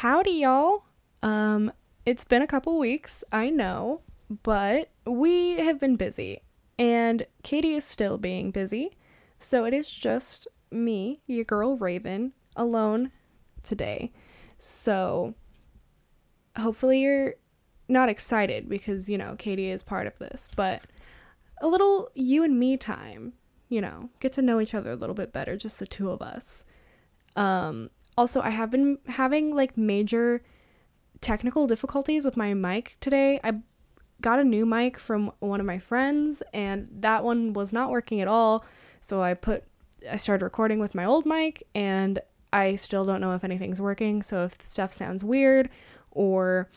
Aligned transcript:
Howdy, 0.00 0.32
y'all. 0.32 0.84
Um, 1.22 1.72
it's 2.04 2.26
been 2.26 2.42
a 2.42 2.46
couple 2.46 2.78
weeks, 2.78 3.24
I 3.32 3.48
know, 3.48 4.02
but 4.42 4.90
we 5.06 5.56
have 5.56 5.80
been 5.80 5.96
busy, 5.96 6.42
and 6.78 7.26
Katie 7.42 7.72
is 7.72 7.86
still 7.86 8.18
being 8.18 8.50
busy, 8.50 8.94
so 9.40 9.64
it 9.64 9.72
is 9.72 9.90
just 9.90 10.48
me, 10.70 11.22
your 11.26 11.44
girl 11.46 11.78
Raven, 11.78 12.34
alone 12.56 13.10
today. 13.62 14.12
So, 14.58 15.34
hopefully, 16.58 17.00
you're 17.00 17.36
not 17.88 18.10
excited 18.10 18.68
because, 18.68 19.08
you 19.08 19.16
know, 19.16 19.34
Katie 19.38 19.70
is 19.70 19.82
part 19.82 20.06
of 20.06 20.18
this, 20.18 20.50
but 20.54 20.82
a 21.62 21.68
little 21.68 22.10
you 22.14 22.44
and 22.44 22.60
me 22.60 22.76
time, 22.76 23.32
you 23.70 23.80
know, 23.80 24.10
get 24.20 24.34
to 24.34 24.42
know 24.42 24.60
each 24.60 24.74
other 24.74 24.90
a 24.90 24.96
little 24.96 25.14
bit 25.14 25.32
better, 25.32 25.56
just 25.56 25.78
the 25.78 25.86
two 25.86 26.10
of 26.10 26.20
us. 26.20 26.64
Um, 27.34 27.88
also, 28.16 28.40
I 28.40 28.50
have 28.50 28.70
been 28.70 28.98
having 29.06 29.54
like 29.54 29.76
major 29.76 30.42
technical 31.20 31.66
difficulties 31.66 32.24
with 32.24 32.36
my 32.36 32.54
mic 32.54 32.96
today. 33.00 33.40
I 33.44 33.60
got 34.20 34.38
a 34.38 34.44
new 34.44 34.64
mic 34.64 34.98
from 34.98 35.32
one 35.40 35.60
of 35.60 35.66
my 35.66 35.78
friends 35.78 36.42
and 36.54 36.88
that 36.90 37.24
one 37.24 37.52
was 37.52 37.72
not 37.72 37.90
working 37.90 38.20
at 38.20 38.28
all. 38.28 38.64
So 39.00 39.22
I 39.22 39.34
put 39.34 39.64
I 40.10 40.16
started 40.16 40.44
recording 40.44 40.78
with 40.78 40.94
my 40.94 41.04
old 41.04 41.26
mic 41.26 41.66
and 41.74 42.20
I 42.52 42.76
still 42.76 43.04
don't 43.04 43.20
know 43.20 43.34
if 43.34 43.44
anything's 43.44 43.80
working. 43.80 44.22
So 44.22 44.44
if 44.44 44.56
stuff 44.64 44.92
sounds 44.92 45.22
weird 45.22 45.68
or 46.10 46.70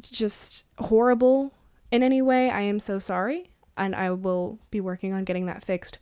just 0.00 0.64
horrible 0.78 1.52
in 1.90 2.02
any 2.02 2.22
way, 2.22 2.50
I 2.50 2.62
am 2.62 2.80
so 2.80 2.98
sorry 2.98 3.50
and 3.76 3.94
I 3.94 4.10
will 4.10 4.58
be 4.70 4.80
working 4.80 5.12
on 5.12 5.24
getting 5.24 5.46
that 5.46 5.62
fixed 5.62 5.98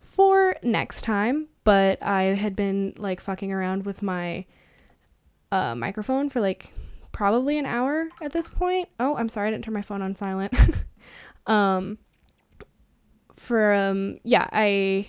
for 0.00 0.56
next 0.62 1.02
time. 1.02 1.48
But 1.64 2.02
I 2.02 2.22
had 2.22 2.54
been 2.54 2.94
like 2.96 3.20
fucking 3.20 3.50
around 3.50 3.84
with 3.84 4.02
my 4.02 4.44
uh, 5.50 5.74
microphone 5.74 6.28
for 6.28 6.40
like 6.40 6.72
probably 7.12 7.58
an 7.58 7.64
hour 7.64 8.08
at 8.20 8.32
this 8.32 8.48
point. 8.48 8.88
Oh, 9.00 9.16
I'm 9.16 9.28
sorry, 9.28 9.48
I 9.48 9.50
didn't 9.52 9.64
turn 9.64 9.74
my 9.74 9.82
phone 9.82 10.02
on 10.02 10.14
silent. 10.16 10.52
um, 11.46 11.98
for 13.34 13.72
um, 13.72 14.18
yeah, 14.24 14.48
I 14.52 15.06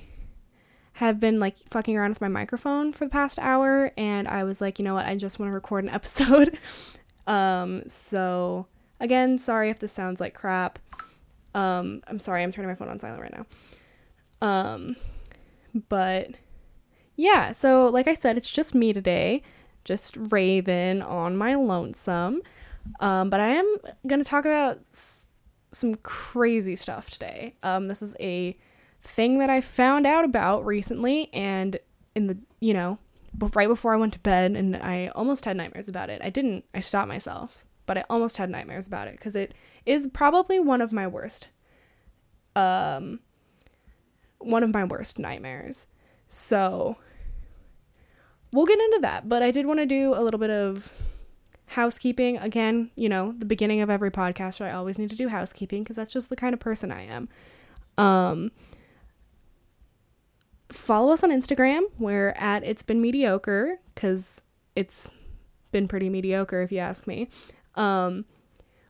have 0.94 1.20
been 1.20 1.40
like 1.40 1.58
fucking 1.70 1.98
around 1.98 2.10
with 2.10 2.22
my 2.22 2.28
microphone 2.30 2.94
for 2.94 3.06
the 3.06 3.10
past 3.10 3.38
hour, 3.40 3.92
and 3.98 4.28
I 4.28 4.44
was 4.44 4.62
like, 4.62 4.80
you 4.80 4.86
know 4.86 4.94
what, 4.94 5.06
I 5.06 5.16
just 5.16 5.40
want 5.40 5.50
to 5.50 5.54
record 5.54 5.84
an 5.84 5.90
episode. 5.94 6.58
um, 7.28 7.84
so 7.88 8.68
again, 9.00 9.38
sorry 9.38 9.70
if 9.70 9.80
this 9.80 9.92
sounds 9.92 10.22
like 10.22 10.34
crap. 10.34 10.80
Um, 11.54 12.02
I'm 12.08 12.20
sorry, 12.20 12.44
I'm 12.44 12.52
turning 12.52 12.70
my 12.70 12.76
phone 12.76 12.90
on 12.90 13.00
silent 13.00 13.22
right 13.22 13.34
now. 13.36 13.46
Um, 14.42 14.96
but 15.90 16.32
yeah, 17.16 17.52
so 17.52 17.88
like 17.88 18.08
I 18.08 18.14
said, 18.14 18.38
it's 18.38 18.52
just 18.52 18.76
me 18.76 18.94
today, 18.94 19.42
just 19.84 20.18
Raven 20.18 21.02
on 21.02 21.38
my 21.38 21.56
lonesome. 21.56 22.42
Um, 23.00 23.30
but 23.30 23.40
I 23.40 23.48
am 23.50 23.76
going 24.06 24.22
to 24.22 24.30
talk 24.30 24.46
about 24.46 24.80
s- 24.92 25.26
some 25.72 25.96
crazy 25.96 26.76
stuff 26.76 27.10
today. 27.10 27.56
Um, 27.64 27.88
this 27.88 28.02
is 28.02 28.16
a 28.20 28.58
thing 29.02 29.40
that 29.40 29.50
I 29.50 29.62
found 29.62 30.06
out 30.06 30.26
about 30.26 30.66
recently, 30.66 31.30
and 31.34 31.80
in 32.16 32.28
the, 32.28 32.38
you 32.60 32.74
know, 32.74 32.98
right 33.54 33.68
before 33.68 33.94
I 33.94 33.98
went 33.98 34.14
to 34.14 34.20
bed, 34.20 34.52
and 34.52 34.76
I 34.76 35.08
almost 35.16 35.46
had 35.46 35.58
nightmares 35.58 35.90
about 35.90 36.10
it. 36.10 36.22
I 36.24 36.30
didn't, 36.30 36.66
I 36.74 36.80
stopped 36.80 37.08
myself, 37.08 37.66
but 37.86 37.98
I 37.98 38.04
almost 38.10 38.38
had 38.38 38.50
nightmares 38.50 38.88
about 38.88 39.08
it 39.08 39.18
because 39.18 39.36
it 39.36 39.54
is 39.86 40.08
probably 40.14 40.60
one 40.60 40.82
of 40.82 40.92
my 40.92 41.08
worst, 41.08 41.48
um, 42.56 43.20
one 44.40 44.64
of 44.64 44.74
my 44.74 44.84
worst 44.84 45.20
nightmares. 45.20 45.88
So 46.30 46.98
we'll 48.56 48.66
get 48.66 48.80
into 48.80 49.00
that, 49.02 49.28
but 49.28 49.44
I 49.44 49.52
did 49.52 49.66
want 49.66 49.80
to 49.82 49.86
do 49.86 50.16
a 50.16 50.22
little 50.24 50.40
bit 50.40 50.50
of 50.50 50.90
housekeeping. 51.68 52.38
Again, 52.38 52.90
you 52.96 53.10
know, 53.10 53.36
the 53.38 53.46
beginning 53.46 53.82
of 53.82 53.90
every 53.90 54.10
podcast, 54.10 54.62
I 54.62 54.72
always 54.72 54.98
need 54.98 55.10
to 55.10 55.16
do 55.16 55.28
housekeeping 55.28 55.84
because 55.84 55.98
that's 55.98 56.14
just 56.14 56.30
the 56.30 56.38
kind 56.38 56.54
of 56.54 56.60
person 56.62 56.90
I 56.90 57.06
am. 57.06 57.28
Um, 57.98 58.52
follow 60.72 61.12
us 61.12 61.22
on 61.22 61.32
Instagram. 61.32 61.82
We're 62.00 62.30
at 62.38 62.64
It's 62.64 62.82
Been 62.82 63.02
Mediocre 63.02 63.80
because 63.94 64.42
it's 64.74 65.10
been 65.72 65.90
pretty 65.90 66.10
mediocre 66.10 66.62
if 66.62 66.72
you 66.72 66.80
ask 66.80 67.08
me. 67.08 67.28
Um, 67.76 68.24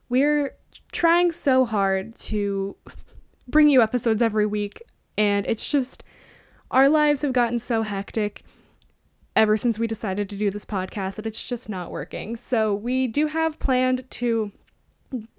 we're 0.09 0.56
trying 0.92 1.32
so 1.32 1.66
hard 1.66 2.16
to 2.16 2.76
bring 3.47 3.70
you 3.70 3.82
episodes 3.82 4.22
every 4.22 4.46
week, 4.46 4.84
and 5.18 5.44
it's 5.47 5.68
just 5.68 6.03
our 6.70 6.88
lives 6.88 7.24
have 7.24 7.34
gotten 7.34 7.58
so 7.58 7.82
hectic 7.82 8.44
ever 9.35 9.57
since 9.57 9.78
we 9.78 9.88
decided 9.88 10.29
to 10.29 10.38
do 10.38 10.50
this 10.50 10.66
podcast 10.66 11.16
that 11.16 11.28
it's 11.28 11.44
just 11.44 11.68
not 11.68 11.91
working. 11.91 12.35
So 12.35 12.73
we 12.73 13.07
do 13.07 13.28
have 13.28 13.59
planned 13.59 14.09
to 14.12 14.51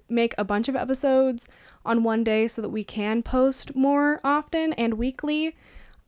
make 0.09 0.35
a 0.37 0.43
bunch 0.43 0.67
of 0.67 0.75
episodes 0.75 1.47
on 1.85 2.03
one 2.03 2.23
day 2.23 2.47
so 2.47 2.61
that 2.61 2.69
we 2.69 2.83
can 2.83 3.23
post 3.23 3.75
more 3.75 4.19
often 4.23 4.73
and 4.73 4.95
weekly. 4.95 5.55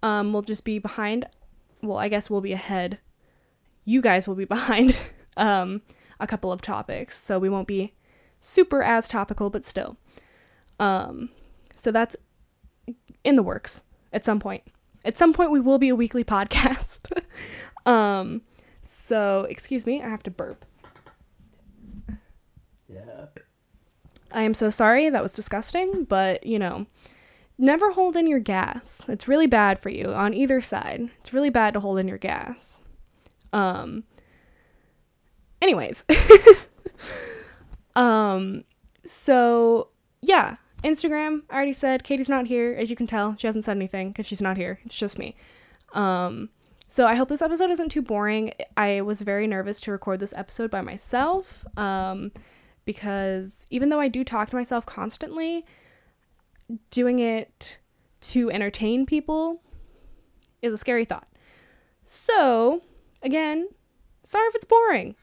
Um, 0.04 0.34
we'll 0.34 0.42
just 0.42 0.64
be 0.64 0.80
behind. 0.80 1.26
Well, 1.82 1.98
I 1.98 2.10
guess 2.10 2.30
we'll 2.30 2.42
be 2.42 2.54
ahead. 2.54 3.00
You 3.86 4.02
guys 4.02 4.28
will 4.28 4.36
be 4.36 4.46
behind 4.46 4.98
um, 5.38 5.82
a 6.20 6.28
couple 6.28 6.52
of 6.52 6.62
topics, 6.62 7.18
so 7.18 7.40
we 7.40 7.50
won't 7.50 7.68
be 7.68 7.94
super 8.40 8.84
as 8.84 9.08
topical, 9.08 9.50
but 9.50 9.66
still. 9.66 9.98
Um, 10.80 11.30
so 11.76 11.92
that's 11.92 12.16
in 13.24 13.36
the 13.36 13.44
works 13.44 13.84
at 14.14 14.24
some 14.24 14.40
point. 14.40 14.64
At 15.06 15.18
some 15.18 15.34
point, 15.34 15.52
we 15.52 15.60
will 15.60 15.78
be 15.78 15.90
a 15.90 15.96
weekly 15.96 16.24
podcast. 16.26 17.00
Um, 17.86 18.42
so 18.82 19.46
excuse 19.50 19.86
me, 19.86 20.02
I 20.02 20.10
have 20.10 20.24
to 20.24 20.32
burp. 20.32 20.66
Yeah. 22.88 23.28
I 24.32 24.42
am 24.42 24.54
so 24.54 24.70
sorry. 24.70 25.10
That 25.10 25.24
was 25.24 25.34
disgusting, 25.34 26.04
but 26.06 26.46
you 26.46 26.60
know, 26.60 26.88
never 27.58 27.92
hold 27.92 28.16
in 28.16 28.28
your 28.28 28.40
gas. 28.40 29.02
It's 29.08 29.28
really 29.28 29.48
bad 29.48 29.80
for 29.80 29.90
you 29.90 30.14
on 30.14 30.34
either 30.34 30.62
side. 30.62 31.10
It's 31.20 31.34
really 31.34 31.50
bad 31.50 31.74
to 31.74 31.80
hold 31.80 32.00
in 32.00 32.08
your 32.08 32.18
gas. 32.18 32.80
Um 33.54 34.04
anyways. 35.62 36.06
um 37.96 38.64
so 39.04 39.90
yeah, 40.22 40.58
Instagram, 40.84 41.44
I 41.50 41.56
already 41.56 41.74
said 41.74 42.04
Katie's 42.04 42.30
not 42.30 42.48
here 42.48 42.76
as 42.78 42.90
you 42.90 42.96
can 42.96 43.08
tell. 43.08 43.36
She 43.38 43.48
hasn't 43.48 43.66
said 43.66 43.78
anything 43.78 44.14
cuz 44.14 44.26
she's 44.26 44.42
not 44.42 44.58
here. 44.58 44.80
It's 44.86 44.98
just 44.98 45.18
me. 45.18 45.36
Um 45.94 46.50
so 46.90 47.06
I 47.06 47.16
hope 47.16 47.30
this 47.30 47.42
episode 47.42 47.70
isn't 47.70 47.90
too 47.90 48.02
boring. 48.02 48.52
I 48.76 49.02
was 49.02 49.22
very 49.22 49.48
nervous 49.48 49.80
to 49.82 49.92
record 49.92 50.20
this 50.20 50.34
episode 50.36 50.70
by 50.70 50.82
myself. 50.82 51.64
Um 51.78 52.32
because 52.84 53.68
even 53.70 53.90
though 53.90 54.00
I 54.00 54.08
do 54.08 54.24
talk 54.24 54.50
to 54.50 54.56
myself 54.56 54.84
constantly, 54.84 55.64
doing 56.90 57.20
it 57.20 57.78
to 58.22 58.50
entertain 58.50 59.06
people 59.06 59.62
is 60.64 60.74
a 60.74 60.78
scary 60.78 61.06
thought. 61.06 61.28
So, 62.06 62.82
again, 63.22 63.68
sorry 64.24 64.48
if 64.48 64.56
it's 64.56 64.66
boring. 64.66 65.16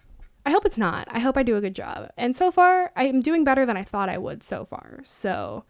I 0.45 0.51
hope 0.51 0.65
it's 0.65 0.79
not. 0.79 1.09
I 1.11 1.19
hope 1.19 1.37
I 1.37 1.43
do 1.43 1.57
a 1.57 1.61
good 1.61 1.75
job. 1.75 2.09
And 2.17 2.37
so 2.37 2.53
far, 2.53 2.93
I 2.95 3.07
am 3.07 3.21
doing 3.21 3.43
better 3.43 3.67
than 3.67 3.77
I 3.77 3.83
thought 3.83 4.09
I 4.09 4.19
would 4.19 4.45
so 4.45 4.65
far. 4.65 5.01
So, 5.03 5.65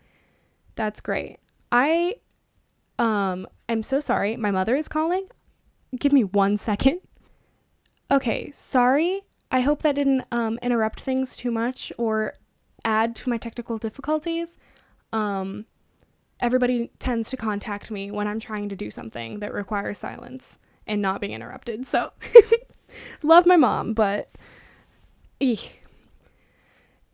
that's 0.74 1.00
great. 1.00 1.38
I 1.72 2.16
um 2.98 3.46
am 3.70 3.82
so 3.82 4.00
sorry. 4.00 4.36
My 4.36 4.50
mother 4.50 4.76
is 4.76 4.88
calling. 4.88 5.28
Give 5.98 6.12
me 6.12 6.24
1 6.24 6.56
second. 6.56 7.00
Okay, 8.10 8.50
sorry. 8.52 9.22
I 9.50 9.60
hope 9.60 9.82
that 9.82 9.94
didn't 9.94 10.24
um, 10.32 10.58
interrupt 10.62 11.00
things 11.00 11.36
too 11.36 11.50
much 11.50 11.92
or 11.98 12.34
add 12.84 13.14
to 13.16 13.30
my 13.30 13.36
technical 13.36 13.78
difficulties. 13.78 14.58
Um, 15.12 15.66
everybody 16.40 16.90
tends 16.98 17.30
to 17.30 17.36
contact 17.36 17.90
me 17.90 18.10
when 18.10 18.26
I'm 18.26 18.40
trying 18.40 18.68
to 18.68 18.76
do 18.76 18.90
something 18.90 19.40
that 19.40 19.54
requires 19.54 19.98
silence 19.98 20.58
and 20.86 21.00
not 21.00 21.20
being 21.20 21.32
interrupted. 21.32 21.86
So, 21.86 22.10
love 23.22 23.46
my 23.46 23.56
mom, 23.56 23.92
but. 23.94 24.30
Eek. 25.38 25.82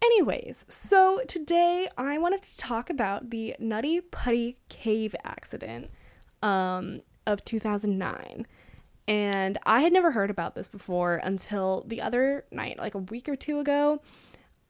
Anyways, 0.02 0.66
so 0.68 1.22
today 1.28 1.88
I 1.96 2.18
wanted 2.18 2.42
to 2.42 2.56
talk 2.56 2.90
about 2.90 3.30
the 3.30 3.54
Nutty 3.60 4.00
Putty 4.00 4.56
Cave 4.68 5.14
accident 5.24 5.90
um, 6.42 7.02
of 7.26 7.44
2009. 7.44 8.46
And 9.08 9.58
I 9.66 9.80
had 9.80 9.92
never 9.92 10.12
heard 10.12 10.30
about 10.30 10.54
this 10.54 10.68
before 10.68 11.16
until 11.16 11.84
the 11.86 12.00
other 12.00 12.44
night, 12.50 12.78
like 12.78 12.94
a 12.94 12.98
week 12.98 13.28
or 13.28 13.36
two 13.36 13.58
ago. 13.58 14.00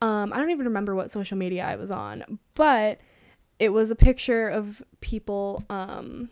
Um, 0.01 0.33
I 0.33 0.37
don't 0.37 0.49
even 0.49 0.65
remember 0.65 0.95
what 0.95 1.11
social 1.11 1.37
media 1.37 1.65
I 1.65 1.75
was 1.75 1.91
on, 1.91 2.39
but 2.55 2.99
it 3.59 3.69
was 3.69 3.91
a 3.91 3.95
picture 3.95 4.49
of 4.49 4.83
people 4.99 5.63
um, 5.69 6.29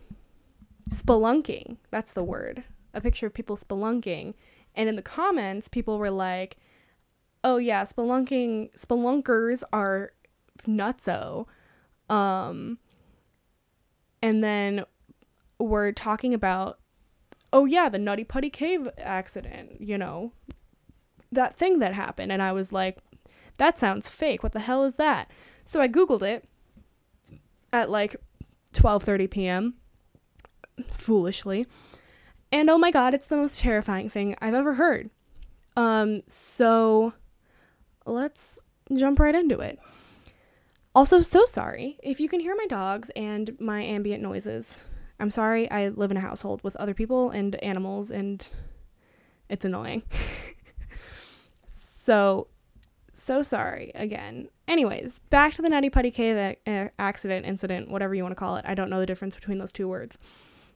spelunking. 0.89 1.77
That's 1.89 2.13
the 2.13 2.24
word. 2.24 2.63
A 2.94 3.00
picture 3.00 3.27
of 3.27 3.33
people 3.33 3.56
spelunking. 3.56 4.33
And 4.75 4.89
in 4.89 4.95
the 4.95 5.01
comments, 5.01 5.68
people 5.68 6.00
were 6.00 6.12
like, 6.12 6.57
oh, 7.44 7.57
yeah, 7.57 7.83
spelunking, 7.83 8.77
spelunkers 8.77 9.63
are 9.71 10.12
nutso. 10.68 11.45
Um, 12.09 12.77
and 14.21 14.44
then 14.44 14.83
we're 15.59 15.92
talking 15.92 16.33
about 16.33 16.80
oh 17.53 17.65
yeah, 17.65 17.89
the 17.89 17.98
Nutty 17.98 18.24
Putty 18.24 18.50
Cave 18.50 18.88
accident, 18.98 19.81
you 19.81 19.98
know, 19.98 20.31
that 21.31 21.56
thing 21.56 21.80
that 21.80 21.94
happened. 21.94 22.31
And 22.31 22.42
I 22.42 22.51
was 22.51 22.71
like, 22.71 22.98
that 23.57 23.77
sounds 23.77 24.09
fake. 24.09 24.44
What 24.44 24.53
the 24.53 24.59
hell 24.59 24.83
is 24.83 24.95
that? 24.95 25.30
So 25.63 25.81
I 25.81 25.88
Googled 25.88 26.24
it 26.24 26.48
at 27.71 27.89
like 27.89 28.15
12:30 28.74 29.30
p.m. 29.30 29.74
foolishly. 30.94 31.68
And 32.51 32.69
oh 32.69 32.77
my 32.77 32.92
god, 32.92 33.13
it's 33.13 33.27
the 33.27 33.38
most 33.38 33.59
terrifying 33.59 34.09
thing 34.09 34.36
I've 34.42 34.53
ever 34.53 34.75
heard. 34.75 35.09
Um 35.77 36.24
so 36.27 37.13
let's 38.06 38.59
jump 38.94 39.19
right 39.19 39.36
into 39.36 39.59
it. 39.59 39.80
Also, 40.94 41.21
so 41.21 41.45
sorry 41.45 41.98
if 42.03 42.19
you 42.19 42.27
can 42.27 42.42
hear 42.42 42.56
my 42.56 42.65
dogs 42.65 43.09
and 43.15 43.56
my 43.59 43.81
ambient 43.81 44.21
noises. 44.21 44.83
I'm 45.22 45.30
sorry, 45.30 45.70
I 45.70 45.90
live 45.90 46.12
in 46.12 46.18
a 46.18 46.22
household 46.22 46.64
with 46.64 46.76
other 46.78 46.94
people 46.94 47.30
and 47.30 47.56
animals, 47.64 48.10
and 48.10 48.46
it's 49.50 49.64
annoying. 49.64 50.04
so, 51.68 52.48
so 53.14 53.44
sorry 53.44 53.92
again. 53.94 54.50
Anyways, 54.68 55.20
back 55.30 55.54
to 55.54 55.62
the 55.62 55.70
Nutty 55.70 55.90
Putty 55.90 56.12
Cave 56.12 56.56
accident, 56.98 57.46
incident, 57.46 57.90
whatever 57.90 58.16
you 58.16 58.24
want 58.24 58.32
to 58.32 58.40
call 58.40 58.56
it. 58.56 58.66
I 58.68 58.74
don't 58.74 58.90
know 58.90 59.00
the 59.00 59.06
difference 59.06 59.36
between 59.36 59.60
those 59.60 59.72
two 59.72 59.88
words. 59.88 60.18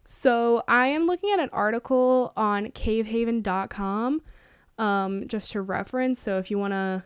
So, 0.06 0.64
I 0.68 0.88
am 0.88 1.08
looking 1.08 1.32
at 1.32 1.40
an 1.40 1.50
article 1.52 2.32
on 2.38 2.68
cavehaven.com 2.68 4.22
um, 4.78 5.28
just 5.28 5.52
to 5.54 5.62
reference. 5.62 6.20
So, 6.20 6.38
if 6.38 6.52
you 6.52 6.60
want 6.60 6.74
to 6.74 7.04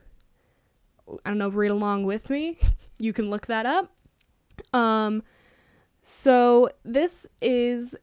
I 1.26 1.30
don't 1.30 1.38
know, 1.38 1.50
read 1.50 1.72
along 1.72 2.06
with 2.06 2.30
me, 2.30 2.58
you 3.00 3.14
can 3.14 3.30
look 3.30 3.48
that 3.48 3.66
up. 3.66 3.92
Um, 4.74 5.24
so 6.02 6.70
this 6.84 7.28
is 7.42 7.96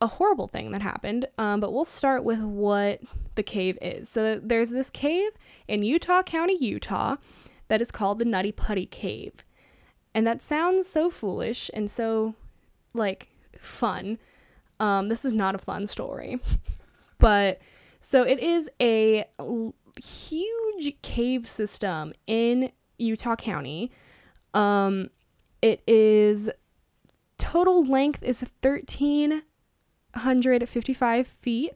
a 0.00 0.06
horrible 0.06 0.48
thing 0.48 0.70
that 0.72 0.82
happened, 0.82 1.26
um, 1.38 1.60
but 1.60 1.72
we'll 1.72 1.84
start 1.84 2.24
with 2.24 2.40
what 2.40 3.00
the 3.34 3.42
cave 3.42 3.78
is. 3.80 4.08
So 4.08 4.40
there's 4.42 4.70
this 4.70 4.90
cave 4.90 5.30
in 5.66 5.82
Utah 5.82 6.22
County, 6.22 6.56
Utah, 6.60 7.16
that 7.68 7.80
is 7.80 7.90
called 7.90 8.18
the 8.18 8.24
Nutty 8.24 8.52
Putty 8.52 8.86
Cave. 8.86 9.44
And 10.14 10.26
that 10.26 10.42
sounds 10.42 10.86
so 10.86 11.10
foolish 11.10 11.70
and 11.74 11.90
so, 11.90 12.34
like, 12.92 13.28
fun. 13.58 14.18
Um, 14.78 15.08
this 15.08 15.24
is 15.24 15.32
not 15.32 15.54
a 15.54 15.58
fun 15.58 15.86
story. 15.86 16.38
but 17.18 17.60
so 18.00 18.22
it 18.22 18.38
is 18.38 18.68
a 18.80 19.24
huge 20.02 21.00
cave 21.02 21.48
system 21.48 22.12
in 22.26 22.70
Utah 22.98 23.36
County. 23.36 23.90
Um, 24.52 25.10
it 25.64 25.82
is 25.86 26.50
total 27.38 27.82
length 27.82 28.22
is 28.22 28.42
1355 28.42 31.26
feet 31.26 31.72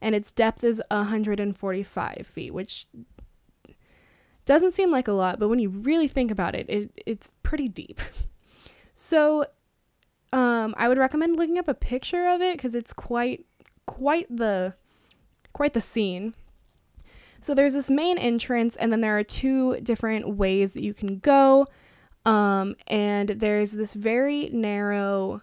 and 0.00 0.14
its 0.14 0.30
depth 0.30 0.62
is 0.62 0.80
145 0.92 2.24
feet, 2.24 2.54
which 2.54 2.86
doesn't 4.44 4.74
seem 4.74 4.92
like 4.92 5.08
a 5.08 5.12
lot, 5.12 5.40
but 5.40 5.48
when 5.48 5.58
you 5.58 5.70
really 5.70 6.06
think 6.06 6.30
about 6.30 6.54
it, 6.54 6.70
it 6.70 6.92
it's 7.04 7.32
pretty 7.42 7.66
deep. 7.68 8.00
So, 8.94 9.46
um, 10.34 10.74
I 10.76 10.86
would 10.86 10.98
recommend 10.98 11.36
looking 11.36 11.58
up 11.58 11.66
a 11.66 11.72
picture 11.72 12.28
of 12.28 12.42
it 12.42 12.58
because 12.58 12.74
it's 12.74 12.92
quite 12.92 13.46
quite 13.86 14.26
the 14.28 14.74
quite 15.54 15.72
the 15.72 15.80
scene. 15.80 16.34
So 17.40 17.54
there's 17.54 17.72
this 17.72 17.88
main 17.88 18.18
entrance, 18.18 18.76
and 18.76 18.92
then 18.92 19.00
there 19.00 19.18
are 19.18 19.24
two 19.24 19.80
different 19.80 20.36
ways 20.36 20.74
that 20.74 20.84
you 20.84 20.92
can 20.92 21.20
go. 21.20 21.68
Um, 22.24 22.76
and 22.86 23.30
there's 23.30 23.72
this 23.72 23.94
very 23.94 24.48
narrow 24.50 25.42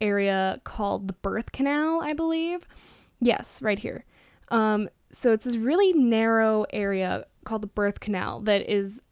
area 0.00 0.60
called 0.64 1.08
the 1.08 1.12
birth 1.12 1.52
canal, 1.52 2.00
I 2.02 2.12
believe. 2.12 2.66
Yes, 3.20 3.62
right 3.62 3.78
here. 3.78 4.04
Um, 4.50 4.88
so 5.12 5.32
it's 5.32 5.44
this 5.44 5.56
really 5.56 5.92
narrow 5.92 6.64
area 6.72 7.24
called 7.44 7.62
the 7.62 7.68
birth 7.68 8.00
canal 8.00 8.40
that 8.40 8.70
is 8.70 9.02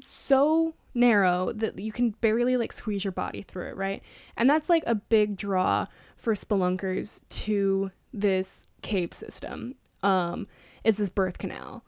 so 0.00 0.74
narrow 0.94 1.52
that 1.52 1.78
you 1.78 1.92
can 1.92 2.10
barely 2.10 2.56
like 2.56 2.72
squeeze 2.72 3.04
your 3.04 3.12
body 3.12 3.42
through 3.42 3.68
it, 3.68 3.76
right? 3.76 4.02
And 4.36 4.48
that's 4.48 4.68
like 4.68 4.82
a 4.86 4.94
big 4.94 5.36
draw 5.36 5.86
for 6.16 6.34
spelunkers 6.34 7.20
to 7.28 7.90
this 8.12 8.66
cave 8.82 9.12
system. 9.14 9.74
Um, 10.02 10.46
is 10.84 10.98
this 10.98 11.08
birth 11.08 11.38
canal. 11.38 11.84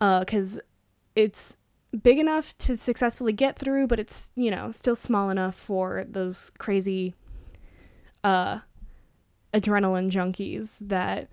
Uh, 0.00 0.20
Because 0.20 0.58
uh, 0.58 0.62
it's 1.14 1.56
big 2.00 2.18
enough 2.18 2.56
to 2.58 2.76
successfully 2.76 3.32
get 3.32 3.58
through, 3.58 3.86
but 3.86 3.98
it's, 3.98 4.30
you 4.34 4.50
know, 4.50 4.72
still 4.72 4.96
small 4.96 5.30
enough 5.30 5.54
for 5.54 6.04
those 6.08 6.50
crazy 6.58 7.14
uh, 8.24 8.60
adrenaline 9.52 10.10
junkies 10.10 10.76
that 10.80 11.28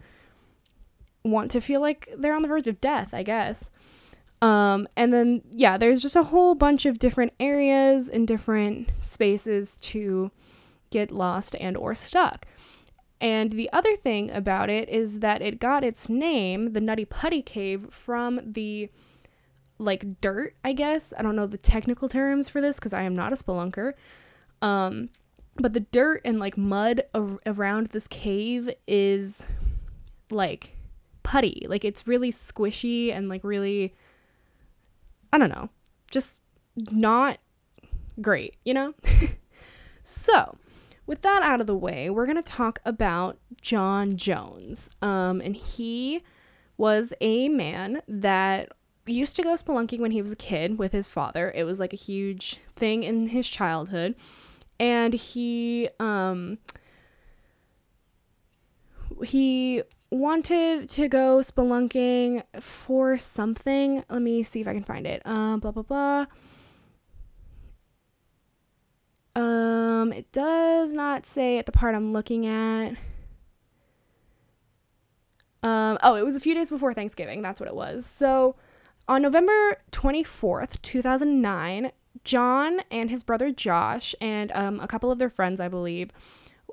want 1.24 1.52
to 1.52 1.62
feel 1.62 1.82
like 1.82 2.10
they're 2.18 2.36
on 2.36 2.42
the 2.42 2.48
verge 2.48 2.68
of 2.68 2.82
death, 2.82 3.14
I 3.14 3.24
guess. 3.24 3.70
Um, 4.42 4.88
and 4.96 5.14
then, 5.14 5.42
yeah, 5.52 5.78
there's 5.78 6.02
just 6.02 6.16
a 6.16 6.24
whole 6.24 6.56
bunch 6.56 6.86
of 6.86 7.00
different 7.00 7.34
areas 7.40 8.08
and 8.08 8.28
different 8.28 8.90
spaces 9.00 9.76
to 9.82 10.32
get 10.92 11.12
lost 11.12 11.56
and 11.60 11.76
or 11.76 11.94
stuck. 11.94 12.46
And 13.22 13.52
the 13.52 13.70
other 13.74 13.98
thing 13.98 14.32
about 14.32 14.70
it 14.70 14.88
is 14.88 15.20
that 15.20 15.42
it 15.42 15.60
got 15.60 15.84
its 15.84 16.08
name, 16.08 16.72
the 16.72 16.80
Nutty 16.80 17.04
Putty 17.04 17.42
Cave, 17.42 17.88
from 17.92 18.40
the 18.46 18.90
like 19.80 20.22
dirt, 20.22 20.56
I 20.64 20.74
guess. 20.74 21.14
I 21.18 21.22
don't 21.22 21.36
know 21.36 21.48
the 21.48 21.58
technical 21.58 22.08
terms 22.08 22.50
for 22.50 22.62
this 22.62 22.76
because 22.76 22.94
I 22.94 23.04
am 23.04 23.16
not 23.16 23.34
a 23.34 23.38
spelunker. 23.38 23.94
Um, 24.62 25.10
but 25.56 25.74
the 25.74 25.80
dirt 25.80 26.22
and 26.24 26.40
like 26.40 26.58
mud 26.58 27.04
ar- 27.14 27.40
around 27.46 27.88
this 27.88 28.08
cave 28.08 28.70
is 28.88 29.44
like 30.30 30.76
putty. 31.24 31.66
Like 31.68 31.84
it's 31.84 32.08
really 32.08 32.32
squishy 32.32 33.12
and 33.12 33.30
like 33.30 33.44
really, 33.44 33.96
I 35.32 35.38
don't 35.38 35.50
know, 35.50 35.70
just 36.12 36.42
not 36.92 37.40
great, 38.22 38.56
you 38.66 38.74
know? 38.74 38.94
so 40.04 40.58
with 41.06 41.22
that 41.24 41.42
out 41.42 41.62
of 41.62 41.68
the 41.68 41.76
way, 41.76 42.10
we're 42.10 42.26
going 42.26 42.36
to 42.36 42.44
talk 42.44 42.80
about 42.86 43.38
John 43.62 44.16
Jones. 44.16 44.90
Um, 45.02 45.42
and 45.42 45.56
he 45.56 46.22
was 46.78 47.14
a 47.20 47.50
man 47.50 48.02
that 48.08 48.72
used 49.10 49.36
to 49.36 49.44
go 49.44 49.54
spelunking 49.56 50.00
when 50.00 50.12
he 50.12 50.22
was 50.22 50.32
a 50.32 50.36
kid 50.36 50.78
with 50.78 50.92
his 50.92 51.08
father. 51.08 51.52
It 51.56 51.64
was 51.64 51.80
like 51.80 51.94
a 51.94 51.98
huge 51.98 52.58
thing 52.74 53.04
in 53.04 53.28
his 53.28 53.48
childhood. 53.48 54.16
And 54.80 55.14
he, 55.14 55.90
um, 56.00 56.60
he 59.26 59.84
wanted 60.12 60.90
to 60.90 61.08
go 61.08 61.40
spelunking 61.40 62.44
for 62.60 63.18
something. 63.18 64.04
Let 64.10 64.22
me 64.22 64.44
see 64.44 64.62
if 64.62 64.68
I 64.68 64.74
can 64.74 64.84
find 64.84 65.06
it. 65.06 65.22
Um, 65.26 65.60
blah, 65.60 65.72
blah, 65.72 65.84
blah. 65.84 66.26
Um, 69.36 70.12
it 70.12 70.32
does 70.32 70.92
not 70.92 71.26
say 71.26 71.58
at 71.58 71.66
the 71.66 71.72
part 71.72 71.96
I'm 71.96 72.14
looking 72.14 72.46
at. 72.46 72.96
Um, 75.62 75.98
oh, 76.02 76.16
it 76.16 76.24
was 76.24 76.36
a 76.36 76.40
few 76.40 76.54
days 76.54 76.70
before 76.70 76.94
Thanksgiving. 76.94 77.42
That's 77.42 77.60
what 77.60 77.68
it 77.68 77.76
was. 77.76 78.06
So, 78.06 78.56
on 79.10 79.24
November 79.24 79.82
24th, 79.92 80.80
2009, 80.84 81.92
John 82.24 82.82
and 82.92 83.10
his 83.10 83.24
brother 83.24 83.52
Josh 83.52 84.14
and 84.22 84.52
um, 84.52 84.80
a 84.80 84.88
couple 84.88 85.12
of 85.12 85.18
their 85.18 85.32
friends, 85.32 85.60
I 85.60 85.68
believe, 85.68 86.12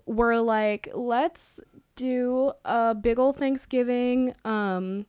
were 0.05 0.38
like, 0.40 0.90
let's 0.95 1.59
do 1.97 2.52
a 2.66 2.95
big 2.95 3.19
old 3.19 3.38
Thanksgiving 3.38 4.35
um, 4.45 5.07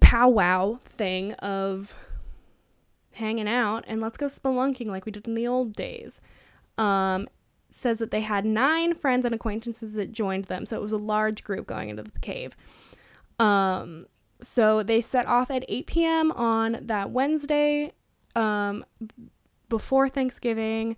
powwow 0.00 0.78
thing 0.84 1.32
of 1.34 1.92
hanging 3.14 3.48
out 3.48 3.84
and 3.88 4.00
let's 4.00 4.16
go 4.16 4.26
spelunking 4.26 4.86
like 4.86 5.04
we 5.04 5.12
did 5.12 5.26
in 5.26 5.34
the 5.34 5.48
old 5.48 5.74
days. 5.74 6.20
Um, 6.78 7.28
says 7.68 7.98
that 7.98 8.12
they 8.12 8.20
had 8.20 8.44
nine 8.44 8.94
friends 8.94 9.24
and 9.24 9.34
acquaintances 9.34 9.94
that 9.94 10.12
joined 10.12 10.44
them, 10.44 10.66
so 10.66 10.76
it 10.76 10.82
was 10.82 10.92
a 10.92 10.98
large 10.98 11.42
group 11.42 11.66
going 11.66 11.88
into 11.88 12.04
the 12.04 12.10
cave. 12.20 12.56
Um, 13.40 14.06
so 14.42 14.82
they 14.82 15.00
set 15.00 15.26
off 15.26 15.50
at 15.50 15.64
8 15.68 15.86
p.m. 15.86 16.32
on 16.32 16.78
that 16.82 17.10
Wednesday 17.10 17.92
um, 18.34 18.84
before 19.68 20.08
Thanksgiving, 20.08 20.96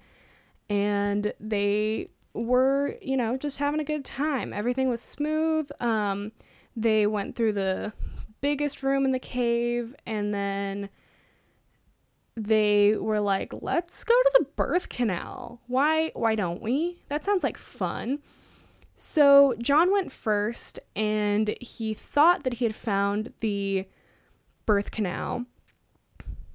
and 0.69 1.33
they 1.39 2.09
were, 2.33 2.97
you 3.01 3.17
know, 3.17 3.37
just 3.37 3.59
having 3.59 3.81
a 3.81 3.85
good 3.85 4.05
time. 4.05 4.53
Everything 4.53 4.89
was 4.89 5.01
smooth. 5.01 5.71
Um, 5.81 6.33
they 6.77 7.07
went 7.07 7.37
through 7.37 7.53
the 7.53 7.93
biggest 8.41 8.83
room 8.83 9.05
in 9.05 9.13
the 9.13 9.19
cave, 9.19 9.95
and 10.07 10.35
then 10.35 10.89
they 12.37 12.97
were 12.97 13.21
like, 13.21 13.53
"Let's 13.61 14.03
go 14.05 14.15
to 14.15 14.31
the 14.39 14.47
birth 14.57 14.89
canal. 14.89 15.61
Why 15.67 16.11
why 16.15 16.35
don't 16.35 16.61
we? 16.61 17.03
That 17.09 17.25
sounds 17.25 17.45
like 17.45 17.57
fun." 17.57 18.19
So, 18.97 19.55
John 19.59 19.93
went 19.93 20.13
first 20.13 20.79
and 20.95 21.57
he 21.61 21.95
thought 21.95 22.45
that 22.45 22.55
he 22.55 22.65
had 22.65 22.77
found 22.77 23.33
the 23.41 23.87
birth 24.67 24.91
canal. 24.91 25.47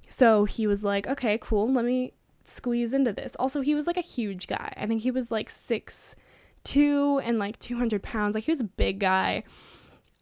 So, 0.08 0.44
he 0.44 0.66
was 0.66 0.82
like, 0.82 1.06
"Okay, 1.06 1.38
cool. 1.40 1.70
Let 1.70 1.84
me 1.84 2.14
squeeze 2.44 2.94
into 2.94 3.12
this." 3.12 3.36
Also, 3.36 3.60
he 3.60 3.74
was 3.74 3.86
like 3.86 3.98
a 3.98 4.02
huge 4.02 4.46
guy. 4.46 4.72
I 4.76 4.86
think 4.86 5.02
he 5.02 5.10
was 5.10 5.30
like 5.30 5.50
six 5.50 6.16
two 6.64 7.20
and 7.24 7.38
like 7.38 7.58
200 7.58 8.02
pounds. 8.02 8.34
Like 8.34 8.44
he 8.44 8.50
was 8.50 8.60
a 8.60 8.64
big 8.64 8.98
guy. 8.98 9.44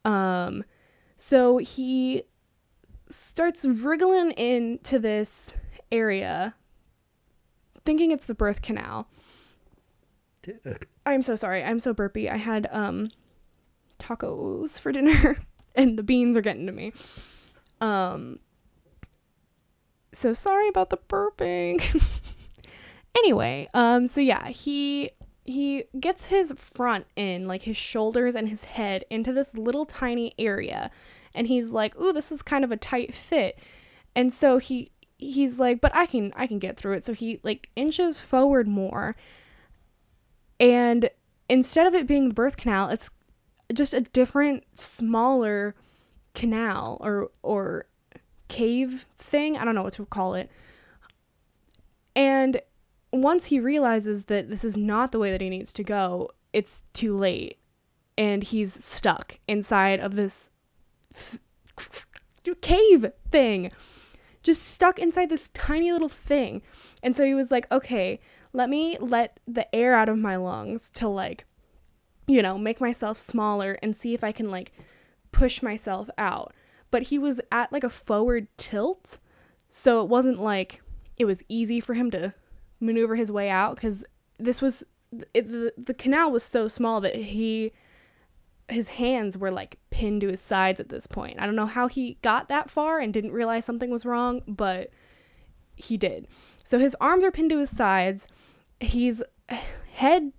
Um, 0.05 0.63
so 1.17 1.57
he 1.57 2.23
starts 3.09 3.65
wriggling 3.65 4.31
into 4.31 4.99
this 4.99 5.51
area, 5.91 6.55
thinking 7.83 8.11
it's 8.11 8.25
the 8.25 8.35
birth 8.35 8.61
canal. 8.61 9.07
I'm 11.09 11.23
so 11.23 11.35
sorry. 11.35 11.63
I'm 11.63 11.79
so 11.79 11.93
burpy. 11.93 12.29
I 12.29 12.37
had 12.37 12.67
um 12.71 13.09
tacos 13.99 14.79
for 14.79 14.91
dinner 14.91 15.37
and 15.75 15.97
the 15.97 16.03
beans 16.03 16.37
are 16.37 16.41
getting 16.41 16.65
to 16.65 16.71
me. 16.71 16.93
Um 17.81 18.39
so 20.11 20.33
sorry 20.33 20.67
about 20.67 20.89
the 20.89 20.97
burping. 20.97 22.03
anyway, 23.17 23.69
um 23.73 24.07
so 24.07 24.21
yeah, 24.21 24.47
he 24.49 25.11
he 25.45 25.85
gets 25.99 26.27
his 26.27 26.53
front 26.53 27.07
in, 27.15 27.47
like 27.47 27.63
his 27.63 27.77
shoulders 27.77 28.35
and 28.35 28.49
his 28.49 28.65
head 28.65 29.03
into 29.09 29.33
this 29.33 29.55
little 29.55 29.85
tiny 29.85 30.33
area 30.37 30.91
and 31.33 31.47
he's 31.47 31.69
like, 31.69 31.99
"Ooh, 31.99 32.13
this 32.13 32.31
is 32.31 32.41
kind 32.41 32.63
of 32.63 32.71
a 32.71 32.77
tight 32.77 33.13
fit." 33.13 33.57
And 34.15 34.31
so 34.33 34.57
he 34.57 34.91
he's 35.17 35.59
like, 35.59 35.81
"But 35.81 35.95
I 35.95 36.05
can 36.05 36.33
I 36.35 36.47
can 36.47 36.59
get 36.59 36.77
through 36.77 36.93
it." 36.93 37.05
So 37.05 37.13
he 37.13 37.39
like 37.43 37.69
inches 37.75 38.19
forward 38.19 38.67
more. 38.67 39.15
And 40.59 41.09
instead 41.47 41.87
of 41.87 41.95
it 41.95 42.07
being 42.07 42.29
the 42.29 42.35
birth 42.35 42.57
canal, 42.57 42.89
it's 42.89 43.09
just 43.73 43.93
a 43.93 44.01
different 44.01 44.63
smaller 44.75 45.75
canal 46.33 46.97
or 47.01 47.29
or 47.41 47.85
cave 48.47 49.05
thing. 49.17 49.57
I 49.57 49.63
don't 49.63 49.75
know 49.75 49.83
what 49.83 49.93
to 49.93 50.05
call 50.05 50.33
it. 50.33 50.49
And 52.15 52.61
once 53.11 53.45
he 53.45 53.59
realizes 53.59 54.25
that 54.25 54.49
this 54.49 54.63
is 54.63 54.75
not 54.75 55.11
the 55.11 55.19
way 55.19 55.31
that 55.31 55.41
he 55.41 55.49
needs 55.49 55.71
to 55.73 55.83
go, 55.83 56.29
it's 56.53 56.85
too 56.93 57.17
late. 57.17 57.57
And 58.17 58.43
he's 58.43 58.83
stuck 58.83 59.39
inside 59.47 59.99
of 59.99 60.15
this 60.15 60.49
cave 62.61 63.11
thing. 63.31 63.71
Just 64.43 64.63
stuck 64.63 64.99
inside 64.99 65.29
this 65.29 65.49
tiny 65.49 65.91
little 65.91 66.09
thing. 66.09 66.61
And 67.01 67.15
so 67.15 67.23
he 67.23 67.33
was 67.33 67.51
like, 67.51 67.71
okay, 67.71 68.19
let 68.53 68.69
me 68.69 68.97
let 68.99 69.39
the 69.47 69.73
air 69.73 69.95
out 69.95 70.09
of 70.09 70.17
my 70.17 70.35
lungs 70.35 70.89
to 70.95 71.07
like, 71.07 71.45
you 72.27 72.41
know, 72.41 72.57
make 72.57 72.81
myself 72.81 73.17
smaller 73.17 73.77
and 73.81 73.95
see 73.95 74.13
if 74.13 74.23
I 74.23 74.31
can 74.31 74.49
like 74.49 74.71
push 75.31 75.61
myself 75.61 76.09
out. 76.17 76.53
But 76.91 77.03
he 77.03 77.19
was 77.19 77.39
at 77.51 77.71
like 77.71 77.83
a 77.83 77.89
forward 77.89 78.47
tilt. 78.57 79.19
So 79.69 80.01
it 80.01 80.09
wasn't 80.09 80.41
like 80.41 80.81
it 81.17 81.25
was 81.25 81.43
easy 81.47 81.79
for 81.79 81.93
him 81.93 82.09
to 82.11 82.33
maneuver 82.79 83.15
his 83.15 83.31
way 83.31 83.49
out 83.49 83.75
because 83.75 84.03
this 84.39 84.61
was 84.61 84.83
it, 85.33 85.45
the, 85.45 85.73
the 85.77 85.93
canal 85.93 86.31
was 86.31 86.43
so 86.43 86.67
small 86.67 87.01
that 87.01 87.15
he 87.15 87.71
his 88.69 88.89
hands 88.89 89.37
were 89.37 89.51
like 89.51 89.79
pinned 89.89 90.21
to 90.21 90.27
his 90.27 90.41
sides 90.41 90.79
at 90.79 90.89
this 90.89 91.07
point. 91.07 91.39
I 91.39 91.45
don't 91.45 91.55
know 91.55 91.65
how 91.65 91.87
he 91.87 92.17
got 92.21 92.49
that 92.49 92.69
far 92.69 92.99
and 92.99 93.13
didn't 93.13 93.31
realize 93.31 93.65
something 93.65 93.89
was 93.89 94.05
wrong, 94.05 94.41
but 94.47 94.91
he 95.75 95.97
did. 95.97 96.27
So 96.63 96.77
his 96.77 96.95
arms 97.01 97.23
are 97.23 97.31
pinned 97.31 97.49
to 97.49 97.57
his 97.57 97.75
sides. 97.75 98.27
He's 98.79 99.21
head 99.93 100.31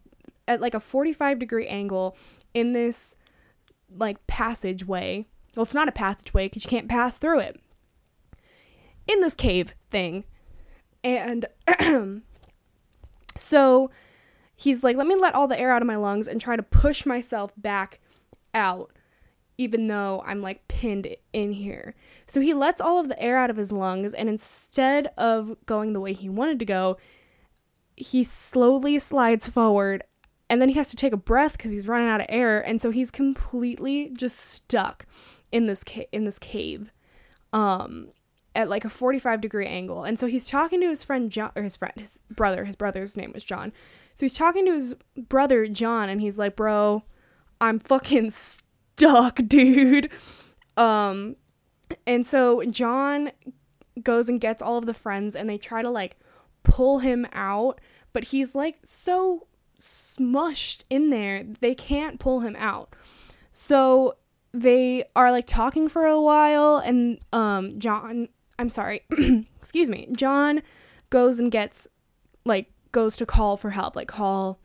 at 0.48 0.60
like 0.60 0.74
a 0.74 0.80
45 0.80 1.38
degree 1.38 1.66
angle 1.66 2.16
in 2.54 2.72
this 2.72 3.14
like 3.94 4.26
passageway. 4.26 5.26
Well, 5.54 5.64
it's 5.64 5.74
not 5.74 5.88
a 5.88 5.92
passageway 5.92 6.46
because 6.46 6.64
you 6.64 6.70
can't 6.70 6.88
pass 6.88 7.18
through 7.18 7.40
it. 7.40 7.60
In 9.06 9.20
this 9.20 9.34
cave 9.34 9.74
thing. 9.90 10.24
And 11.02 11.46
so 13.36 13.90
he's 14.54 14.84
like, 14.84 14.96
let 14.96 15.06
me 15.06 15.16
let 15.16 15.34
all 15.34 15.48
the 15.48 15.58
air 15.58 15.72
out 15.72 15.82
of 15.82 15.88
my 15.88 15.96
lungs 15.96 16.28
and 16.28 16.40
try 16.40 16.56
to 16.56 16.62
push 16.62 17.04
myself 17.04 17.52
back 17.56 18.00
out 18.54 18.92
even 19.60 19.88
though 19.88 20.22
I'm 20.24 20.40
like 20.40 20.66
pinned 20.68 21.06
in 21.34 21.52
here. 21.52 21.94
So 22.26 22.40
he 22.40 22.54
lets 22.54 22.80
all 22.80 22.98
of 22.98 23.08
the 23.08 23.22
air 23.22 23.36
out 23.36 23.50
of 23.50 23.58
his 23.58 23.70
lungs, 23.70 24.14
and 24.14 24.26
instead 24.26 25.08
of 25.18 25.54
going 25.66 25.92
the 25.92 26.00
way 26.00 26.14
he 26.14 26.30
wanted 26.30 26.58
to 26.60 26.64
go, 26.64 26.96
he 28.00 28.24
slowly 28.24 28.98
slides 28.98 29.48
forward, 29.48 30.02
and 30.48 30.60
then 30.60 30.68
he 30.70 30.74
has 30.76 30.88
to 30.88 30.96
take 30.96 31.12
a 31.12 31.18
breath 31.18 31.52
because 31.52 31.72
he's 31.72 31.86
running 31.86 32.08
out 32.08 32.20
of 32.20 32.26
air, 32.28 32.60
and 32.60 32.80
so 32.80 32.90
he's 32.90 33.10
completely 33.10 34.10
just 34.12 34.38
stuck 34.38 35.06
in 35.52 35.66
this 35.66 35.84
ca- 35.84 36.08
in 36.12 36.24
this 36.24 36.38
cave, 36.38 36.90
um, 37.52 38.08
at 38.54 38.68
like 38.68 38.84
a 38.84 38.90
45 38.90 39.40
degree 39.40 39.66
angle. 39.66 40.04
And 40.04 40.18
so 40.18 40.26
he's 40.26 40.48
talking 40.48 40.80
to 40.80 40.88
his 40.88 41.04
friend 41.04 41.30
John, 41.30 41.52
or 41.54 41.62
his 41.62 41.76
friend, 41.76 41.94
his 41.96 42.20
brother. 42.30 42.64
His 42.64 42.76
brother's 42.76 43.16
name 43.16 43.32
was 43.32 43.44
John. 43.44 43.72
So 44.14 44.24
he's 44.26 44.34
talking 44.34 44.66
to 44.66 44.74
his 44.74 44.94
brother 45.16 45.66
John, 45.66 46.08
and 46.08 46.20
he's 46.20 46.38
like, 46.38 46.56
"Bro, 46.56 47.04
I'm 47.60 47.78
fucking." 47.78 48.32
Stuck, 48.32 49.40
dude. 49.46 50.10
Um, 50.76 51.36
and 52.06 52.26
so 52.26 52.62
John 52.64 53.32
goes 54.02 54.28
and 54.28 54.40
gets 54.40 54.62
all 54.62 54.78
of 54.78 54.86
the 54.86 54.94
friends 54.94 55.34
and 55.34 55.48
they 55.48 55.58
try 55.58 55.82
to 55.82 55.90
like 55.90 56.16
pull 56.62 56.98
him 56.98 57.26
out, 57.32 57.80
but 58.12 58.24
he's 58.24 58.54
like 58.54 58.78
so 58.84 59.46
smushed 59.78 60.84
in 60.90 61.10
there, 61.10 61.44
they 61.60 61.74
can't 61.74 62.20
pull 62.20 62.40
him 62.40 62.56
out. 62.56 62.94
So 63.52 64.16
they 64.52 65.04
are 65.14 65.30
like 65.30 65.46
talking 65.46 65.88
for 65.88 66.06
a 66.06 66.20
while 66.20 66.78
and 66.78 67.18
um 67.32 67.78
John 67.78 68.28
I'm 68.58 68.68
sorry, 68.68 69.02
excuse 69.58 69.88
me. 69.88 70.08
John 70.12 70.62
goes 71.08 71.38
and 71.38 71.50
gets 71.50 71.86
like 72.44 72.70
goes 72.92 73.16
to 73.16 73.26
call 73.26 73.56
for 73.56 73.70
help, 73.70 73.96
like 73.96 74.08
call 74.08 74.60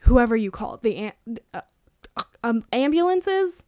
whoever 0.00 0.34
you 0.34 0.50
call 0.50 0.78
the 0.78 1.12
uh, 1.52 1.60
um, 2.42 2.64
ambulances, 2.72 3.62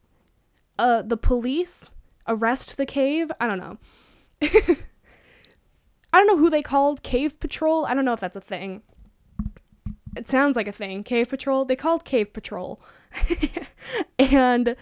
uh, 0.78 1.02
the 1.02 1.16
police 1.16 1.90
arrest 2.26 2.76
the 2.76 2.86
cave. 2.86 3.30
I 3.38 3.46
don't 3.46 3.58
know. 3.58 3.78
I 6.12 6.18
don't 6.18 6.26
know 6.26 6.38
who 6.38 6.50
they 6.50 6.62
called 6.62 7.02
cave 7.02 7.40
patrol. 7.40 7.86
I 7.86 7.94
don't 7.94 8.04
know 8.04 8.12
if 8.12 8.20
that's 8.20 8.36
a 8.36 8.40
thing. 8.40 8.82
It 10.16 10.26
sounds 10.26 10.56
like 10.56 10.68
a 10.68 10.72
thing. 10.72 11.02
Cave 11.04 11.28
patrol. 11.28 11.64
They 11.64 11.76
called 11.76 12.04
cave 12.04 12.32
patrol. 12.32 12.80
and 14.18 14.76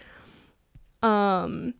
um 1.01 1.73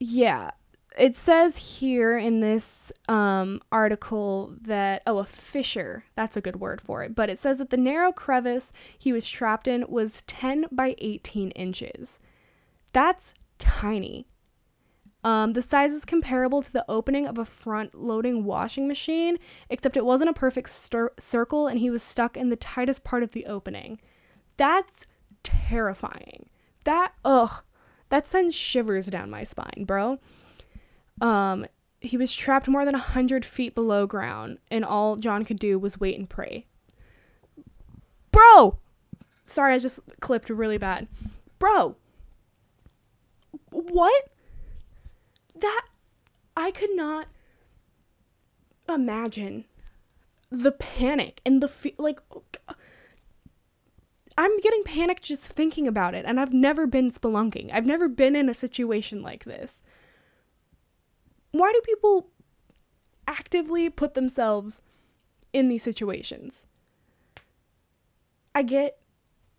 yeah, 0.00 0.52
it 0.98 1.14
says 1.14 1.56
here 1.78 2.18
in 2.18 2.40
this 2.40 2.90
um, 3.08 3.60
article 3.70 4.52
that 4.60 5.02
oh 5.06 5.18
a 5.18 5.24
fissure 5.24 6.04
that's 6.16 6.36
a 6.36 6.40
good 6.40 6.56
word 6.56 6.80
for 6.80 7.02
it 7.02 7.14
but 7.14 7.30
it 7.30 7.38
says 7.38 7.58
that 7.58 7.70
the 7.70 7.76
narrow 7.76 8.12
crevice 8.12 8.72
he 8.98 9.12
was 9.12 9.28
trapped 9.28 9.68
in 9.68 9.84
was 9.88 10.22
10 10.26 10.66
by 10.72 10.94
18 10.98 11.52
inches 11.52 12.18
that's 12.92 13.32
tiny 13.58 14.26
um, 15.28 15.52
the 15.52 15.62
size 15.62 15.92
is 15.92 16.04
comparable 16.04 16.62
to 16.62 16.72
the 16.72 16.84
opening 16.88 17.26
of 17.26 17.38
a 17.38 17.44
front 17.44 17.94
loading 17.94 18.44
washing 18.44 18.86
machine 18.86 19.38
except 19.68 19.96
it 19.96 20.04
wasn't 20.04 20.30
a 20.30 20.34
perfect 20.34 20.70
stir- 20.70 21.12
circle 21.18 21.66
and 21.66 21.78
he 21.78 21.90
was 21.90 22.02
stuck 22.02 22.36
in 22.36 22.48
the 22.48 22.56
tightest 22.56 23.04
part 23.04 23.22
of 23.22 23.32
the 23.32 23.46
opening 23.46 24.00
that's 24.56 25.06
terrifying 25.42 26.48
that 26.84 27.12
ugh 27.24 27.62
that 28.08 28.26
sends 28.26 28.54
shivers 28.54 29.06
down 29.06 29.30
my 29.30 29.44
spine 29.44 29.84
bro 29.84 30.18
um, 31.20 31.66
he 32.00 32.16
was 32.16 32.34
trapped 32.34 32.68
more 32.68 32.84
than 32.84 32.94
a 32.94 32.98
hundred 32.98 33.44
feet 33.44 33.74
below 33.74 34.06
ground, 34.06 34.58
and 34.70 34.84
all 34.84 35.16
John 35.16 35.44
could 35.44 35.58
do 35.58 35.78
was 35.78 35.98
wait 35.98 36.18
and 36.18 36.28
pray. 36.28 36.66
Bro! 38.30 38.78
Sorry, 39.46 39.74
I 39.74 39.78
just 39.78 40.00
clipped 40.20 40.50
really 40.50 40.78
bad. 40.78 41.08
Bro! 41.58 41.96
What? 43.70 44.28
That. 45.60 45.86
I 46.56 46.70
could 46.70 46.94
not 46.94 47.28
imagine 48.88 49.64
the 50.50 50.72
panic 50.72 51.40
and 51.46 51.62
the 51.62 51.68
fe- 51.68 51.94
like. 51.98 52.20
I'm 54.36 54.56
getting 54.60 54.84
panicked 54.84 55.24
just 55.24 55.44
thinking 55.44 55.88
about 55.88 56.14
it, 56.14 56.24
and 56.24 56.38
I've 56.38 56.52
never 56.52 56.86
been 56.86 57.10
spelunking. 57.10 57.70
I've 57.72 57.86
never 57.86 58.08
been 58.08 58.36
in 58.36 58.48
a 58.48 58.54
situation 58.54 59.20
like 59.20 59.44
this 59.44 59.82
why 61.52 61.72
do 61.72 61.80
people 61.84 62.30
actively 63.26 63.90
put 63.90 64.14
themselves 64.14 64.80
in 65.52 65.68
these 65.68 65.82
situations? 65.82 66.66
I 68.54 68.62
get, 68.62 68.98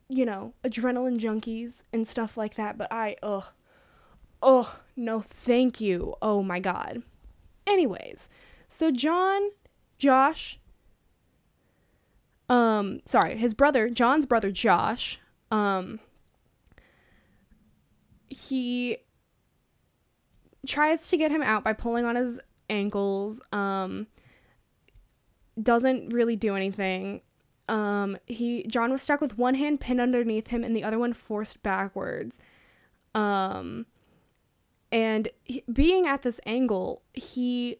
you 0.07 0.25
know, 0.25 0.53
adrenaline 0.63 1.19
junkies 1.19 1.83
and 1.93 2.07
stuff 2.07 2.37
like 2.37 2.55
that, 2.55 2.77
but 2.77 2.91
I, 2.91 3.15
ugh, 3.23 3.45
ugh, 4.41 4.67
no 4.95 5.21
thank 5.21 5.81
you. 5.81 6.15
Oh 6.21 6.43
my 6.43 6.59
god. 6.59 7.03
Anyways, 7.67 8.29
so 8.67 8.91
John, 8.91 9.49
Josh, 9.97 10.59
um, 12.49 13.01
sorry, 13.05 13.37
his 13.37 13.53
brother, 13.53 13.89
John's 13.89 14.25
brother 14.25 14.51
Josh, 14.51 15.19
um, 15.51 15.99
he 18.29 18.97
tries 20.65 21.09
to 21.09 21.17
get 21.17 21.31
him 21.31 21.43
out 21.43 21.63
by 21.63 21.73
pulling 21.73 22.05
on 22.05 22.15
his 22.15 22.39
ankles. 22.69 23.41
Um, 23.51 24.07
doesn't 25.61 26.09
really 26.13 26.35
do 26.35 26.55
anything. 26.55 27.21
Um, 27.67 28.17
he 28.25 28.63
John 28.63 28.91
was 28.91 29.01
stuck 29.01 29.21
with 29.21 29.37
one 29.37 29.55
hand 29.55 29.79
pinned 29.79 30.01
underneath 30.01 30.47
him 30.47 30.63
and 30.63 30.75
the 30.75 30.83
other 30.83 30.97
one 30.97 31.13
forced 31.13 31.61
backwards. 31.61 32.39
Um, 33.13 33.85
and 34.91 35.29
he, 35.43 35.63
being 35.71 36.07
at 36.07 36.21
this 36.21 36.39
angle, 36.45 37.01
he 37.13 37.77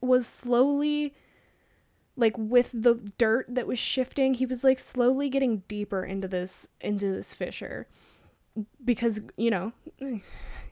was 0.00 0.26
slowly 0.26 1.14
like 2.16 2.38
with 2.38 2.70
the 2.72 2.94
dirt 3.18 3.46
that 3.48 3.66
was 3.66 3.78
shifting, 3.78 4.34
he 4.34 4.46
was 4.46 4.62
like 4.62 4.78
slowly 4.78 5.28
getting 5.28 5.62
deeper 5.68 6.04
into 6.04 6.28
this 6.28 6.68
into 6.80 7.10
this 7.10 7.34
fissure 7.34 7.88
because, 8.84 9.20
you 9.36 9.50
know, 9.50 9.72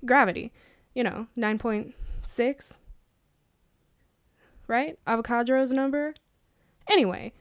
gravity, 0.05 0.53
you 0.95 1.03
know, 1.03 1.27
9.6 1.37 2.79
right? 4.73 4.99
Avogadro's 5.07 5.71
number. 5.71 6.15
Anyway, 6.89 7.33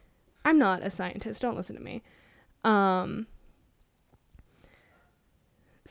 I'm 0.44 0.58
not 0.58 0.84
a 0.84 0.90
scientist. 0.90 1.42
Don't 1.42 1.56
listen 1.56 1.76
to 1.76 1.82
me. 1.82 2.04
Um, 2.64 3.28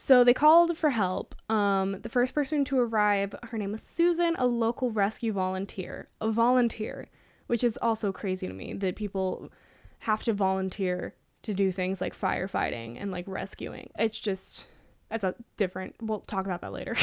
so 0.03 0.25
they 0.25 0.33
called 0.33 0.79
for 0.79 0.89
help. 0.89 1.35
Um, 1.51 2.01
the 2.01 2.09
first 2.09 2.35
person 2.35 2.65
to 2.65 2.79
arrive, 2.79 3.35
her 3.43 3.59
name 3.59 3.73
was 3.73 3.83
Susan, 3.83 4.35
a 4.39 4.47
local 4.47 4.91
rescue 4.91 5.31
volunteer. 5.31 6.09
A 6.23 6.31
volunteer, 6.31 7.09
which 7.49 7.63
is 7.63 7.77
also 7.83 8.11
crazy 8.11 8.49
to 8.49 8.55
me 8.55 8.73
that 8.73 8.97
people 8.97 9.53
have 10.01 10.23
to 10.23 10.33
volunteer 10.33 11.15
to 11.43 11.53
do 11.53 11.71
things 11.71 12.01
like 12.01 12.19
firefighting 12.19 12.97
and 12.99 13.11
like 13.11 13.27
rescuing. 13.29 13.91
It's 13.99 14.19
just 14.19 14.65
that's 15.11 15.23
a 15.23 15.35
different. 15.59 15.97
We'll 16.01 16.21
talk 16.21 16.47
about 16.47 16.63
that 16.63 16.73
later. 16.73 16.97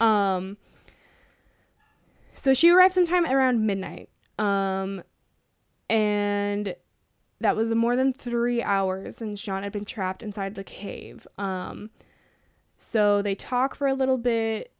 um, 0.02 0.56
so 2.34 2.54
she 2.54 2.70
arrived 2.70 2.94
sometime 2.94 3.26
around 3.26 3.66
midnight. 3.66 4.08
Um, 4.38 5.02
and 5.90 6.74
that 7.42 7.56
was 7.56 7.74
more 7.74 7.96
than 7.96 8.12
three 8.12 8.62
hours 8.62 9.16
since 9.16 9.40
John 9.40 9.62
had 9.62 9.72
been 9.72 9.84
trapped 9.84 10.22
inside 10.22 10.54
the 10.54 10.64
cave. 10.64 11.26
Um, 11.38 11.90
so 12.76 13.22
they 13.22 13.34
talk 13.34 13.74
for 13.74 13.86
a 13.86 13.94
little 13.94 14.18
bit. 14.18 14.72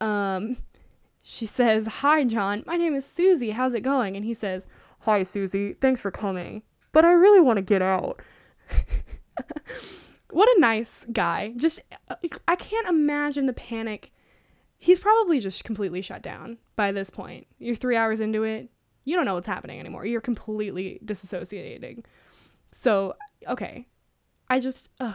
Um, 0.00 0.58
she 1.22 1.46
says, 1.46 1.86
Hi, 1.86 2.24
John. 2.24 2.64
My 2.66 2.76
name 2.76 2.94
is 2.94 3.06
Susie. 3.06 3.50
How's 3.50 3.74
it 3.74 3.82
going? 3.82 4.16
And 4.16 4.24
he 4.24 4.34
says, 4.34 4.68
Hi, 5.00 5.22
Susie. 5.22 5.74
Thanks 5.74 6.00
for 6.00 6.10
coming. 6.10 6.62
But 6.92 7.04
I 7.04 7.12
really 7.12 7.40
want 7.40 7.58
to 7.58 7.62
get 7.62 7.82
out. 7.82 8.20
what 10.30 10.48
a 10.48 10.60
nice 10.60 11.06
guy. 11.12 11.52
Just, 11.56 11.80
I 12.48 12.56
can't 12.56 12.88
imagine 12.88 13.46
the 13.46 13.52
panic. 13.52 14.12
He's 14.78 14.98
probably 14.98 15.40
just 15.40 15.64
completely 15.64 16.02
shut 16.02 16.22
down 16.22 16.58
by 16.74 16.92
this 16.92 17.10
point. 17.10 17.46
You're 17.58 17.76
three 17.76 17.96
hours 17.96 18.20
into 18.20 18.44
it 18.44 18.70
you 19.06 19.16
don't 19.16 19.24
know 19.24 19.34
what's 19.34 19.46
happening 19.46 19.80
anymore. 19.80 20.04
You're 20.04 20.20
completely 20.20 21.00
disassociating. 21.02 22.04
So, 22.72 23.14
okay. 23.48 23.86
I 24.50 24.60
just, 24.60 24.90
ugh. 25.00 25.14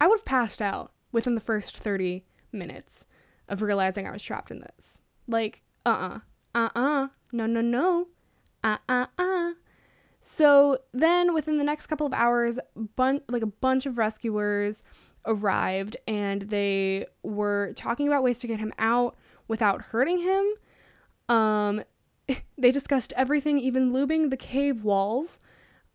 I 0.00 0.06
would 0.06 0.20
have 0.20 0.24
passed 0.24 0.62
out 0.62 0.92
within 1.12 1.34
the 1.34 1.40
first 1.40 1.76
30 1.76 2.24
minutes 2.52 3.04
of 3.48 3.60
realizing 3.60 4.06
I 4.06 4.12
was 4.12 4.22
trapped 4.22 4.50
in 4.50 4.60
this. 4.60 4.98
Like, 5.26 5.62
uh 5.84 5.90
uh-uh. 5.90 6.18
uh, 6.54 6.68
uh-uh. 6.74 7.08
no, 7.32 7.46
no, 7.46 7.60
no, 7.60 8.06
uh 8.62 8.78
uh 8.88 9.06
uh. 9.18 9.52
So 10.20 10.78
then, 10.92 11.34
within 11.34 11.58
the 11.58 11.64
next 11.64 11.86
couple 11.88 12.06
of 12.06 12.14
hours, 12.14 12.58
bun- 12.96 13.20
like 13.28 13.42
a 13.42 13.46
bunch 13.46 13.84
of 13.84 13.98
rescuers 13.98 14.82
arrived 15.26 15.96
and 16.06 16.42
they 16.42 17.06
were 17.22 17.72
talking 17.76 18.06
about 18.06 18.22
ways 18.22 18.38
to 18.38 18.46
get 18.46 18.58
him 18.58 18.72
out 18.78 19.16
without 19.48 19.82
hurting 19.82 20.20
him. 20.20 20.46
Um, 21.28 21.84
they 22.58 22.70
discussed 22.70 23.12
everything, 23.16 23.58
even 23.58 23.92
lubing 23.92 24.30
the 24.30 24.36
cave 24.36 24.84
walls, 24.84 25.38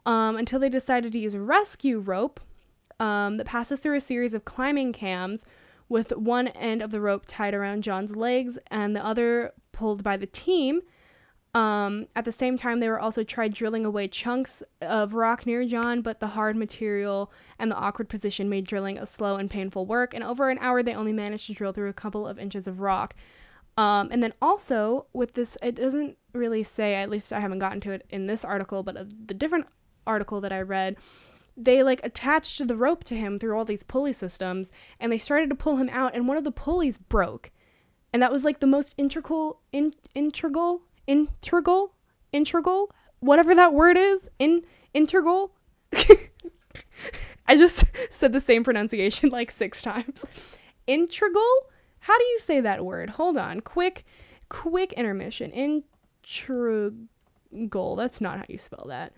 um, 0.06 0.38
until 0.38 0.60
they 0.60 0.70
decided 0.70 1.12
to 1.14 1.20
use 1.20 1.34
a 1.34 1.40
rescue 1.40 2.00
rope 2.00 2.40
um, 3.00 3.38
that 3.38 3.46
passes 3.46 3.80
through 3.80 3.98
a 3.98 4.02
series 4.02 4.34
of 4.34 4.46
climbing 4.46 4.94
cams 4.94 5.46
with 5.88 6.12
one 6.16 6.50
end 6.50 6.82
of 6.82 6.92
the 6.92 7.02
rope 7.02 7.24
tied 7.28 7.54
around 7.54 7.84
John's 7.84 8.16
legs 8.16 8.58
and 8.68 8.96
the 8.96 9.06
other 9.06 9.54
pulled 9.72 10.04
by 10.04 10.18
the 10.18 10.28
team. 10.28 10.82
Um, 11.56 12.06
at 12.16 12.26
the 12.26 12.32
same 12.32 12.58
time, 12.58 12.78
they 12.78 12.90
were 12.90 13.00
also 13.00 13.24
tried 13.24 13.56
drilling 13.56 13.84
away 13.84 14.08
chunks 14.08 14.62
of 14.82 15.16
rock 15.16 15.48
near 15.48 15.66
John, 15.66 16.02
but 16.04 16.20
the 16.20 16.28
hard 16.28 16.56
material 16.56 17.32
and 17.58 17.72
the 17.72 17.76
awkward 17.76 18.08
position 18.08 18.50
made 18.50 18.68
drilling 18.68 19.00
a 19.00 19.08
slow 19.08 19.36
and 19.36 19.50
painful 19.50 19.88
work. 19.88 20.14
And 20.14 20.24
over 20.24 20.52
an 20.52 20.60
hour, 20.60 20.84
they 20.84 20.94
only 20.94 21.14
managed 21.14 21.48
to 21.48 21.54
drill 21.54 21.72
through 21.72 21.90
a 21.90 21.94
couple 21.94 22.28
of 22.28 22.38
inches 22.38 22.68
of 22.68 22.82
rock. 22.82 23.16
Um, 23.78 24.10
and 24.12 24.22
then 24.22 24.34
also 24.42 25.08
with 25.12 25.34
this, 25.34 25.58
it 25.64 25.76
doesn't 25.76 26.18
really 26.34 26.64
say, 26.64 26.96
at 26.96 27.10
least 27.10 27.34
I 27.34 27.40
haven't 27.40 27.60
gotten 27.60 27.82
to 27.82 27.92
it 27.92 28.06
in 28.10 28.28
this 28.28 28.46
article, 28.46 28.84
but 28.84 28.98
uh, 28.98 29.06
the 29.26 29.34
different 29.34 29.68
article 30.06 30.42
that 30.42 30.52
I 30.52 30.62
read, 30.62 30.96
they 31.56 31.84
like 31.84 32.02
attached 32.04 32.68
the 32.68 32.76
rope 32.76 33.04
to 33.06 33.16
him 33.16 33.40
through 33.40 33.58
all 33.58 33.66
these 33.66 33.84
pulley 33.84 34.14
systems 34.14 34.72
and 35.00 35.12
they 35.12 35.18
started 35.18 35.50
to 35.50 35.56
pull 35.56 35.78
him 35.78 35.90
out 35.90 36.16
and 36.16 36.28
one 36.28 36.38
of 36.38 36.44
the 36.44 36.52
pulleys 36.52 36.98
broke. 36.98 37.52
And 38.12 38.24
that 38.24 38.32
was 38.32 38.44
like 38.44 38.60
the 38.60 38.68
most 38.68 38.96
integral, 38.98 39.62
in, 39.72 39.94
integral, 40.16 40.82
integral, 41.06 41.94
integral, 42.32 42.92
whatever 43.20 43.54
that 43.54 43.74
word 43.74 43.98
is, 43.98 44.30
in 44.40 44.64
integral. 44.94 45.54
I 47.48 47.58
just 47.58 47.86
said 48.12 48.34
the 48.34 48.42
same 48.42 48.64
pronunciation 48.64 49.30
like 49.30 49.52
six 49.52 49.82
times. 49.82 50.26
Integral 50.88 51.70
how 52.00 52.18
do 52.18 52.24
you 52.24 52.40
say 52.40 52.62
that 52.62 52.86
word? 52.86 53.12
Hold 53.12 53.38
on. 53.38 53.60
Quick, 53.62 54.06
quick 54.48 54.94
intermission. 54.94 55.52
Integral. 57.52 57.96
That's 57.96 58.22
not 58.22 58.38
how 58.38 58.46
you 58.48 58.58
spell 58.58 58.86
that. 58.88 59.14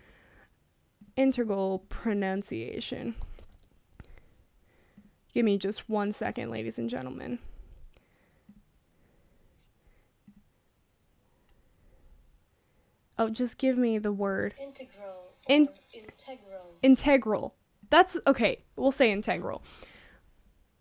Integral 1.15 1.79
pronunciation. 1.89 3.15
Give 5.33 5.45
me 5.45 5.57
just 5.57 5.89
one 5.89 6.11
second, 6.11 6.49
ladies 6.49 6.77
and 6.77 6.89
gentlemen. 6.89 7.39
Oh, 13.17 13.29
just 13.29 13.57
give 13.57 13.77
me 13.77 13.97
the 13.97 14.11
word. 14.11 14.55
Integral. 14.59 15.31
In- 15.47 15.69
integral. 15.93 16.75
Integral. 16.81 17.55
That's 17.89 18.17
okay. 18.25 18.63
We'll 18.75 18.91
say 18.91 19.11
integral. 19.11 19.61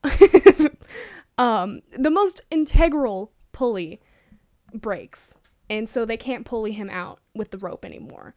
um, 1.38 1.80
the 1.96 2.10
most 2.10 2.40
integral 2.50 3.32
pulley 3.52 4.00
breaks, 4.72 5.34
and 5.70 5.88
so 5.88 6.04
they 6.04 6.16
can't 6.16 6.44
pulley 6.44 6.72
him 6.72 6.90
out 6.90 7.20
with 7.34 7.52
the 7.52 7.58
rope 7.58 7.84
anymore. 7.84 8.34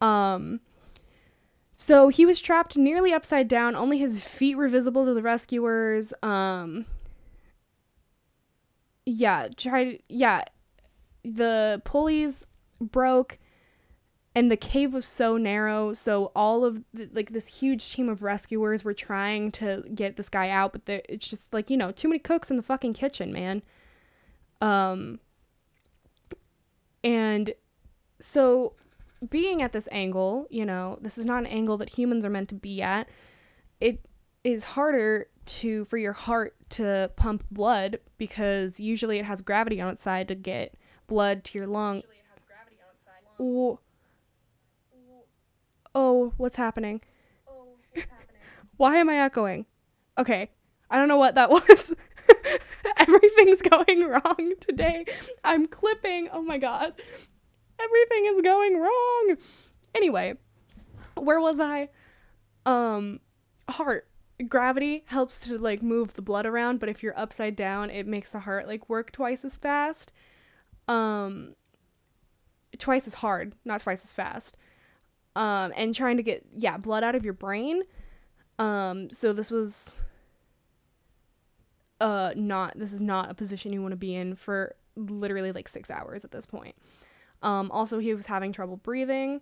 Um, 0.00 0.60
so 1.74 2.08
he 2.08 2.24
was 2.24 2.40
trapped 2.40 2.76
nearly 2.76 3.12
upside 3.12 3.48
down. 3.48 3.74
Only 3.74 3.98
his 3.98 4.22
feet 4.24 4.54
were 4.54 4.68
visible 4.68 5.04
to 5.04 5.12
the 5.12 5.22
rescuers. 5.22 6.14
Um, 6.22 6.86
yeah, 9.04 9.48
tried. 9.54 10.02
Yeah, 10.08 10.44
the 11.24 11.82
pulleys 11.84 12.46
broke 12.80 13.38
and 14.34 14.48
the 14.50 14.56
cave 14.56 14.94
was 14.94 15.04
so 15.04 15.36
narrow 15.36 15.92
so 15.92 16.26
all 16.34 16.64
of 16.64 16.82
the, 16.94 17.10
like 17.12 17.32
this 17.32 17.46
huge 17.46 17.92
team 17.92 18.08
of 18.08 18.22
rescuers 18.22 18.84
were 18.84 18.94
trying 18.94 19.52
to 19.52 19.84
get 19.94 20.16
this 20.16 20.30
guy 20.30 20.48
out 20.48 20.72
but 20.72 21.04
it's 21.08 21.28
just 21.28 21.52
like 21.52 21.68
you 21.68 21.76
know 21.76 21.90
too 21.90 22.08
many 22.08 22.18
cooks 22.18 22.50
in 22.50 22.56
the 22.56 22.62
fucking 22.62 22.94
kitchen 22.94 23.32
man 23.32 23.60
um 24.62 25.18
and 27.02 27.54
so 28.20 28.74
being 29.28 29.62
at 29.62 29.72
this 29.72 29.88
angle 29.92 30.46
you 30.50 30.64
know 30.64 30.98
this 31.00 31.18
is 31.18 31.24
not 31.24 31.38
an 31.38 31.46
angle 31.46 31.76
that 31.76 31.90
humans 31.90 32.24
are 32.24 32.30
meant 32.30 32.48
to 32.48 32.54
be 32.54 32.80
at 32.80 33.08
it 33.80 34.06
is 34.44 34.64
harder 34.64 35.26
to 35.44 35.84
for 35.84 35.98
your 35.98 36.12
heart 36.12 36.54
to 36.68 37.10
pump 37.16 37.44
blood 37.50 37.98
because 38.18 38.80
usually 38.80 39.18
it 39.18 39.24
has 39.24 39.40
gravity 39.40 39.80
on 39.80 39.88
its 39.88 40.00
side 40.00 40.28
to 40.28 40.34
get 40.34 40.74
blood 41.06 41.42
to 41.44 41.58
your 41.58 41.66
lung. 41.66 42.02
Ooh 43.40 43.78
oh, 45.94 46.32
what's 46.36 46.56
happening? 46.56 47.00
Oh, 47.48 47.64
what's 47.92 48.08
happening? 48.10 48.40
Why 48.76 48.96
am 48.96 49.10
I 49.10 49.20
echoing? 49.20 49.66
Okay, 50.18 50.50
I 50.90 50.96
don't 50.96 51.08
know 51.08 51.16
what 51.16 51.34
that 51.34 51.50
was. 51.50 51.92
Everything's 53.14 53.62
going 53.70 54.08
wrong 54.08 54.54
today. 54.60 55.04
I'm 55.44 55.66
clipping. 55.66 56.28
Oh 56.32 56.42
my 56.42 56.58
god. 56.58 56.94
Everything 57.78 58.26
is 58.26 58.40
going 58.42 58.78
wrong. 58.78 59.36
Anyway, 59.94 60.34
where 61.16 61.40
was 61.40 61.60
I? 61.60 61.88
Um, 62.66 63.20
heart. 63.68 64.06
Gravity 64.48 65.04
helps 65.06 65.40
to 65.40 65.58
like 65.58 65.82
move 65.82 66.14
the 66.14 66.22
blood 66.22 66.46
around, 66.46 66.80
but 66.80 66.88
if 66.88 67.02
you're 67.02 67.18
upside 67.18 67.56
down, 67.56 67.90
it 67.90 68.06
makes 68.06 68.32
the 68.32 68.40
heart 68.40 68.66
like 68.66 68.88
work 68.88 69.12
twice 69.12 69.44
as 69.44 69.58
fast. 69.58 70.12
Um, 70.88 71.54
twice 72.78 73.06
as 73.06 73.14
hard, 73.14 73.54
not 73.64 73.80
twice 73.80 74.02
as 74.04 74.14
fast 74.14 74.56
um, 75.36 75.72
and 75.76 75.94
trying 75.94 76.16
to 76.16 76.22
get 76.22 76.44
yeah 76.56 76.76
blood 76.76 77.04
out 77.04 77.14
of 77.14 77.24
your 77.24 77.34
brain. 77.34 77.82
Um, 78.58 79.10
so 79.10 79.32
this 79.32 79.50
was 79.50 79.94
uh 82.00 82.32
not 82.36 82.78
this 82.78 82.92
is 82.92 83.00
not 83.00 83.30
a 83.30 83.34
position 83.34 83.72
you 83.72 83.82
want 83.82 83.92
to 83.92 83.96
be 83.96 84.14
in 84.14 84.34
for 84.34 84.74
literally 84.96 85.52
like 85.52 85.68
six 85.68 85.90
hours 85.90 86.24
at 86.24 86.30
this 86.30 86.46
point. 86.46 86.74
Um, 87.42 87.70
also 87.70 87.98
he 87.98 88.14
was 88.14 88.26
having 88.26 88.52
trouble 88.52 88.76
breathing. 88.76 89.40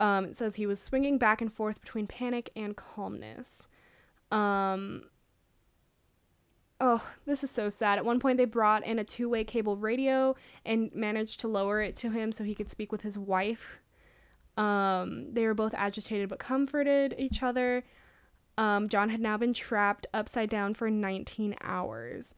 Um, 0.00 0.24
it 0.24 0.36
says 0.36 0.56
he 0.56 0.66
was 0.66 0.80
swinging 0.80 1.18
back 1.18 1.40
and 1.40 1.52
forth 1.52 1.80
between 1.80 2.06
panic 2.06 2.50
and 2.56 2.76
calmness. 2.76 3.68
Um, 4.32 5.04
oh, 6.80 7.06
this 7.24 7.44
is 7.44 7.50
so 7.50 7.70
sad. 7.70 7.98
At 7.98 8.04
one 8.04 8.18
point, 8.18 8.38
they 8.38 8.44
brought 8.44 8.84
in 8.84 8.98
a 8.98 9.04
two 9.04 9.28
way 9.28 9.44
cable 9.44 9.76
radio 9.76 10.34
and 10.64 10.92
managed 10.94 11.40
to 11.40 11.48
lower 11.48 11.80
it 11.80 11.94
to 11.96 12.10
him 12.10 12.32
so 12.32 12.42
he 12.42 12.54
could 12.54 12.70
speak 12.70 12.90
with 12.90 13.02
his 13.02 13.16
wife. 13.16 13.78
Um, 14.56 15.32
they 15.32 15.46
were 15.46 15.54
both 15.54 15.74
agitated 15.74 16.28
but 16.28 16.38
comforted 16.38 17.14
each 17.16 17.42
other. 17.42 17.84
Um, 18.58 18.88
John 18.88 19.08
had 19.08 19.20
now 19.20 19.36
been 19.36 19.54
trapped 19.54 20.06
upside 20.12 20.50
down 20.50 20.74
for 20.74 20.90
19 20.90 21.56
hours. 21.62 22.34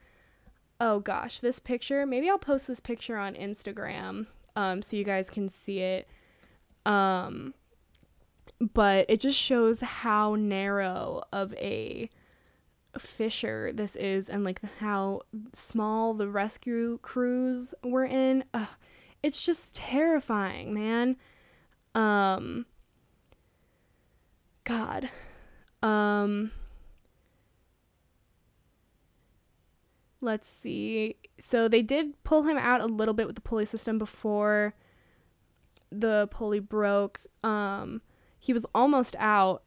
Oh 0.80 1.00
gosh, 1.00 1.40
this 1.40 1.58
picture, 1.58 2.06
maybe 2.06 2.28
I'll 2.28 2.38
post 2.38 2.66
this 2.66 2.80
picture 2.80 3.16
on 3.16 3.34
Instagram 3.34 4.26
um, 4.56 4.82
so 4.82 4.96
you 4.96 5.04
guys 5.04 5.30
can 5.30 5.48
see 5.48 5.80
it. 5.80 6.08
Um, 6.86 7.54
but 8.60 9.06
it 9.08 9.20
just 9.20 9.38
shows 9.38 9.80
how 9.80 10.34
narrow 10.36 11.22
of 11.32 11.54
a 11.54 12.08
fissure 12.98 13.72
this 13.72 13.96
is 13.96 14.28
and 14.28 14.44
like 14.44 14.60
how 14.78 15.22
small 15.52 16.14
the 16.14 16.28
rescue 16.28 16.98
crews 17.02 17.74
were 17.82 18.04
in. 18.04 18.44
Ugh, 18.54 18.68
it's 19.22 19.42
just 19.42 19.74
terrifying, 19.74 20.72
man. 20.72 21.16
Um, 21.94 22.66
God. 24.64 25.10
Um, 25.84 26.50
let's 30.22 30.48
see. 30.48 31.16
So 31.38 31.68
they 31.68 31.82
did 31.82 32.22
pull 32.24 32.44
him 32.44 32.56
out 32.56 32.80
a 32.80 32.86
little 32.86 33.12
bit 33.12 33.26
with 33.26 33.36
the 33.36 33.42
pulley 33.42 33.66
system 33.66 33.98
before 33.98 34.74
the 35.92 36.26
pulley 36.30 36.58
broke. 36.58 37.20
Um, 37.44 38.00
he 38.38 38.54
was 38.54 38.64
almost 38.74 39.14
out, 39.18 39.62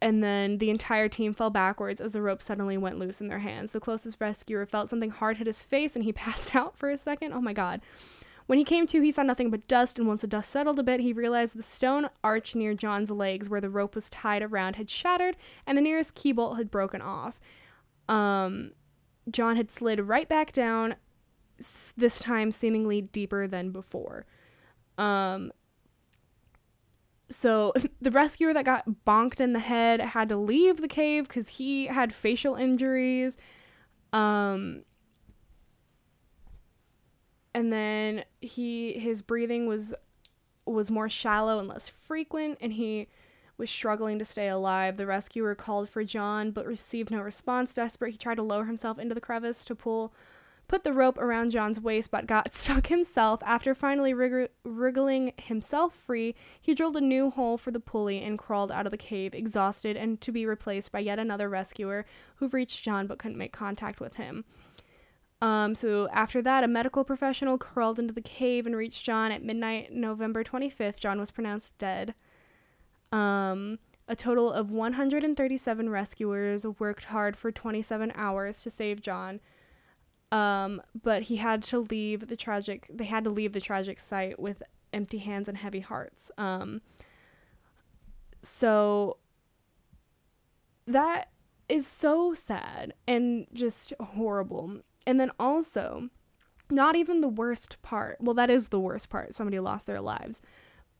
and 0.00 0.24
then 0.24 0.56
the 0.56 0.70
entire 0.70 1.08
team 1.08 1.34
fell 1.34 1.50
backwards 1.50 2.00
as 2.00 2.14
the 2.14 2.22
rope 2.22 2.40
suddenly 2.40 2.78
went 2.78 2.98
loose 2.98 3.20
in 3.20 3.28
their 3.28 3.40
hands. 3.40 3.72
The 3.72 3.80
closest 3.80 4.20
rescuer 4.20 4.64
felt 4.64 4.88
something 4.88 5.10
hard 5.10 5.36
hit 5.36 5.46
his 5.46 5.62
face, 5.62 5.94
and 5.94 6.04
he 6.04 6.12
passed 6.14 6.56
out 6.56 6.78
for 6.78 6.88
a 6.90 6.96
second. 6.96 7.34
Oh 7.34 7.42
my 7.42 7.52
god. 7.52 7.82
When 8.52 8.58
he 8.58 8.66
came 8.66 8.86
to, 8.88 9.00
he 9.00 9.10
saw 9.10 9.22
nothing 9.22 9.48
but 9.48 9.66
dust, 9.66 9.98
and 9.98 10.06
once 10.06 10.20
the 10.20 10.26
dust 10.26 10.50
settled 10.50 10.78
a 10.78 10.82
bit, 10.82 11.00
he 11.00 11.14
realized 11.14 11.56
the 11.56 11.62
stone 11.62 12.10
arch 12.22 12.54
near 12.54 12.74
John's 12.74 13.10
legs, 13.10 13.48
where 13.48 13.62
the 13.62 13.70
rope 13.70 13.94
was 13.94 14.10
tied 14.10 14.42
around, 14.42 14.76
had 14.76 14.90
shattered, 14.90 15.38
and 15.66 15.78
the 15.78 15.80
nearest 15.80 16.14
key 16.14 16.32
bolt 16.32 16.58
had 16.58 16.70
broken 16.70 17.00
off. 17.00 17.40
Um, 18.10 18.72
John 19.30 19.56
had 19.56 19.70
slid 19.70 20.00
right 20.00 20.28
back 20.28 20.52
down, 20.52 20.96
this 21.96 22.18
time 22.18 22.52
seemingly 22.52 23.00
deeper 23.00 23.46
than 23.46 23.70
before. 23.70 24.26
Um, 24.98 25.50
so 27.30 27.72
the 28.02 28.10
rescuer 28.10 28.52
that 28.52 28.66
got 28.66 28.84
bonked 29.06 29.40
in 29.40 29.54
the 29.54 29.60
head 29.60 29.98
had 29.98 30.28
to 30.28 30.36
leave 30.36 30.82
the 30.82 30.88
cave 30.88 31.26
because 31.26 31.48
he 31.48 31.86
had 31.86 32.12
facial 32.12 32.56
injuries. 32.56 33.38
Um, 34.12 34.82
and 37.54 37.72
then 37.72 38.24
he 38.40 38.94
his 38.98 39.22
breathing 39.22 39.66
was 39.66 39.94
was 40.64 40.90
more 40.90 41.08
shallow 41.08 41.58
and 41.58 41.68
less 41.68 41.88
frequent, 41.88 42.58
and 42.60 42.72
he 42.74 43.08
was 43.56 43.70
struggling 43.70 44.18
to 44.18 44.24
stay 44.24 44.48
alive. 44.48 44.96
The 44.96 45.06
rescuer 45.06 45.54
called 45.54 45.88
for 45.88 46.04
John, 46.04 46.50
but 46.50 46.66
received 46.66 47.10
no 47.10 47.20
response. 47.20 47.74
Desperate, 47.74 48.12
he 48.12 48.18
tried 48.18 48.36
to 48.36 48.42
lower 48.42 48.64
himself 48.64 48.98
into 48.98 49.14
the 49.14 49.20
crevice 49.20 49.64
to 49.66 49.74
pull 49.74 50.12
put 50.68 50.84
the 50.84 50.92
rope 50.92 51.18
around 51.18 51.50
John's 51.50 51.80
waist, 51.80 52.10
but 52.10 52.26
got 52.26 52.52
stuck 52.52 52.86
himself. 52.86 53.40
After 53.44 53.74
finally 53.74 54.14
wrig- 54.14 54.50
wriggling 54.64 55.32
himself 55.36 55.94
free, 55.94 56.34
he 56.60 56.74
drilled 56.74 56.96
a 56.96 57.00
new 57.00 57.30
hole 57.30 57.58
for 57.58 57.70
the 57.70 57.80
pulley 57.80 58.22
and 58.22 58.38
crawled 58.38 58.72
out 58.72 58.86
of 58.86 58.90
the 58.90 58.96
cave, 58.96 59.34
exhausted 59.34 59.96
and 59.96 60.20
to 60.22 60.32
be 60.32 60.46
replaced 60.46 60.90
by 60.90 61.00
yet 61.00 61.18
another 61.18 61.48
rescuer 61.48 62.06
who 62.36 62.48
reached 62.48 62.82
John 62.82 63.06
but 63.06 63.18
couldn't 63.18 63.36
make 63.38 63.52
contact 63.52 64.00
with 64.00 64.16
him. 64.16 64.44
Um, 65.42 65.74
so 65.74 66.08
after 66.12 66.40
that, 66.42 66.62
a 66.62 66.68
medical 66.68 67.02
professional 67.02 67.58
crawled 67.58 67.98
into 67.98 68.14
the 68.14 68.20
cave 68.20 68.64
and 68.64 68.76
reached 68.76 69.04
John 69.04 69.32
at 69.32 69.42
midnight, 69.42 69.92
November 69.92 70.44
25th. 70.44 71.00
John 71.00 71.18
was 71.18 71.32
pronounced 71.32 71.76
dead. 71.78 72.14
Um, 73.10 73.80
a 74.06 74.14
total 74.14 74.52
of 74.52 74.70
137 74.70 75.90
rescuers 75.90 76.64
worked 76.78 77.06
hard 77.06 77.36
for 77.36 77.50
27 77.50 78.12
hours 78.14 78.60
to 78.62 78.70
save 78.70 79.02
John. 79.02 79.40
Um, 80.30 80.80
but 81.02 81.24
he 81.24 81.36
had 81.36 81.64
to 81.64 81.80
leave 81.80 82.28
the 82.28 82.36
tragic. 82.36 82.88
They 82.88 83.04
had 83.04 83.24
to 83.24 83.30
leave 83.30 83.52
the 83.52 83.60
tragic 83.60 83.98
site 83.98 84.38
with 84.38 84.62
empty 84.92 85.18
hands 85.18 85.48
and 85.48 85.58
heavy 85.58 85.80
hearts. 85.80 86.30
Um, 86.38 86.82
so 88.42 89.18
that 90.86 91.30
is 91.68 91.84
so 91.86 92.32
sad 92.32 92.94
and 93.08 93.48
just 93.52 93.92
horrible. 93.98 94.82
And 95.06 95.18
then 95.18 95.30
also, 95.38 96.08
not 96.70 96.96
even 96.96 97.20
the 97.20 97.28
worst 97.28 97.80
part. 97.82 98.18
Well, 98.20 98.34
that 98.34 98.50
is 98.50 98.68
the 98.68 98.80
worst 98.80 99.08
part. 99.10 99.34
Somebody 99.34 99.58
lost 99.60 99.86
their 99.86 100.00
lives. 100.00 100.40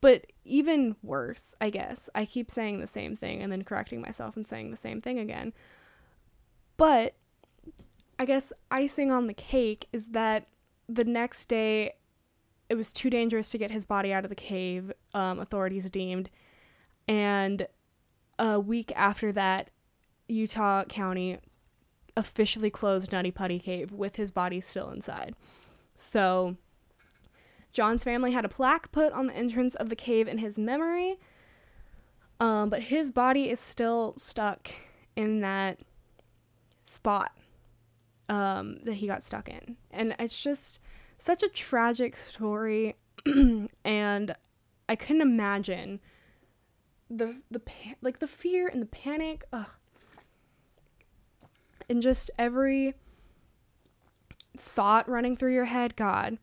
But 0.01 0.27
even 0.45 0.97
worse, 1.03 1.55
I 1.61 1.71
guess. 1.71 2.11
I 2.15 2.25
keep 2.25 2.51
saying 2.51 2.81
the 2.81 2.87
same 2.87 3.17
thing 3.17 3.41
and 3.41 3.53
then 3.53 3.63
correcting 3.63 4.01
myself 4.01 4.37
and 4.37 4.47
saying 4.47 4.71
the 4.71 4.77
same 4.77 5.01
thing 5.01 5.19
again. 5.19 5.53
But 6.77 7.15
I 8.19 8.25
guess 8.25 8.53
icing 8.71 9.11
on 9.11 9.29
the 9.29 9.35
cake 9.35 9.87
is 9.93 10.09
that 10.09 10.49
the 10.89 11.05
next 11.05 11.47
day 11.47 11.95
it 12.69 12.75
was 12.75 12.93
too 12.93 13.11
dangerous 13.11 13.49
to 13.51 13.59
get 13.59 13.71
his 13.71 13.85
body 13.85 14.13
out 14.13 14.25
of 14.25 14.29
the 14.29 14.35
cave, 14.35 14.93
um, 15.15 15.39
authorities 15.39 15.89
deemed. 15.91 16.31
And 17.07 17.67
a 18.39 18.59
week 18.59 18.93
after 18.97 19.31
that, 19.33 19.71
Utah 20.27 20.85
County 20.85 21.39
officially 22.17 22.71
closed 22.71 23.13
Nutty 23.13 23.31
Putty 23.31 23.59
Cave 23.59 23.93
with 23.93 24.17
his 24.17 24.31
body 24.31 24.61
still 24.61 24.91
inside. 24.91 25.35
So, 25.95 26.57
John's 27.73 28.05
family 28.05 28.33
had 28.33 28.45
a 28.45 28.49
plaque 28.49 28.93
put 28.93 29.13
on 29.13 29.27
the 29.27 29.35
entrance 29.35 29.75
of 29.75 29.89
the 29.89 29.97
cave 29.97 30.29
in 30.29 30.39
his 30.39 30.59
memory, 30.59 31.19
um, 32.41 32.69
but 32.69 32.83
his 32.85 33.11
body 33.11 33.49
is 33.49 33.61
still 33.61 34.15
stuck 34.19 34.71
in 35.17 35.41
that 35.41 35.79
spot 36.85 37.33
um, 38.29 38.79
that 38.85 38.95
he 38.95 39.07
got 39.07 39.23
stuck 39.23 39.49
in. 39.49 39.77
And 39.91 40.15
it's 40.19 40.41
just 40.41 40.81
such 41.19 41.43
a 41.43 41.49
tragic 41.49 42.17
story. 42.17 42.97
and 43.85 44.35
I 44.89 44.97
couldn't 44.97 45.23
imagine 45.23 46.01
the 47.09 47.37
the 47.51 47.61
like 48.01 48.19
the 48.19 48.27
fear 48.27 48.69
and 48.69 48.81
the 48.81 48.87
panic 48.87 49.45
ugh. 49.53 49.69
And 51.93 52.03
just 52.03 52.31
every 52.39 52.95
thought 54.57 55.09
running 55.09 55.37
through 55.37 55.55
your 55.55 55.67
head 55.67 55.95
god 55.95 56.39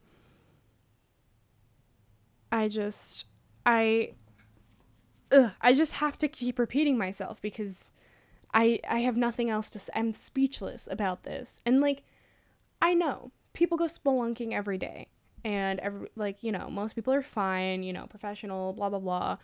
i 2.51 2.67
just 2.67 3.25
i 3.65 4.13
ugh, 5.31 5.51
i 5.61 5.73
just 5.73 5.93
have 5.93 6.17
to 6.17 6.27
keep 6.27 6.57
repeating 6.57 6.97
myself 6.97 7.41
because 7.41 7.91
I 8.53 8.79
I 8.87 8.99
have 8.99 9.17
nothing 9.17 9.49
else 9.49 9.69
to 9.71 9.79
say. 9.79 9.91
I'm 9.95 10.13
speechless 10.13 10.87
about 10.89 11.23
this. 11.23 11.61
And 11.65 11.81
like 11.81 12.03
I 12.81 12.93
know 12.93 13.31
people 13.53 13.77
go 13.77 13.85
spelunking 13.85 14.53
every 14.53 14.77
day 14.77 15.07
and 15.43 15.79
every 15.79 16.09
like, 16.15 16.43
you 16.43 16.51
know, 16.51 16.69
most 16.69 16.95
people 16.95 17.13
are 17.13 17.21
fine, 17.21 17.83
you 17.83 17.93
know, 17.93 18.07
professional, 18.07 18.73
blah 18.73 18.89
blah 18.89 18.99
blah. 18.99 19.37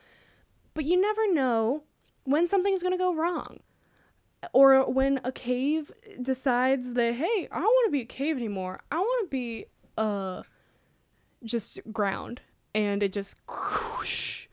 But 0.74 0.86
you 0.86 1.00
never 1.00 1.32
know 1.32 1.84
when 2.24 2.48
something's 2.48 2.82
going 2.82 2.94
to 2.94 2.98
go 2.98 3.14
wrong. 3.14 3.60
Or 4.54 4.90
when 4.90 5.20
a 5.24 5.32
cave 5.32 5.92
decides 6.22 6.94
that 6.94 7.16
hey, 7.16 7.48
I 7.52 7.56
don't 7.56 7.64
want 7.64 7.88
to 7.88 7.92
be 7.92 8.02
a 8.02 8.06
cave 8.06 8.38
anymore. 8.38 8.82
I 8.92 8.98
want 8.98 9.26
to 9.26 9.30
be 9.30 9.66
uh 9.98 10.44
just 11.44 11.80
ground 11.92 12.42
and 12.74 13.02
it 13.02 13.14
just 13.14 13.38
whoosh, 13.48 14.48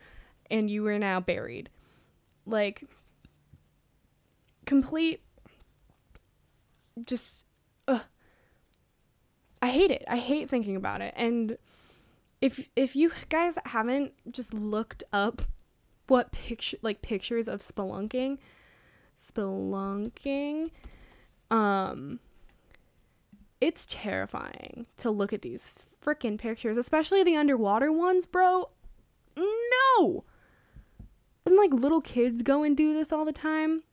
and 0.50 0.70
you 0.70 0.86
are 0.86 0.98
now 0.98 1.20
buried. 1.20 1.68
Like 2.46 2.84
complete 4.64 5.22
just 7.04 7.46
ugh. 7.88 8.02
I 9.60 9.68
hate 9.68 9.90
it. 9.90 10.04
I 10.08 10.16
hate 10.16 10.48
thinking 10.48 10.76
about 10.76 11.00
it. 11.02 11.14
And 11.16 11.58
if 12.40 12.68
if 12.76 12.96
you 12.96 13.12
guys 13.28 13.58
haven't 13.66 14.12
just 14.30 14.54
looked 14.54 15.04
up 15.12 15.42
what 16.08 16.32
picture 16.32 16.76
like 16.82 17.02
pictures 17.02 17.48
of 17.48 17.60
spelunking 17.60 18.38
spelunking 19.16 20.68
um 21.50 22.18
it's 23.62 23.86
terrifying 23.86 24.86
to 24.96 25.10
look 25.10 25.32
at 25.32 25.42
these 25.42 25.76
freaking 26.04 26.36
pictures, 26.36 26.76
especially 26.76 27.22
the 27.22 27.36
underwater 27.36 27.92
ones, 27.92 28.26
bro. 28.26 28.68
No. 29.36 30.24
And 31.46 31.56
like 31.56 31.72
little 31.72 32.00
kids 32.00 32.42
go 32.42 32.64
and 32.64 32.76
do 32.76 32.92
this 32.92 33.12
all 33.12 33.24
the 33.24 33.32
time. 33.32 33.84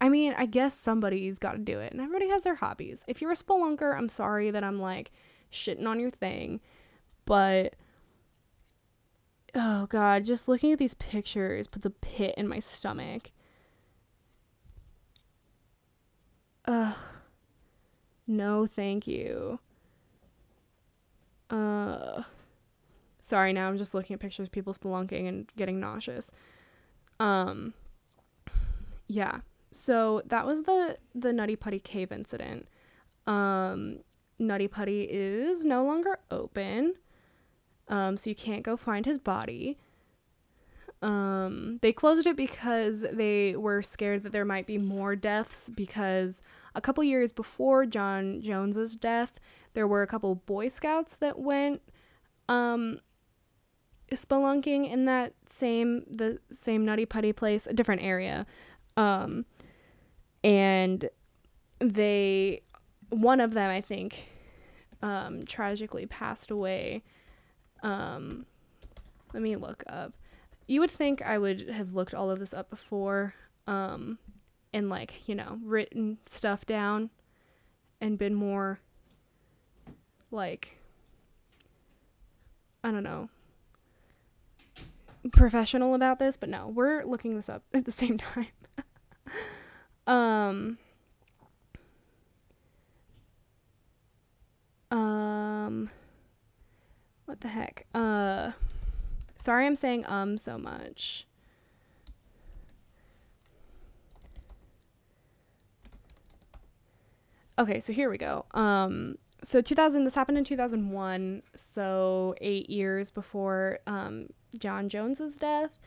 I 0.00 0.08
mean, 0.08 0.34
I 0.36 0.46
guess 0.46 0.78
somebody's 0.78 1.38
got 1.38 1.52
to 1.52 1.58
do 1.58 1.80
it, 1.80 1.92
and 1.92 2.00
everybody 2.00 2.28
has 2.28 2.44
their 2.44 2.56
hobbies. 2.56 3.02
If 3.08 3.20
you're 3.20 3.32
a 3.32 3.36
spelunker, 3.36 3.96
I'm 3.96 4.08
sorry 4.08 4.52
that 4.52 4.62
I'm 4.62 4.78
like 4.80 5.10
shitting 5.52 5.86
on 5.86 5.98
your 5.98 6.10
thing, 6.10 6.60
but 7.24 7.74
oh 9.54 9.86
god, 9.86 10.24
just 10.24 10.46
looking 10.48 10.72
at 10.72 10.78
these 10.78 10.94
pictures 10.94 11.66
puts 11.66 11.86
a 11.86 11.90
pit 11.90 12.34
in 12.36 12.46
my 12.46 12.60
stomach. 12.60 13.32
Ugh. 16.66 16.94
No, 18.26 18.66
thank 18.66 19.06
you. 19.06 19.60
Uh 21.48 22.22
sorry 23.20 23.52
now 23.52 23.68
I'm 23.68 23.78
just 23.78 23.94
looking 23.94 24.14
at 24.14 24.20
pictures 24.20 24.46
of 24.46 24.52
people 24.52 24.72
spelunking 24.72 25.28
and 25.28 25.46
getting 25.56 25.78
nauseous. 25.78 26.32
Um 27.20 27.72
yeah. 29.06 29.40
So 29.70 30.22
that 30.26 30.44
was 30.44 30.62
the 30.62 30.98
the 31.14 31.32
Nutty 31.32 31.54
Putty 31.54 31.78
cave 31.78 32.10
incident. 32.10 32.66
Um 33.28 34.00
Nutty 34.40 34.66
Putty 34.66 35.02
is 35.08 35.64
no 35.64 35.84
longer 35.84 36.18
open. 36.32 36.94
Um 37.88 38.16
so 38.16 38.28
you 38.28 38.34
can't 38.36 38.64
go 38.64 38.76
find 38.76 39.06
his 39.06 39.18
body. 39.18 39.78
Um 41.00 41.78
they 41.80 41.92
closed 41.92 42.26
it 42.26 42.36
because 42.36 43.04
they 43.12 43.54
were 43.54 43.82
scared 43.82 44.24
that 44.24 44.32
there 44.32 44.44
might 44.44 44.66
be 44.66 44.78
more 44.78 45.14
deaths 45.14 45.70
because 45.76 46.42
a 46.76 46.80
couple 46.80 47.02
years 47.02 47.32
before 47.32 47.86
John 47.86 48.40
Jones's 48.40 48.96
death, 48.96 49.40
there 49.72 49.88
were 49.88 50.02
a 50.02 50.06
couple 50.06 50.34
boy 50.34 50.68
scouts 50.68 51.16
that 51.16 51.38
went 51.38 51.80
um 52.48 53.00
spelunking 54.12 54.88
in 54.88 55.06
that 55.06 55.32
same 55.48 56.04
the 56.08 56.38
same 56.52 56.84
nutty 56.84 57.06
putty 57.06 57.32
place 57.32 57.66
a 57.66 57.72
different 57.72 58.02
area. 58.02 58.46
Um 58.96 59.46
and 60.44 61.08
they 61.80 62.62
one 63.08 63.40
of 63.40 63.52
them 63.52 63.70
i 63.70 63.80
think 63.80 64.28
um 65.02 65.44
tragically 65.44 66.06
passed 66.06 66.50
away. 66.50 67.02
Um 67.82 68.46
let 69.32 69.42
me 69.42 69.56
look 69.56 69.82
up. 69.88 70.12
You 70.68 70.80
would 70.80 70.90
think 70.90 71.22
i 71.22 71.38
would 71.38 71.68
have 71.70 71.94
looked 71.94 72.14
all 72.14 72.30
of 72.30 72.38
this 72.38 72.52
up 72.52 72.68
before. 72.70 73.34
Um 73.66 74.18
and 74.76 74.88
like 74.88 75.28
you 75.28 75.34
know 75.34 75.58
written 75.64 76.18
stuff 76.26 76.66
down 76.66 77.10
and 78.00 78.18
been 78.18 78.34
more 78.34 78.78
like 80.30 80.78
i 82.84 82.90
don't 82.90 83.02
know 83.02 83.28
professional 85.32 85.94
about 85.94 86.18
this, 86.18 86.36
but 86.36 86.48
no, 86.48 86.68
we're 86.68 87.04
looking 87.04 87.36
this 87.36 87.48
up 87.48 87.62
at 87.74 87.84
the 87.84 87.92
same 87.92 88.18
time. 88.18 88.46
um 90.06 90.78
um 94.90 95.90
what 97.24 97.40
the 97.40 97.48
heck? 97.48 97.86
Uh 97.94 98.52
sorry 99.38 99.66
I'm 99.66 99.76
saying 99.76 100.06
um 100.06 100.38
so 100.38 100.58
much. 100.58 101.26
Okay, 107.58 107.80
so 107.80 107.92
here 107.92 108.10
we 108.10 108.18
go. 108.18 108.44
Um 108.52 109.16
so 109.44 109.60
2000 109.60 110.04
this 110.04 110.14
happened 110.14 110.38
in 110.38 110.44
2001 110.44 111.42
so 111.74 112.34
eight 112.40 112.70
years 112.70 113.10
before 113.10 113.78
um, 113.86 114.28
john 114.58 114.88
jones's 114.88 115.36
death. 115.36 115.78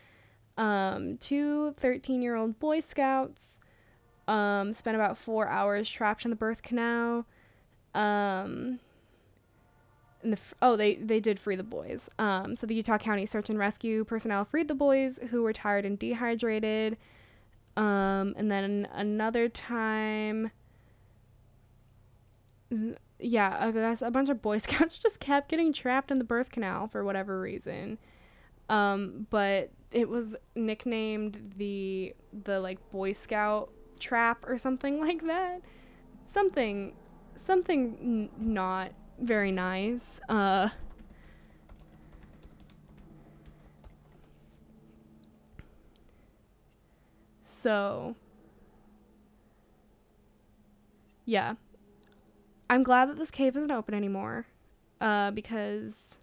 Um, 0.57 1.17
two 1.17 1.73
13 1.73 2.21
year 2.21 2.35
old 2.35 2.59
boy 2.59 2.79
scouts 2.79 3.59
um, 4.27 4.71
spent 4.73 4.95
about 4.95 5.17
four 5.17 5.47
hours 5.47 5.89
trapped 5.89 6.23
in 6.25 6.29
the 6.29 6.37
birth 6.37 6.61
canal. 6.61 7.25
Um, 7.95 8.79
and 10.21 10.33
the 10.33 10.39
oh 10.61 10.75
they 10.75 10.95
they 10.95 11.19
did 11.19 11.39
free 11.39 11.55
the 11.55 11.63
boys. 11.63 12.09
Um, 12.19 12.55
so 12.55 12.67
the 12.67 12.75
utah 12.75 12.97
county 12.97 13.25
search 13.25 13.49
and 13.49 13.57
rescue 13.57 14.03
personnel 14.03 14.45
freed 14.45 14.67
the 14.67 14.75
boys 14.75 15.19
who 15.29 15.43
were 15.43 15.53
tired 15.53 15.85
and 15.85 15.97
dehydrated. 15.97 16.97
Um, 17.77 18.33
and 18.37 18.51
then 18.51 18.87
another 18.93 19.47
time 19.47 20.51
yeah, 23.19 23.57
I 23.59 23.71
guess 23.71 24.01
a 24.01 24.11
bunch 24.11 24.29
of 24.29 24.41
Boy 24.41 24.57
Scouts 24.59 24.97
just 24.97 25.19
kept 25.19 25.49
getting 25.49 25.73
trapped 25.73 26.11
in 26.11 26.17
the 26.17 26.23
birth 26.23 26.51
canal 26.51 26.87
for 26.87 27.03
whatever 27.03 27.39
reason. 27.39 27.97
Um, 28.69 29.27
but 29.29 29.71
it 29.91 30.09
was 30.09 30.35
nicknamed 30.55 31.53
the 31.57 32.15
the 32.45 32.59
like 32.59 32.79
Boy 32.91 33.13
Scout 33.13 33.71
trap 33.99 34.45
or 34.47 34.57
something 34.57 34.99
like 35.05 35.23
that. 35.27 35.61
Something 36.25 36.93
something 37.35 37.97
n- 38.01 38.29
not 38.39 38.91
very 39.19 39.51
nice. 39.51 40.21
Uh 40.29 40.69
So 47.43 48.15
yeah, 51.25 51.55
I'm 52.69 52.83
glad 52.83 53.09
that 53.09 53.17
this 53.17 53.31
cave 53.31 53.57
isn't 53.57 53.71
open 53.71 53.93
anymore, 53.93 54.45
uh, 55.01 55.31
because 55.31 56.15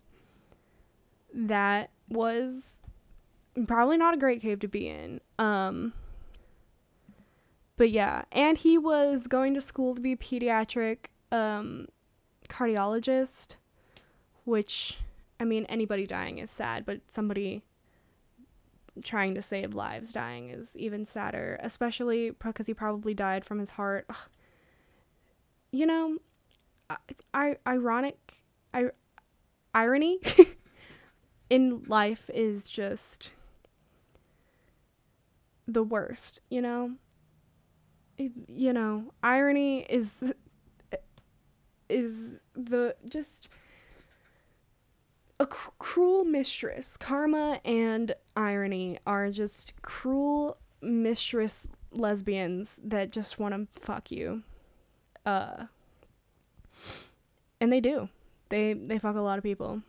that 1.34 1.90
was 2.08 2.80
probably 3.66 3.96
not 3.96 4.14
a 4.14 4.16
great 4.16 4.40
cave 4.40 4.60
to 4.60 4.68
be 4.68 4.88
in. 4.88 5.20
Um, 5.38 5.92
but 7.76 7.90
yeah, 7.90 8.22
and 8.30 8.56
he 8.56 8.78
was 8.78 9.26
going 9.26 9.54
to 9.54 9.60
school 9.60 9.94
to 9.94 10.00
be 10.00 10.12
a 10.12 10.16
pediatric 10.16 11.06
um, 11.32 11.88
cardiologist, 12.48 13.56
which, 14.44 14.98
I 15.40 15.44
mean, 15.44 15.66
anybody 15.66 16.06
dying 16.06 16.38
is 16.38 16.50
sad, 16.50 16.86
but 16.86 17.00
somebody 17.08 17.64
trying 19.02 19.34
to 19.34 19.42
save 19.42 19.74
lives 19.74 20.12
dying 20.12 20.48
is 20.48 20.76
even 20.76 21.04
sadder, 21.04 21.58
especially 21.60 22.30
because 22.30 22.66
he 22.66 22.72
probably 22.72 23.12
died 23.12 23.44
from 23.44 23.58
his 23.58 23.72
heart. 23.72 24.06
Ugh. 24.08 24.16
You 25.72 25.84
know, 25.84 26.18
I, 27.34 27.56
ironic 27.66 28.34
I, 28.72 28.90
irony 29.74 30.20
in 31.50 31.84
life 31.86 32.30
is 32.32 32.68
just 32.68 33.32
the 35.66 35.82
worst, 35.82 36.40
you 36.48 36.62
know? 36.62 36.92
You 38.18 38.72
know, 38.72 39.12
irony 39.22 39.80
is 39.90 40.22
is 41.88 42.40
the 42.54 42.96
just 43.06 43.48
a 45.38 45.46
cr- 45.46 45.70
cruel 45.78 46.24
mistress. 46.24 46.96
Karma 46.96 47.60
and 47.64 48.14
irony 48.34 48.98
are 49.06 49.30
just 49.30 49.74
cruel 49.82 50.56
mistress 50.80 51.68
lesbians 51.92 52.80
that 52.82 53.12
just 53.12 53.38
want 53.38 53.54
to 53.54 53.80
fuck 53.80 54.10
you. 54.10 54.42
Uh 55.26 55.66
and 57.60 57.72
they 57.72 57.80
do. 57.80 58.08
They 58.48 58.74
they 58.74 58.98
fuck 58.98 59.16
a 59.16 59.20
lot 59.20 59.38
of 59.38 59.44
people. 59.44 59.82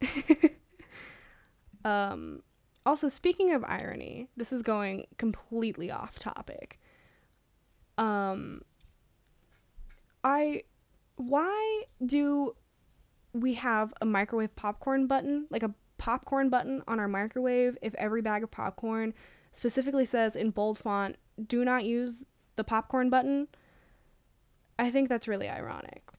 um 1.84 2.42
also 2.84 3.08
speaking 3.08 3.52
of 3.52 3.64
irony, 3.64 4.28
this 4.36 4.52
is 4.52 4.62
going 4.62 5.06
completely 5.18 5.90
off 5.90 6.18
topic. 6.18 6.78
Um 7.98 8.62
I 10.24 10.62
why 11.16 11.84
do 12.04 12.54
we 13.32 13.54
have 13.54 13.94
a 14.00 14.06
microwave 14.06 14.54
popcorn 14.56 15.06
button, 15.06 15.46
like 15.50 15.62
a 15.62 15.74
popcorn 15.98 16.50
button 16.50 16.82
on 16.86 16.98
our 16.98 17.08
microwave 17.08 17.78
if 17.80 17.94
every 17.94 18.20
bag 18.20 18.42
of 18.42 18.50
popcorn 18.50 19.14
specifically 19.52 20.04
says 20.04 20.34
in 20.34 20.50
bold 20.50 20.78
font, 20.78 21.16
do 21.46 21.64
not 21.64 21.84
use 21.84 22.24
the 22.56 22.64
popcorn 22.64 23.08
button? 23.08 23.48
I 24.78 24.90
think 24.90 25.08
that's 25.08 25.28
really 25.28 25.48
ironic 25.48 26.11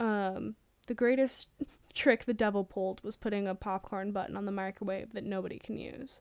um, 0.00 0.56
the 0.88 0.94
greatest 0.94 1.46
trick 1.94 2.24
the 2.24 2.34
devil 2.34 2.64
pulled 2.64 3.02
was 3.04 3.14
putting 3.16 3.46
a 3.46 3.54
popcorn 3.54 4.10
button 4.10 4.36
on 4.36 4.46
the 4.46 4.52
microwave 4.52 5.12
that 5.12 5.24
nobody 5.24 5.58
can 5.58 5.78
use. 5.78 6.20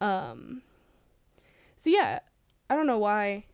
Um, 0.00 0.62
so 1.76 1.88
yeah, 1.90 2.20
I 2.68 2.76
don't 2.76 2.86
know 2.86 2.98
why 2.98 3.44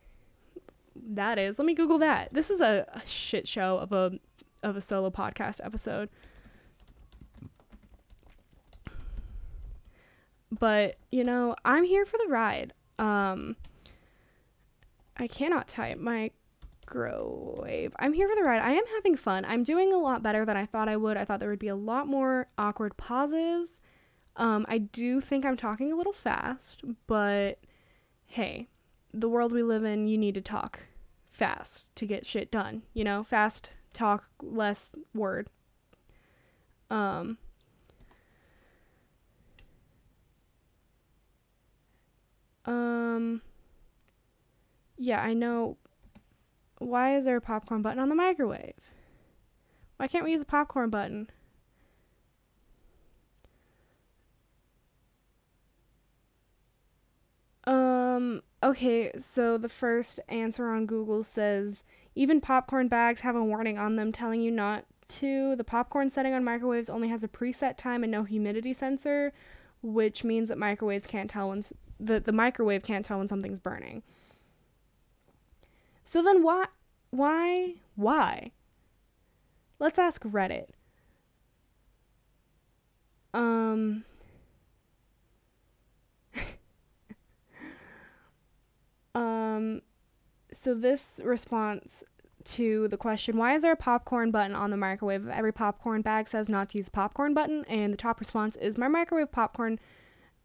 that 0.95 1.37
is. 1.37 1.59
Let 1.59 1.65
me 1.65 1.73
Google 1.73 1.99
that. 1.99 2.29
This 2.33 2.49
is 2.49 2.61
a, 2.61 2.85
a 2.93 3.01
shit 3.05 3.47
show 3.47 3.77
of 3.77 3.91
a 3.91 4.19
of 4.63 4.75
a 4.75 4.81
solo 4.81 5.11
podcast 5.11 5.59
episode. 5.63 6.09
But, 10.51 10.95
you 11.11 11.23
know, 11.23 11.55
I'm 11.65 11.83
here 11.83 12.05
for 12.05 12.17
the 12.17 12.29
ride. 12.29 12.73
Um 12.97 13.55
I 15.17 15.27
cannot 15.27 15.67
type. 15.67 15.97
My 15.97 16.31
Grove. 16.85 17.93
I'm 17.99 18.13
here 18.13 18.27
for 18.27 18.35
the 18.35 18.47
ride. 18.47 18.61
I 18.61 18.71
am 18.71 18.83
having 18.95 19.15
fun. 19.15 19.45
I'm 19.45 19.63
doing 19.63 19.91
a 19.91 19.97
lot 19.97 20.23
better 20.23 20.45
than 20.45 20.57
I 20.57 20.65
thought 20.65 20.89
I 20.89 20.97
would. 20.97 21.17
I 21.17 21.25
thought 21.25 21.39
there 21.39 21.49
would 21.49 21.59
be 21.59 21.67
a 21.67 21.75
lot 21.75 22.07
more 22.07 22.47
awkward 22.57 22.97
pauses. 22.97 23.81
Um, 24.35 24.65
I 24.67 24.77
do 24.79 25.21
think 25.21 25.45
I'm 25.45 25.57
talking 25.57 25.91
a 25.91 25.95
little 25.95 26.13
fast, 26.13 26.83
but 27.07 27.59
hey, 28.25 28.67
the 29.13 29.29
world 29.29 29.51
we 29.51 29.63
live 29.63 29.83
in, 29.83 30.07
you 30.07 30.17
need 30.17 30.35
to 30.35 30.41
talk 30.41 30.79
fast 31.29 31.93
to 31.95 32.05
get 32.05 32.25
shit 32.25 32.51
done. 32.51 32.83
You 32.93 33.03
know, 33.03 33.23
fast 33.23 33.69
talk, 33.93 34.25
less 34.41 34.95
word. 35.13 35.49
Um, 36.89 37.37
um, 42.65 43.41
yeah, 44.97 45.21
I 45.21 45.33
know 45.33 45.77
why 46.85 47.17
is 47.17 47.25
there 47.25 47.37
a 47.37 47.41
popcorn 47.41 47.81
button 47.81 47.97
on 47.97 48.09
the 48.09 48.15
microwave? 48.15 48.75
Why 49.97 50.07
can't 50.07 50.23
we 50.23 50.31
use 50.31 50.43
a 50.43 50.45
popcorn 50.45 50.91
button? 50.91 51.31
Um, 57.63 58.43
okay, 58.61 59.11
so 59.17 59.57
the 59.57 59.67
first 59.67 60.19
answer 60.29 60.69
on 60.69 60.85
Google 60.85 61.23
says 61.23 61.83
even 62.13 62.39
popcorn 62.39 62.87
bags 62.87 63.21
have 63.21 63.35
a 63.35 63.43
warning 63.43 63.79
on 63.79 63.95
them 63.95 64.11
telling 64.11 64.41
you 64.41 64.51
not 64.51 64.85
to. 65.07 65.55
The 65.55 65.63
popcorn 65.63 66.11
setting 66.11 66.33
on 66.33 66.43
microwaves 66.43 66.91
only 66.91 67.09
has 67.09 67.23
a 67.23 67.27
preset 67.27 67.77
time 67.77 68.03
and 68.03 68.11
no 68.11 68.23
humidity 68.25 68.75
sensor, 68.75 69.33
which 69.81 70.23
means 70.23 70.49
that 70.49 70.59
microwaves 70.59 71.07
can't 71.07 71.31
tell 71.31 71.49
when 71.49 71.65
the 71.99 72.19
the 72.19 72.31
microwave 72.31 72.83
can't 72.83 73.03
tell 73.03 73.17
when 73.17 73.27
something's 73.27 73.59
burning. 73.59 74.03
So 76.05 76.21
then 76.21 76.43
why 76.43 76.67
why 77.09 77.73
why? 77.95 78.51
Let's 79.79 79.99
ask 79.99 80.23
Reddit. 80.23 80.69
Um 83.33 84.05
Um, 89.15 89.81
so 90.51 90.73
this 90.73 91.21
response 91.23 92.03
to 92.43 92.87
the 92.89 92.97
question, 92.97 93.37
why 93.37 93.55
is 93.55 93.61
there 93.61 93.71
a 93.71 93.77
popcorn 93.77 94.29
button 94.29 94.55
on 94.55 94.71
the 94.71 94.77
microwave? 94.77 95.27
Every 95.27 95.53
popcorn 95.53 96.01
bag 96.01 96.27
says 96.27 96.49
not 96.49 96.69
to 96.69 96.77
use 96.77 96.89
popcorn 96.89 97.33
button, 97.33 97.65
and 97.67 97.93
the 97.93 97.97
top 97.97 98.19
response 98.19 98.55
is 98.57 98.77
my 98.77 98.87
microwave 98.87 99.31
popcorn. 99.31 99.79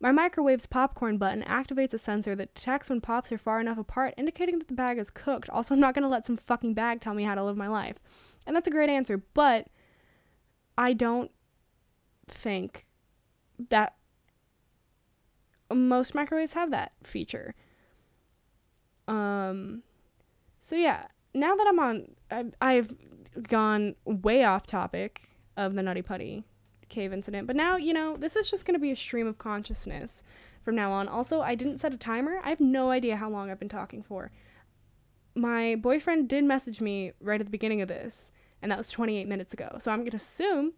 My 0.03 0.13
microwave's 0.13 0.67
popcorn 0.67 1.19
button 1.19 1.43
activates 1.43 1.93
a 1.93 1.99
sensor 1.99 2.35
that 2.35 2.55
detects 2.55 2.89
when 2.89 3.03
pops 3.03 3.31
are 3.33 3.39
far 3.39 3.61
enough 3.61 3.77
apart, 3.77 4.15
indicating 4.17 4.59
that 4.59 4.69
the 4.69 4.75
bag 4.75 4.99
is 4.99 5.11
cooked. 5.11 5.51
Also, 5.51 5.75
I'm 5.75 5.81
not 5.81 5.95
gonna 5.95 6.09
let 6.09 6.25
some 6.25 6.39
fucking 6.39 6.73
bag 6.73 7.03
tell 7.03 7.13
me 7.13 7.25
how 7.25 7.35
to 7.35 7.45
live 7.45 7.57
my 7.57 7.69
life. 7.69 7.97
And 8.47 8.57
that's 8.57 8.67
a 8.67 8.71
great 8.71 8.89
answer, 8.89 9.23
but 9.35 9.69
I 10.79 10.95
don't 10.95 11.31
think 12.27 12.87
that 13.69 13.95
most 15.73 16.15
microwaves 16.15 16.55
have 16.55 16.71
that 16.71 16.93
feature. 17.05 17.55
Um, 19.07 19.83
so 20.61 20.77
yeah, 20.77 21.09
now 21.35 21.55
that 21.55 21.67
I'm 21.69 21.79
on, 21.79 22.07
I, 22.31 22.45
I've 22.63 22.91
gone 23.43 23.97
way 24.05 24.45
off 24.45 24.67
topic 24.67 25.29
of 25.59 25.75
the 25.75 25.83
Nutty 25.83 26.03
Putty 26.03 26.45
cave 26.91 27.13
incident, 27.13 27.47
but 27.47 27.57
now, 27.57 27.77
you 27.77 27.93
know, 27.93 28.17
this 28.17 28.37
is 28.37 28.51
just 28.51 28.65
going 28.65 28.75
to 28.75 28.81
be 28.81 28.91
a 28.91 28.97
stream 28.97 29.27
of 29.27 29.39
consciousness 29.39 30.23
from 30.63 30.75
now 30.75 30.93
on. 30.93 31.09
Also, 31.09 31.41
I 31.41 31.55
didn't 31.55 31.79
set 31.79 31.95
a 31.95 31.97
timer. 31.97 32.41
I 32.45 32.51
have 32.51 32.61
no 32.61 32.91
idea 32.91 33.17
how 33.17 33.31
long 33.31 33.51
I've 33.51 33.59
been 33.59 33.69
talking 33.69 34.03
for. 34.03 34.31
My 35.35 35.77
boyfriend 35.77 36.29
did 36.29 36.45
message 36.45 36.81
me 36.81 37.13
right 37.21 37.41
at 37.41 37.47
the 37.47 37.51
beginning 37.51 37.81
of 37.81 37.89
this, 37.89 38.33
and 38.61 38.71
that 38.71 38.79
was 38.79 38.89
28 38.91 39.27
minutes 39.27 39.53
ago. 39.53 39.77
So 39.79 39.91
I'm 39.91 40.01
going 40.01 40.11
to 40.11 40.17
assume 40.19 40.75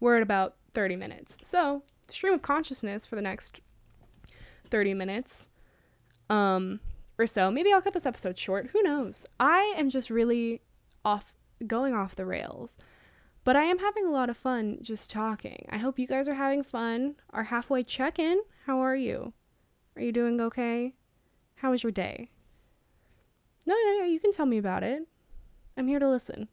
we're 0.00 0.16
at 0.16 0.22
about 0.22 0.56
30 0.74 0.96
minutes. 0.96 1.36
So, 1.42 1.82
stream 2.08 2.32
of 2.32 2.42
consciousness 2.42 3.04
for 3.04 3.16
the 3.16 3.22
next 3.22 3.60
30 4.70 4.94
minutes. 4.94 5.48
Um, 6.30 6.80
or 7.18 7.26
so. 7.26 7.50
Maybe 7.50 7.72
I'll 7.72 7.82
cut 7.82 7.92
this 7.92 8.06
episode 8.06 8.38
short. 8.38 8.70
Who 8.72 8.82
knows? 8.82 9.26
I 9.38 9.74
am 9.76 9.90
just 9.90 10.10
really 10.10 10.62
off 11.04 11.34
going 11.66 11.94
off 11.94 12.16
the 12.16 12.26
rails. 12.26 12.78
But 13.44 13.56
I 13.56 13.64
am 13.64 13.78
having 13.78 14.06
a 14.06 14.10
lot 14.10 14.30
of 14.30 14.36
fun 14.36 14.78
just 14.82 15.10
talking. 15.10 15.66
I 15.70 15.78
hope 15.78 15.98
you 15.98 16.06
guys 16.06 16.28
are 16.28 16.34
having 16.34 16.62
fun. 16.62 17.16
Our 17.30 17.44
halfway 17.44 17.82
check 17.82 18.18
in. 18.18 18.40
How 18.66 18.78
are 18.78 18.94
you? 18.94 19.32
Are 19.96 20.02
you 20.02 20.12
doing 20.12 20.40
okay? 20.40 20.94
How 21.56 21.72
was 21.72 21.82
your 21.82 21.92
day? 21.92 22.30
No, 23.66 23.74
no, 23.74 23.98
no, 24.00 24.04
you 24.04 24.20
can 24.20 24.32
tell 24.32 24.46
me 24.46 24.58
about 24.58 24.82
it. 24.82 25.06
I'm 25.76 25.88
here 25.88 25.98
to 25.98 26.08
listen. 26.08 26.48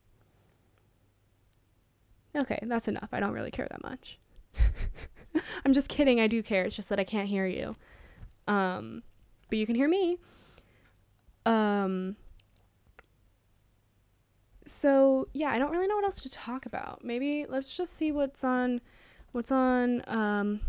Okay, 2.36 2.60
that's 2.64 2.88
enough. 2.88 3.10
I 3.12 3.20
don't 3.20 3.34
really 3.34 3.52
care 3.52 3.68
that 3.70 3.84
much. 3.84 4.20
I'm 5.66 5.74
just 5.74 5.90
kidding. 5.90 6.20
I 6.20 6.28
do 6.28 6.42
care. 6.42 6.64
It's 6.64 6.76
just 6.76 6.90
that 6.90 7.00
I 7.00 7.04
can't 7.04 7.28
hear 7.28 7.46
you. 7.46 7.76
Um, 8.48 9.04
but 9.50 9.58
you 9.58 9.66
can 9.66 9.76
hear 9.76 9.88
me. 9.88 10.18
Um, 11.46 12.16
so 14.70 15.28
yeah, 15.34 15.50
I 15.52 15.60
don't 15.60 15.72
really 15.72 15.88
know 15.88 15.96
what 15.96 16.06
else 16.06 16.22
to 16.22 16.30
talk 16.30 16.66
about. 16.66 17.04
Maybe 17.04 17.46
let's 17.48 17.76
just 17.76 17.98
see 17.98 18.12
what's 18.12 18.44
on, 18.44 18.82
what's 19.32 19.52
on, 19.52 20.04
um, 20.08 20.62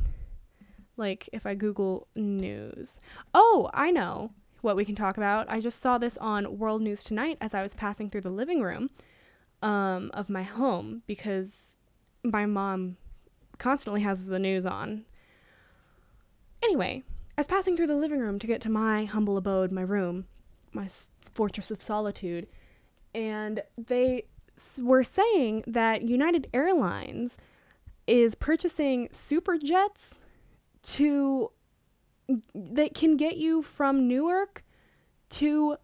like 0.97 1.29
if 1.33 1.47
I 1.47 1.55
Google 1.55 2.09
news. 2.15 3.01
Oh, 3.35 3.71
I 3.73 3.91
know 3.91 4.33
what 4.61 4.77
we 4.77 4.85
can 4.85 4.95
talk 4.95 5.17
about. 5.17 5.51
I 5.51 5.61
just 5.61 5.81
saw 5.81 5.99
this 5.99 6.19
on 6.19 6.59
World 6.59 6.83
News 6.83 7.03
Tonight 7.03 7.39
as 7.41 7.55
I 7.55 7.63
was 7.63 7.75
passing 7.75 8.11
through 8.11 8.21
the 8.23 8.31
living 8.31 8.63
room, 8.63 8.91
um, 9.63 10.11
of 10.15 10.29
my 10.29 10.43
home 10.43 11.03
because 11.07 11.77
my 12.23 12.47
mom 12.47 12.97
constantly 13.59 14.03
has 14.03 14.27
the 14.27 14.39
news 14.39 14.67
on. 14.67 15.05
Anyway, 16.63 17.03
I 17.37 17.41
was 17.41 17.47
passing 17.47 17.77
through 17.77 17.87
the 17.87 17.97
living 17.97 18.21
room 18.21 18.39
to 18.39 18.47
get 18.47 18.61
to 18.63 18.71
my 18.71 19.05
humble 19.05 19.37
abode, 19.37 19.73
my 19.73 19.83
room, 19.83 20.27
my 20.73 20.89
fortress 21.35 21.71
of 21.71 21.81
solitude, 21.81 22.47
and 23.15 23.63
they 23.77 24.27
were 24.79 25.05
saying 25.05 25.65
that 25.67 26.03
United 26.03 26.49
Airlines 26.53 27.39
is 28.07 28.35
purchasing 28.35 29.09
super 29.11 29.57
jets 29.59 30.17
to 30.83 31.51
that 32.55 32.95
can 32.95 33.17
get 33.17 33.37
you 33.37 33.61
from 33.63 34.07
Newark 34.07 34.65
to 35.31 35.77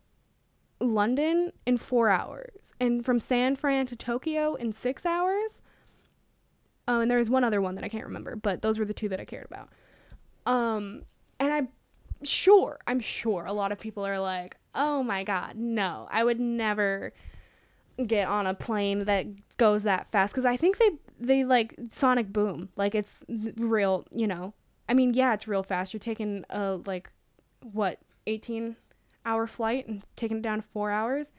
London 0.81 1.53
in 1.65 1.77
4 1.77 2.09
hours 2.09 2.73
and 2.79 3.05
from 3.05 3.19
San 3.19 3.57
Fran 3.57 3.87
to 3.87 3.97
Tokyo 3.97 4.55
in 4.55 4.73
6 4.73 5.07
hours. 5.07 5.61
Um, 6.89 7.03
and 7.03 7.11
there 7.11 7.19
was 7.19 7.31
one 7.31 7.43
other 7.43 7.61
one 7.61 7.75
that 7.75 7.85
I 7.85 7.89
can't 7.89 8.05
remember, 8.05 8.37
but 8.37 8.63
those 8.63 8.79
were 8.79 8.85
the 8.85 8.95
two 8.95 9.09
that 9.09 9.21
I 9.21 9.25
cared 9.25 9.47
about. 9.47 9.71
Um, 10.47 11.03
and 11.41 11.53
I'm 11.53 11.69
sure, 12.23 12.79
I'm 12.87 13.01
sure 13.01 13.45
a 13.45 13.53
lot 13.53 13.73
of 13.73 13.81
people 13.81 14.07
are 14.07 14.21
like, 14.21 14.56
oh 14.77 15.03
my 15.03 15.25
god, 15.25 15.57
no, 15.57 16.07
I 16.11 16.23
would 16.23 16.39
never 16.39 17.13
get 18.07 18.29
on 18.29 18.47
a 18.47 18.55
plane 18.55 19.07
that 19.07 19.27
goes 19.57 19.83
that 19.85 20.11
fast 20.13 20.35
because 20.35 20.45
I 20.45 20.57
think 20.57 20.79
they 20.79 20.91
they 21.19 21.45
like 21.45 21.75
sonic 21.89 22.33
boom, 22.33 22.69
like 22.77 22.95
it's 22.95 23.25
real, 23.29 24.07
you 24.13 24.27
know. 24.27 24.55
I 24.89 24.95
mean, 24.95 25.15
yeah, 25.15 25.35
it's 25.35 25.49
real 25.49 25.63
fast. 25.63 25.93
You're 25.93 25.99
taking 25.99 26.45
a 26.51 26.79
like 26.85 27.11
what 27.73 27.99
18 28.27 28.77
hour 29.25 29.47
flight 29.47 29.89
and 29.89 30.03
taking 30.15 30.39
it 30.39 30.43
down 30.43 30.61
to 30.61 30.69
four 30.69 30.91
hours. 30.91 31.33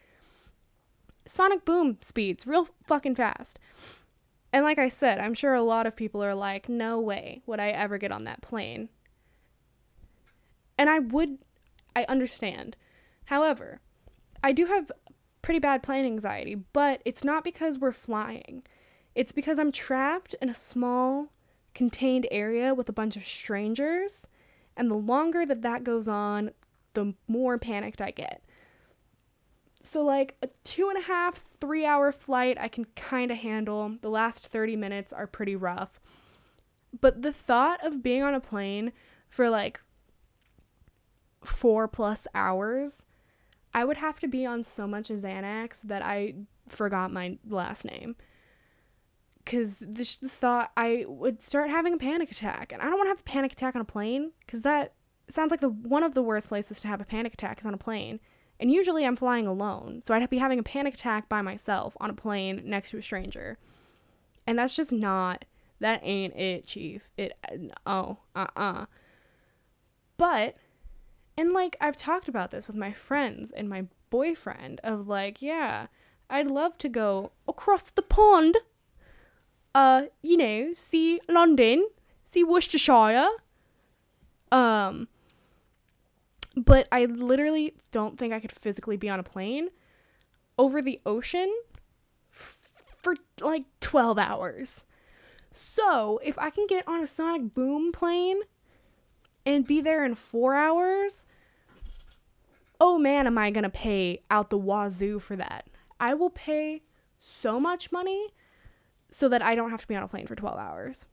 Sonic 1.26 1.64
boom 1.64 1.98
speeds, 2.02 2.48
real 2.48 2.68
fucking 2.86 3.16
fast. 3.16 3.60
And 4.52 4.64
like 4.64 4.80
I 4.80 4.90
said, 4.90 5.20
I'm 5.20 5.34
sure 5.34 5.54
a 5.54 5.62
lot 5.62 5.86
of 5.86 5.96
people 5.96 6.24
are 6.24 6.36
like, 6.36 6.70
no 6.70 7.00
way 7.00 7.42
would 7.46 7.60
I 7.60 7.70
ever 7.70 7.98
get 7.98 8.12
on 8.12 8.24
that 8.24 8.42
plane. 8.42 8.90
And 10.78 10.90
I 10.90 11.00
would, 11.00 11.40
I 11.96 12.06
understand. 12.08 12.78
However, 13.28 13.82
I 14.42 14.54
do 14.54 14.68
have 14.68 14.90
pretty 15.42 15.60
bad 15.60 15.84
plane 15.84 16.06
anxiety, 16.06 16.56
but 16.56 17.02
it's 17.04 17.26
not 17.26 17.44
because 17.44 17.78
we're 17.78 17.92
flying. 17.92 18.64
It's 19.16 19.34
because 19.34 19.60
I'm 19.60 19.72
trapped 19.72 20.34
in 20.42 20.50
a 20.50 20.56
small, 20.56 21.34
contained 21.74 22.26
area 22.32 22.74
with 22.74 22.88
a 22.88 22.94
bunch 22.94 23.18
of 23.18 23.26
strangers. 23.26 24.28
And 24.78 24.90
the 24.90 24.96
longer 24.96 25.46
that 25.46 25.62
that 25.62 25.84
goes 25.84 26.08
on, 26.08 26.52
the 26.94 27.16
more 27.28 27.58
panicked 27.58 28.02
I 28.02 28.12
get. 28.12 28.42
So, 29.82 30.04
like 30.04 30.36
a 30.42 30.48
two 30.64 30.88
and 30.88 30.98
a 30.98 31.08
half, 31.08 31.36
three 31.36 31.86
hour 31.86 32.14
flight, 32.14 32.58
I 32.58 32.70
can 32.70 32.86
kind 32.96 33.30
of 33.30 33.40
handle. 33.40 33.98
The 34.02 34.10
last 34.10 34.48
30 34.48 34.78
minutes 34.78 35.12
are 35.12 35.28
pretty 35.28 35.56
rough. 35.56 36.00
But 37.02 37.24
the 37.24 37.34
thought 37.34 37.86
of 37.86 38.02
being 38.02 38.24
on 38.24 38.34
a 38.34 38.40
plane 38.40 38.94
for 39.28 39.50
like 39.50 39.82
four 41.44 41.90
plus 41.90 42.26
hours, 42.34 43.06
I 43.78 43.86
would 43.86 43.98
have 43.98 44.20
to 44.22 44.28
be 44.28 44.44
on 44.44 44.64
so 44.64 44.88
much 44.88 45.10
Xanax 45.10 45.84
that 45.84 46.04
I 46.04 46.34
forgot 46.68 47.14
my 47.14 47.38
last 47.48 47.86
name. 47.86 48.16
Because 49.46 49.78
the, 49.78 50.04
thought 50.04 50.72
I 50.76 51.06
would 51.08 51.44
start 51.44 51.70
having 51.70 51.94
a 51.94 51.98
panic 51.98 52.32
attack. 52.32 52.72
And 52.72 52.82
I 52.82 52.86
don't 52.86 52.98
want 52.98 53.06
to 53.06 53.10
have 53.10 53.20
a 53.20 53.24
panic 53.24 53.54
attack 53.54 53.76
on 53.76 53.82
a 53.82 53.86
plane 53.86 54.32
because 54.40 54.64
that 54.64 54.94
sounds 55.30 55.52
like 55.52 55.60
the 55.60 55.70
one 55.70 56.02
of 56.02 56.16
the 56.16 56.24
worst 56.24 56.48
places 56.48 56.80
to 56.80 56.88
have 56.88 57.02
a 57.02 57.06
panic 57.06 57.36
attack 57.36 57.60
is 57.60 57.68
on 57.68 57.74
a 57.76 57.78
plane. 57.78 58.20
And 58.60 58.72
usually 58.72 59.06
I'm 59.06 59.16
flying 59.16 59.46
alone, 59.46 60.02
so 60.04 60.16
I'd 60.16 60.28
be 60.28 60.40
having 60.40 60.58
a 60.58 60.64
panic 60.64 60.96
attack 60.96 61.30
by 61.30 61.44
myself 61.44 61.96
on 62.00 62.10
a 62.10 62.16
plane 62.16 62.64
next 62.66 62.90
to 62.90 62.98
a 62.98 63.02
stranger. 63.04 63.60
And 64.48 64.58
that's 64.58 64.76
just 64.76 64.92
not 64.92 65.46
that 65.80 66.00
ain't 66.02 66.36
it, 66.36 66.66
chief. 66.66 67.12
It 67.16 67.34
oh, 67.86 68.18
uh-uh. 68.36 68.88
But 70.18 70.58
and 71.38 71.54
like 71.54 71.78
I've 71.80 71.96
talked 71.96 72.28
about 72.28 72.52
this 72.52 72.68
with 72.68 72.76
my 72.76 72.92
friends 72.92 73.52
and 73.52 73.70
my 73.70 73.86
boyfriend 74.10 74.82
of 74.84 75.08
like, 75.08 75.42
yeah, 75.42 75.88
I'd 76.30 76.48
love 76.48 76.78
to 76.80 76.90
go 76.90 77.32
across 77.48 77.90
the 77.90 78.02
pond. 78.02 78.58
Uh, 79.76 80.04
you 80.24 80.36
know, 80.36 80.74
see 80.74 81.22
London, 81.30 81.88
see 82.26 82.44
Worcestershire. 82.44 83.30
Um 84.52 85.08
But 86.56 86.88
I 86.92 87.06
literally 87.06 87.76
don't 87.92 88.18
think 88.18 88.34
I 88.34 88.40
could 88.40 88.52
physically 88.52 88.98
be 88.98 89.10
on 89.10 89.20
a 89.20 89.24
plane 89.24 89.70
over 90.58 90.82
the 90.82 91.00
ocean 91.06 91.54
for 92.32 93.16
like 93.40 93.66
12 93.80 94.18
hours. 94.18 94.84
So, 95.52 96.20
if 96.24 96.38
I 96.38 96.50
can 96.50 96.68
get 96.68 96.88
on 96.88 97.02
a 97.02 97.08
sonic 97.08 97.54
boom 97.54 97.92
plane 97.92 98.42
and 99.48 99.66
be 99.66 99.80
there 99.80 100.04
in 100.04 100.14
4 100.14 100.56
hours, 100.56 101.26
oh 102.82 103.00
man, 103.00 103.26
am 103.26 103.38
I 103.38 103.50
going 103.50 103.64
to 103.64 103.70
pay 103.70 104.22
out 104.30 104.50
the 104.50 104.58
wazoo 104.58 105.20
for 105.20 105.38
that. 105.38 105.68
I 106.00 106.14
will 106.14 106.30
pay 106.30 106.84
so 107.18 107.58
much 107.60 107.92
money 107.92 108.28
so 109.10 109.30
that 109.30 109.42
I 109.42 109.56
don't 109.56 109.72
have 109.72 109.82
to 109.82 109.88
be 109.88 109.96
on 109.96 110.04
a 110.04 110.08
plane 110.08 110.28
for 110.28 110.36
12 110.36 110.60
hours. 110.60 111.06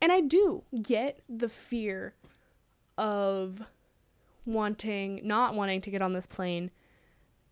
And 0.00 0.10
I 0.10 0.22
do 0.22 0.64
get 0.82 1.20
the 1.28 1.48
fear 1.48 2.14
of 2.96 3.62
wanting, 4.46 5.20
not 5.22 5.54
wanting 5.54 5.82
to 5.82 5.90
get 5.90 6.02
on 6.02 6.14
this 6.14 6.26
plane 6.26 6.70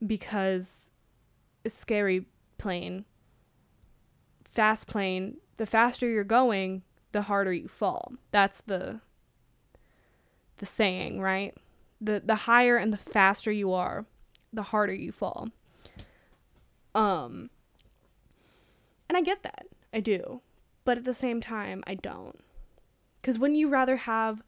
because 0.04 0.88
a 1.64 1.70
scary 1.70 2.24
plane, 2.56 3.04
fast 4.44 4.86
plane, 4.86 5.36
the 5.58 5.66
faster 5.66 6.08
you're 6.08 6.24
going, 6.24 6.82
the 7.12 7.22
harder 7.22 7.52
you 7.52 7.68
fall. 7.68 8.14
That's 8.30 8.62
the 8.62 9.00
the 10.62 10.66
saying, 10.66 11.20
right? 11.20 11.56
The 12.00 12.22
the 12.24 12.36
higher 12.36 12.76
and 12.76 12.92
the 12.92 12.96
faster 12.96 13.50
you 13.50 13.72
are, 13.72 14.06
the 14.52 14.62
harder 14.62 14.94
you 14.94 15.10
fall. 15.10 15.48
Um 16.94 17.50
and 19.08 19.18
I 19.18 19.22
get 19.22 19.42
that. 19.42 19.66
I 19.92 19.98
do. 19.98 20.40
But 20.84 20.98
at 20.98 21.04
the 21.04 21.14
same 21.14 21.40
time, 21.40 21.82
I 21.84 21.96
don't. 21.96 22.38
Cuz 23.24 23.40
wouldn't 23.40 23.58
you 23.58 23.68
rather 23.68 23.96
have 23.96 24.44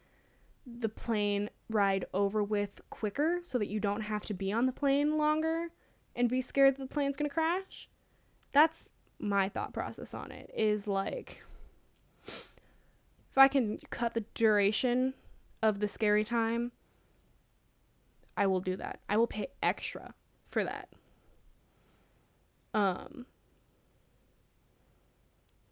the 0.64 0.88
plane 0.88 1.50
ride 1.68 2.04
over 2.14 2.44
with 2.44 2.80
quicker 2.90 3.40
so 3.42 3.58
that 3.58 3.68
you 3.68 3.80
don't 3.80 4.02
have 4.02 4.24
to 4.26 4.34
be 4.34 4.52
on 4.52 4.66
the 4.66 4.72
plane 4.72 5.18
longer 5.18 5.70
and 6.14 6.28
be 6.28 6.40
scared 6.40 6.76
that 6.76 6.88
the 6.88 6.94
plane's 6.94 7.16
going 7.16 7.28
to 7.28 7.34
crash? 7.34 7.88
That's 8.52 8.90
my 9.18 9.48
thought 9.48 9.72
process 9.72 10.14
on 10.14 10.30
it 10.30 10.48
is 10.54 10.86
like 10.86 11.42
if 12.24 13.36
I 13.36 13.48
can 13.48 13.78
cut 13.90 14.14
the 14.14 14.24
duration 14.34 15.14
of 15.64 15.80
the 15.80 15.88
scary 15.88 16.24
time, 16.24 16.72
I 18.36 18.46
will 18.46 18.60
do 18.60 18.76
that. 18.76 19.00
I 19.08 19.16
will 19.16 19.26
pay 19.26 19.48
extra 19.62 20.14
for 20.44 20.62
that. 20.64 20.88
Um 22.74 23.26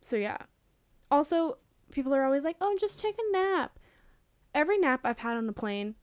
So 0.03 0.17
yeah. 0.17 0.37
Also, 1.11 1.59
people 1.91 2.15
are 2.15 2.25
always 2.25 2.45
like, 2.45 2.57
"Oh, 2.61 2.77
just 2.81 3.01
take 3.01 3.17
a 3.19 3.33
nap." 3.33 3.79
Every 4.55 4.79
nap 4.79 5.01
I've 5.05 5.19
had 5.21 5.37
on 5.37 5.47
the 5.47 5.53
plane 5.53 5.97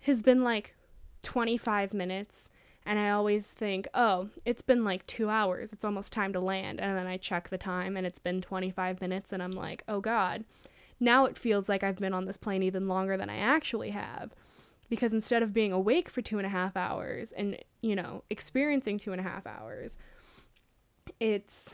has 0.00 0.22
been 0.22 0.42
like 0.44 0.74
25 1.22 1.94
minutes, 1.94 2.50
and 2.86 2.98
I 2.98 3.10
always 3.10 3.50
think, 3.50 3.88
"Oh, 3.94 4.30
it's 4.44 4.62
been 4.62 4.84
like 4.84 5.06
2 5.06 5.30
hours. 5.30 5.72
It's 5.72 5.84
almost 5.84 6.12
time 6.12 6.32
to 6.34 6.40
land." 6.40 6.80
And 6.80 6.96
then 6.96 7.06
I 7.06 7.16
check 7.16 7.48
the 7.48 7.58
time 7.58 7.96
and 7.96 8.06
it's 8.06 8.18
been 8.18 8.40
25 8.42 9.00
minutes 9.00 9.32
and 9.32 9.42
I'm 9.42 9.52
like, 9.52 9.82
"Oh 9.88 10.00
god." 10.00 10.44
Now 11.00 11.24
it 11.24 11.38
feels 11.38 11.68
like 11.68 11.82
I've 11.82 11.96
been 11.98 12.14
on 12.14 12.24
this 12.24 12.36
plane 12.36 12.62
even 12.62 12.88
longer 12.88 13.16
than 13.16 13.30
I 13.30 13.36
actually 13.36 13.90
have. 13.90 14.34
Because 14.88 15.12
instead 15.12 15.42
of 15.42 15.52
being 15.52 15.72
awake 15.72 16.08
for 16.08 16.22
two 16.22 16.38
and 16.38 16.46
a 16.46 16.50
half 16.50 16.76
hours 16.76 17.32
and 17.32 17.58
you 17.84 17.94
know 17.94 18.24
experiencing 18.30 18.98
two 18.98 19.12
and 19.12 19.20
a 19.20 19.24
half 19.24 19.46
hours 19.46 19.98
it's 21.20 21.66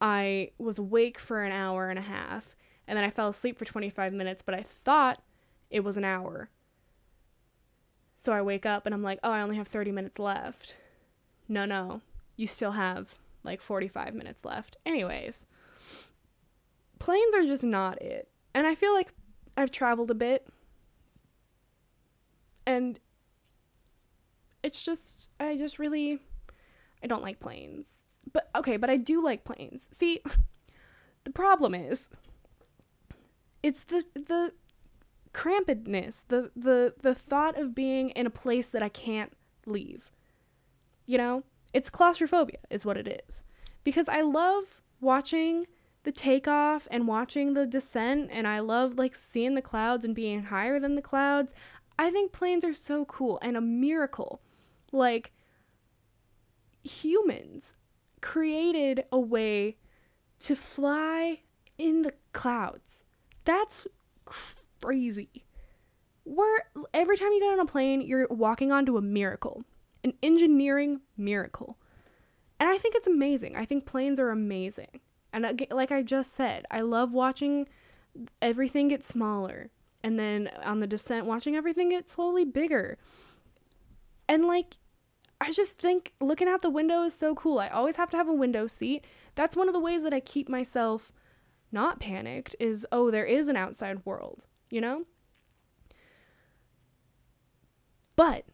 i 0.00 0.50
was 0.58 0.78
awake 0.78 1.18
for 1.18 1.42
an 1.42 1.52
hour 1.52 1.90
and 1.90 1.98
a 1.98 2.02
half 2.02 2.56
and 2.88 2.96
then 2.96 3.04
i 3.04 3.10
fell 3.10 3.28
asleep 3.28 3.58
for 3.58 3.66
25 3.66 4.14
minutes 4.14 4.42
but 4.42 4.54
i 4.54 4.62
thought 4.62 5.22
it 5.70 5.80
was 5.80 5.96
an 5.96 6.04
hour. 6.04 6.48
So 8.16 8.32
i 8.32 8.40
wake 8.40 8.64
up 8.64 8.86
and 8.86 8.94
i'm 8.94 9.02
like 9.02 9.18
oh 9.22 9.30
i 9.30 9.42
only 9.42 9.56
have 9.56 9.68
30 9.68 9.92
minutes 9.92 10.18
left. 10.18 10.74
No 11.48 11.64
no 11.64 12.00
you 12.36 12.46
still 12.46 12.72
have 12.72 13.18
like 13.44 13.60
45 13.60 14.14
minutes 14.14 14.44
left. 14.44 14.76
Anyways 14.86 15.46
planes 16.98 17.34
are 17.34 17.44
just 17.44 17.62
not 17.62 18.00
it 18.00 18.28
and 18.54 18.66
i 18.66 18.74
feel 18.74 18.94
like 18.94 19.12
i've 19.56 19.70
traveled 19.70 20.10
a 20.10 20.14
bit 20.14 20.48
and 22.66 22.98
it's 24.66 24.82
just 24.82 25.28
I 25.38 25.56
just 25.56 25.78
really 25.78 26.18
I 27.02 27.06
don't 27.06 27.22
like 27.22 27.38
planes. 27.40 28.18
But 28.32 28.50
okay, 28.54 28.76
but 28.76 28.90
I 28.90 28.96
do 28.96 29.22
like 29.22 29.44
planes. 29.44 29.88
See, 29.92 30.20
the 31.24 31.30
problem 31.30 31.74
is 31.74 32.10
it's 33.62 33.84
the 33.84 34.04
the 34.14 34.52
crampedness, 35.32 36.24
the 36.28 36.50
the 36.56 36.94
the 37.00 37.14
thought 37.14 37.58
of 37.58 37.74
being 37.74 38.10
in 38.10 38.26
a 38.26 38.30
place 38.30 38.68
that 38.70 38.82
I 38.82 38.88
can't 38.88 39.32
leave. 39.64 40.10
You 41.06 41.18
know? 41.18 41.44
It's 41.72 41.90
claustrophobia 41.90 42.58
is 42.70 42.84
what 42.84 42.96
it 42.96 43.22
is. 43.28 43.44
Because 43.84 44.08
I 44.08 44.22
love 44.22 44.80
watching 45.00 45.66
the 46.06 46.12
takeoff 46.12 46.86
and 46.88 47.08
watching 47.08 47.54
the 47.54 47.66
descent 47.66 48.30
and 48.32 48.46
I 48.46 48.60
love 48.60 48.96
like 48.96 49.16
seeing 49.16 49.54
the 49.54 49.60
clouds 49.60 50.04
and 50.04 50.14
being 50.14 50.44
higher 50.44 50.78
than 50.78 50.94
the 50.94 51.02
clouds. 51.02 51.52
I 51.98 52.12
think 52.12 52.30
planes 52.30 52.64
are 52.64 52.72
so 52.72 53.04
cool 53.06 53.40
and 53.42 53.56
a 53.56 53.60
miracle. 53.60 54.40
Like, 54.92 55.32
humans 56.84 57.74
created 58.20 59.04
a 59.10 59.18
way 59.18 59.78
to 60.38 60.54
fly 60.54 61.40
in 61.76 62.02
the 62.02 62.14
clouds. 62.32 63.04
That's 63.44 63.88
crazy. 64.24 65.44
We're, 66.24 66.60
every 66.94 67.16
time 67.16 67.32
you 67.32 67.40
get 67.40 67.52
on 67.52 67.60
a 67.60 67.66
plane, 67.66 68.00
you're 68.00 68.28
walking 68.28 68.70
onto 68.70 68.96
a 68.96 69.02
miracle, 69.02 69.64
an 70.04 70.12
engineering 70.22 71.00
miracle. 71.16 71.78
And 72.60 72.68
I 72.68 72.78
think 72.78 72.94
it's 72.94 73.08
amazing. 73.08 73.56
I 73.56 73.64
think 73.64 73.86
planes 73.86 74.20
are 74.20 74.30
amazing. 74.30 75.00
And 75.36 75.68
like 75.70 75.92
I 75.92 76.02
just 76.02 76.32
said, 76.32 76.64
I 76.70 76.80
love 76.80 77.12
watching 77.12 77.68
everything 78.40 78.88
get 78.88 79.04
smaller. 79.04 79.68
And 80.02 80.18
then 80.18 80.48
on 80.64 80.80
the 80.80 80.86
descent 80.86 81.26
watching 81.26 81.54
everything 81.54 81.90
get 81.90 82.08
slowly 82.08 82.44
bigger. 82.44 82.96
And 84.28 84.46
like 84.46 84.78
i 85.38 85.52
just 85.52 85.78
think 85.78 86.14
looking 86.18 86.48
out 86.48 86.62
the 86.62 86.70
window 86.70 87.02
is 87.02 87.12
so 87.12 87.34
cool. 87.34 87.58
I 87.58 87.68
always 87.68 87.96
have 87.96 88.08
to 88.10 88.16
have 88.16 88.28
a 88.28 88.32
window 88.32 88.66
seat. 88.66 89.04
That's 89.34 89.54
one 89.54 89.68
of 89.68 89.74
the 89.74 89.80
ways 89.80 90.02
that 90.04 90.14
i 90.14 90.20
keep 90.20 90.48
myself 90.48 91.12
not 91.70 92.00
panicked 92.00 92.56
is 92.58 92.86
oh 92.90 93.10
there 93.10 93.26
is 93.26 93.46
an 93.48 93.56
outside 93.56 94.06
world 94.06 94.46
you 94.70 94.80
know? 94.80 95.04
But 98.16 98.46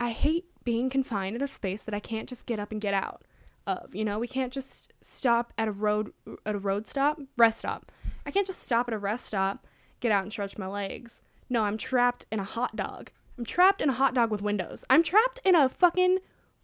i 0.00 0.10
hate 0.10 0.46
being 0.64 0.88
confined 0.88 1.36
in 1.36 1.42
a 1.42 1.46
space 1.46 1.82
that 1.82 1.94
i 1.94 2.00
can't 2.00 2.28
just 2.30 2.46
get 2.46 2.58
up 2.58 2.72
and 2.72 2.80
get 2.80 2.94
out 2.94 3.24
of 3.66 3.94
you 3.94 4.04
know 4.04 4.18
we 4.18 4.26
can't 4.26 4.52
just 4.52 4.92
stop 5.00 5.52
at 5.56 5.68
a 5.68 5.72
road 5.72 6.12
at 6.44 6.54
a 6.54 6.58
road 6.58 6.86
stop 6.86 7.18
rest 7.36 7.60
stop 7.60 7.92
i 8.26 8.30
can't 8.30 8.46
just 8.46 8.60
stop 8.60 8.88
at 8.88 8.94
a 8.94 8.98
rest 8.98 9.24
stop 9.24 9.66
get 10.02 10.12
out 10.12 10.24
and 10.24 10.32
stretch 10.32 10.58
my 10.58 10.66
legs. 10.66 11.22
No, 11.48 11.62
I'm 11.62 11.78
trapped 11.78 12.26
in 12.30 12.38
a 12.38 12.44
hot 12.44 12.76
dog. 12.76 13.10
I'm 13.38 13.46
trapped 13.46 13.80
in 13.80 13.88
a 13.88 13.94
hot 13.94 14.12
dog 14.14 14.30
with 14.30 14.42
windows. 14.42 14.84
I'm 14.90 15.02
trapped 15.02 15.40
in 15.44 15.54
a 15.54 15.70
fucking 15.70 16.18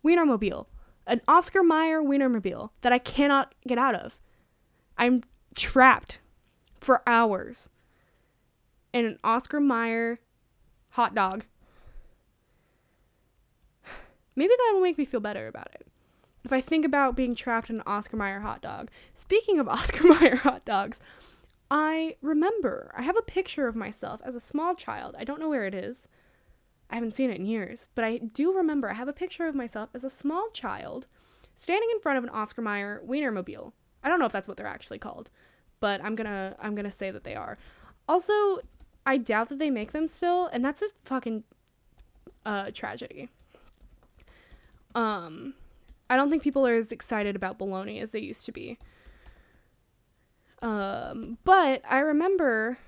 Wienermobile, 0.04 0.66
an 1.06 1.22
Oscar 1.26 1.62
Mayer 1.62 2.02
Wienermobile 2.02 2.70
that 2.82 2.92
I 2.92 2.98
cannot 2.98 3.54
get 3.66 3.78
out 3.78 3.94
of. 3.94 4.18
I'm 4.98 5.22
trapped 5.54 6.18
for 6.78 7.02
hours 7.06 7.70
in 8.92 9.06
an 9.06 9.18
Oscar 9.24 9.60
Mayer 9.60 10.20
hot 10.90 11.14
dog. 11.14 11.44
Maybe 14.36 14.52
that 14.56 14.72
will 14.74 14.82
make 14.82 14.98
me 14.98 15.06
feel 15.06 15.20
better 15.20 15.46
about 15.46 15.70
it. 15.74 15.86
If 16.44 16.52
I 16.52 16.60
think 16.60 16.84
about 16.84 17.16
being 17.16 17.34
trapped 17.34 17.70
in 17.70 17.76
an 17.76 17.82
Oscar 17.86 18.16
Mayer 18.16 18.40
hot 18.40 18.62
dog. 18.62 18.90
Speaking 19.14 19.58
of 19.58 19.68
Oscar 19.68 20.06
Mayer 20.06 20.36
hot 20.36 20.64
dogs, 20.64 21.00
I 21.70 22.16
remember, 22.22 22.92
I 22.96 23.02
have 23.02 23.16
a 23.16 23.22
picture 23.22 23.66
of 23.66 23.76
myself 23.76 24.20
as 24.24 24.34
a 24.34 24.40
small 24.40 24.74
child. 24.74 25.14
I 25.18 25.24
don't 25.24 25.40
know 25.40 25.48
where 25.48 25.66
it 25.66 25.74
is. 25.74 26.08
I 26.90 26.94
haven't 26.94 27.14
seen 27.14 27.30
it 27.30 27.38
in 27.38 27.44
years, 27.46 27.88
but 27.94 28.04
I 28.04 28.18
do 28.18 28.56
remember 28.56 28.88
I 28.88 28.94
have 28.94 29.08
a 29.08 29.12
picture 29.12 29.46
of 29.46 29.54
myself 29.54 29.90
as 29.92 30.04
a 30.04 30.10
small 30.10 30.48
child 30.52 31.06
standing 31.54 31.88
in 31.92 32.00
front 32.00 32.18
of 32.18 32.24
an 32.24 32.30
Oscar 32.30 32.62
Mayer 32.62 33.02
Wienermobile. 33.06 33.72
I 34.02 34.08
don't 34.08 34.18
know 34.18 34.26
if 34.26 34.32
that's 34.32 34.48
what 34.48 34.56
they're 34.56 34.66
actually 34.66 34.98
called, 34.98 35.30
but 35.80 36.02
I'm 36.02 36.16
to 36.16 36.56
I'm 36.60 36.74
to 36.76 36.90
say 36.90 37.10
that 37.10 37.24
they 37.24 37.34
are. 37.34 37.58
Also, 38.08 38.60
I 39.04 39.18
doubt 39.18 39.50
that 39.50 39.58
they 39.58 39.70
make 39.70 39.92
them 39.92 40.08
still, 40.08 40.46
and 40.46 40.64
that's 40.64 40.80
a 40.80 40.86
fucking 41.04 41.44
uh 42.46 42.70
tragedy. 42.72 43.28
Um 44.94 45.54
I 46.10 46.16
don't 46.16 46.30
think 46.30 46.42
people 46.42 46.66
are 46.66 46.74
as 46.74 46.92
excited 46.92 47.36
about 47.36 47.58
bologna 47.58 48.00
as 48.00 48.12
they 48.12 48.20
used 48.20 48.46
to 48.46 48.52
be. 48.52 48.78
Um, 50.62 51.38
but 51.44 51.82
I 51.88 51.98
remember. 51.98 52.78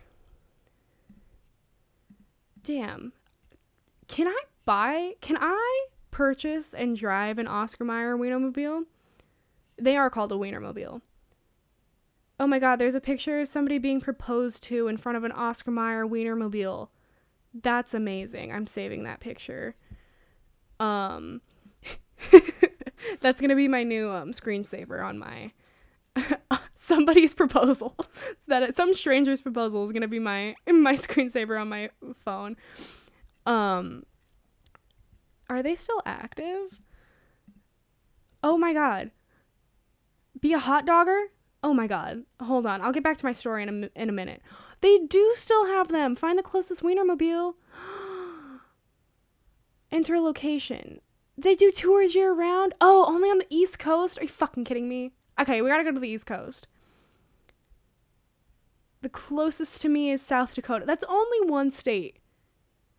Damn. 2.63 3.13
Can 4.09 4.27
I 4.27 4.41
buy? 4.65 5.15
Can 5.21 5.37
I 5.41 5.87
purchase 6.11 6.75
and 6.75 6.97
drive 6.97 7.39
an 7.39 7.47
Oscar 7.47 7.85
Mayer 7.85 8.17
Wienermobile? 8.17 8.85
They 9.79 9.97
are 9.97 10.11
called 10.11 10.33
a 10.33 10.37
Wienermobile. 10.37 11.01
Oh 12.39 12.47
my 12.47 12.59
god, 12.59 12.77
there's 12.77 12.95
a 12.95 13.01
picture 13.01 13.41
of 13.41 13.49
somebody 13.49 13.79
being 13.79 14.01
proposed 14.01 14.63
to 14.65 14.89
in 14.89 14.97
front 14.97 15.19
of 15.19 15.25
an 15.25 15.33
Oscar 15.33 15.71
Mayer 15.71 16.07
Wienermobile. 16.07 16.89
That's 17.53 17.95
amazing. 17.95 18.53
I'm 18.53 18.67
saving 18.67 19.05
that 19.05 19.21
picture. 19.21 19.75
Um 20.79 21.43
that's 23.21 23.41
to 23.51 23.57
be 23.57 23.69
my 23.69 23.83
new 23.83 24.11
um 24.11 24.33
screensaver 24.33 25.05
on 25.05 25.19
my 25.19 25.53
somebody's 26.75 27.35
proposal. 27.35 27.97
that 28.49 28.77
some 28.77 28.95
stranger's 28.95 29.41
proposal 29.41 29.85
is 29.85 29.93
to 30.03 30.09
be 30.09 30.19
my 30.19 30.55
my 30.67 30.95
screensaver 30.95 31.61
on 31.61 31.69
my 31.69 31.91
phone. 32.25 32.57
Um 33.47 34.05
are 35.49 35.63
they 35.63 35.75
still 35.75 36.01
active? 36.07 36.81
Oh 38.43 38.57
my 38.57 38.73
god. 38.73 39.11
Be 40.41 40.53
a 40.53 40.59
hot 40.59 40.87
dogger? 40.87 41.21
Oh 41.63 41.75
my 41.75 41.87
god. 41.87 42.23
Hold 42.41 42.67
on. 42.67 42.81
I'll 42.81 42.93
get 42.93 43.03
back 43.03 43.19
to 43.19 43.27
my 43.27 43.33
story 43.33 43.63
in 43.63 43.85
a, 43.85 44.01
in 44.01 44.09
a 44.09 44.13
minute. 44.13 44.43
They 44.81 44.99
do 44.99 45.35
still 45.37 45.67
have 45.67 45.89
them. 45.89 46.17
Find 46.17 46.39
the 46.39 46.43
closest 46.43 46.83
Wienermobile. 46.83 47.55
Enter 49.93 50.19
location. 50.21 51.01
They 51.41 51.55
do 51.55 51.71
tours 51.71 52.15
year 52.15 52.35
round? 52.35 52.75
Oh, 52.83 53.07
only 53.09 53.31
on 53.31 53.39
the 53.39 53.47
East 53.49 53.79
Coast? 53.79 54.19
Are 54.19 54.23
you 54.23 54.29
fucking 54.29 54.65
kidding 54.65 54.89
me? 54.89 55.13
Okay, 55.41 55.63
we 55.63 55.71
gotta 55.71 55.85
go 55.85 55.93
to 55.93 55.99
the 55.99 56.09
East 56.09 56.27
Coast. 56.27 56.67
The 59.01 59.09
closest 59.09 59.81
to 59.81 59.89
me 59.89 60.11
is 60.11 60.21
South 60.21 60.55
Dakota. 60.55 60.85
That's 60.85 61.05
only 61.09 61.49
one 61.49 61.71
state. 61.71 62.19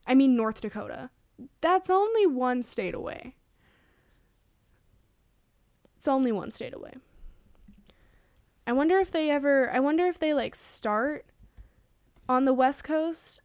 I 0.08 0.16
mean, 0.16 0.36
North 0.36 0.60
Dakota. 0.60 1.12
That's 1.62 1.92
only 1.92 2.26
one 2.26 2.64
state 2.64 2.96
away. 2.96 3.36
It's 5.96 6.08
only 6.08 6.32
one 6.32 6.50
state 6.50 6.74
away. 6.74 6.94
I 8.66 8.72
wonder 8.72 8.98
if 8.98 9.12
they 9.12 9.30
ever 9.30 9.70
I 9.72 9.80
wonder 9.80 10.08
if 10.08 10.18
they 10.18 10.34
like 10.34 10.56
start 10.56 11.26
on 12.28 12.46
the 12.46 12.54
west 12.54 12.84
coast. 12.84 13.42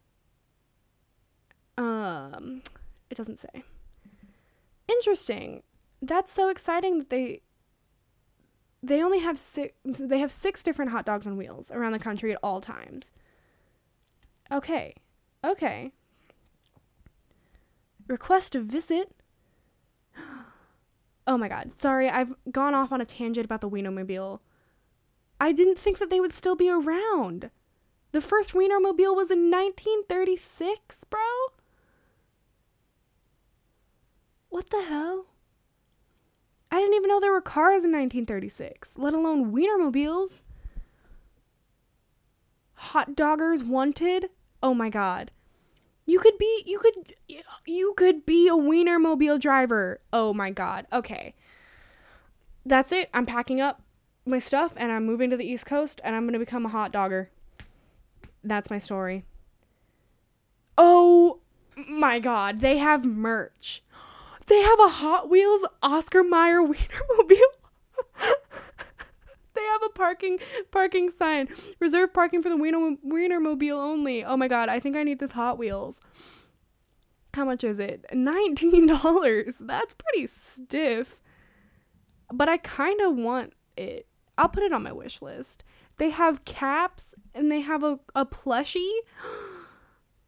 Um 1.77 2.63
it 3.11 3.17
doesn't 3.17 3.39
say. 3.39 3.63
Interesting. 4.89 5.63
That's 6.01 6.33
so 6.33 6.49
exciting 6.49 6.99
that 6.99 7.11
they 7.11 7.43
they 8.83 9.03
only 9.03 9.19
have 9.21 9.39
six 9.39 9.75
they 9.85 10.19
have 10.19 10.31
six 10.31 10.63
different 10.63 10.91
hot 10.93 11.05
dogs 11.05 11.27
on 11.27 11.37
wheels 11.37 11.71
around 11.71 11.93
the 11.93 11.99
country 11.99 12.33
at 12.33 12.39
all 12.43 12.61
times. 12.61 13.11
Okay. 14.51 14.95
Okay. 15.45 15.93
Request 18.07 18.55
a 18.55 18.61
visit. 18.61 19.13
Oh 21.29 21.37
my 21.37 21.49
god. 21.49 21.73
Sorry, 21.77 22.09
I've 22.09 22.37
gone 22.53 22.73
off 22.73 22.93
on 22.93 23.01
a 23.01 23.05
tangent 23.05 23.45
about 23.45 23.61
the 23.61 23.69
Wienermobile. 23.69 24.39
I 25.41 25.51
didn't 25.51 25.77
think 25.77 25.99
that 25.99 26.09
they 26.09 26.21
would 26.21 26.33
still 26.33 26.55
be 26.55 26.71
around. 26.71 27.51
The 28.13 28.21
first 28.21 28.53
Wienermobile 28.53 29.17
was 29.17 29.33
in 29.33 29.51
1936, 29.51 31.03
bro. 31.11 31.21
What 34.49 34.71
the 34.71 34.83
hell? 34.83 35.27
I 36.71 36.81
didn't 36.81 36.95
even 36.95 37.09
know 37.09 37.21
there 37.21 37.33
were 37.33 37.41
cars 37.41 37.85
in 37.85 37.93
1936, 37.93 38.99
let 38.99 39.15
alone 39.15 39.53
Wienermobiles. 39.53 40.43
Hot 42.75 43.15
doggers 43.15 43.65
wanted? 43.65 44.31
Oh 44.63 44.75
my 44.75 44.91
god. 44.91 45.31
You 46.05 46.21
could 46.21 46.39
be 46.39 46.63
you 46.67 46.79
could 46.79 47.15
you 47.67 47.95
could 47.97 48.25
be 48.27 48.49
a 48.49 48.53
Wienermobile 48.53 49.41
driver. 49.41 50.01
Oh 50.13 50.33
my 50.33 50.51
god. 50.51 50.87
Okay. 50.93 51.35
That's 52.65 52.93
it. 52.93 53.09
I'm 53.15 53.27
packing 53.27 53.61
up 53.61 53.83
my 54.25 54.39
stuff 54.39 54.73
and 54.77 54.91
I'm 54.91 55.07
moving 55.07 55.31
to 55.31 55.37
the 55.37 55.47
East 55.47 55.67
Coast 55.67 56.01
and 56.05 56.15
I'm 56.15 56.25
going 56.25 56.33
to 56.33 56.39
become 56.39 56.67
a 56.67 56.71
hot 56.71 56.93
dogger. 56.93 57.31
That's 58.43 58.71
my 58.71 58.79
story. 58.79 59.25
Oh 60.77 61.39
my 61.89 62.19
god, 62.19 62.61
they 62.61 62.79
have 62.79 63.05
merch. 63.05 63.83
They 64.47 64.61
have 64.61 64.81
a 64.81 64.89
Hot 64.89 65.29
Wheels 65.29 65.67
Oscar 65.83 66.23
Mayer 66.23 66.63
Wienermobile. 66.63 67.53
they 69.55 69.63
have 69.63 69.83
a 69.85 69.89
parking 69.91 70.39
parking 70.71 71.11
sign. 71.11 71.49
Reserve 71.81 72.15
parking 72.15 72.43
for 72.43 72.49
the 72.49 72.57
Wiener 72.57 72.97
Wienermobile 73.05 73.73
only. 73.73 74.25
Oh 74.25 74.37
my 74.37 74.49
god, 74.49 74.69
I 74.69 74.79
think 74.79 74.97
I 74.97 75.03
need 75.03 75.19
this 75.19 75.33
Hot 75.33 75.59
Wheels. 75.59 76.01
How 77.35 77.45
much 77.45 77.65
is 77.65 77.79
it? 77.79 78.07
$19. 78.15 79.59
That's 79.61 79.95
pretty 79.95 80.27
stiff. 80.27 81.21
But 82.33 82.49
I 82.49 82.57
kind 82.57 83.01
of 83.01 83.17
want 83.17 83.53
it. 83.77 84.07
I'll 84.39 84.49
put 84.49 84.63
it 84.63 84.73
on 84.73 84.83
my 84.83 84.93
wish 84.93 85.21
list. 85.21 85.65
They 85.99 86.11
have 86.11 86.45
caps 86.45 87.15
and 87.35 87.51
they 87.51 87.61
have 87.61 87.83
a, 87.83 87.99
a 88.15 88.25
plushie. 88.25 88.93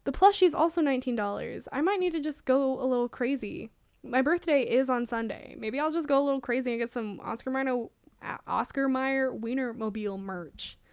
The 0.05 0.13
plushie 0.13 0.47
is 0.47 0.55
also 0.55 0.81
$19. 0.81 1.67
I 1.71 1.81
might 1.81 1.99
need 1.99 2.13
to 2.13 2.21
just 2.21 2.45
go 2.45 2.81
a 2.81 2.85
little 2.87 3.09
crazy. 3.09 3.69
My 4.03 4.21
birthday 4.21 4.61
is 4.61 4.89
on 4.89 5.05
Sunday. 5.05 5.55
Maybe 5.57 5.79
I'll 5.79 5.91
just 5.91 6.07
go 6.07 6.21
a 6.21 6.23
little 6.23 6.41
crazy 6.41 6.71
and 6.71 6.79
get 6.79 6.89
some 6.89 7.19
Oscar 7.21 7.51
Mayer, 7.51 7.87
Oscar 8.47 8.87
Mayer 8.87 9.31
Wienermobile 9.31 10.19
merch. 10.19 10.77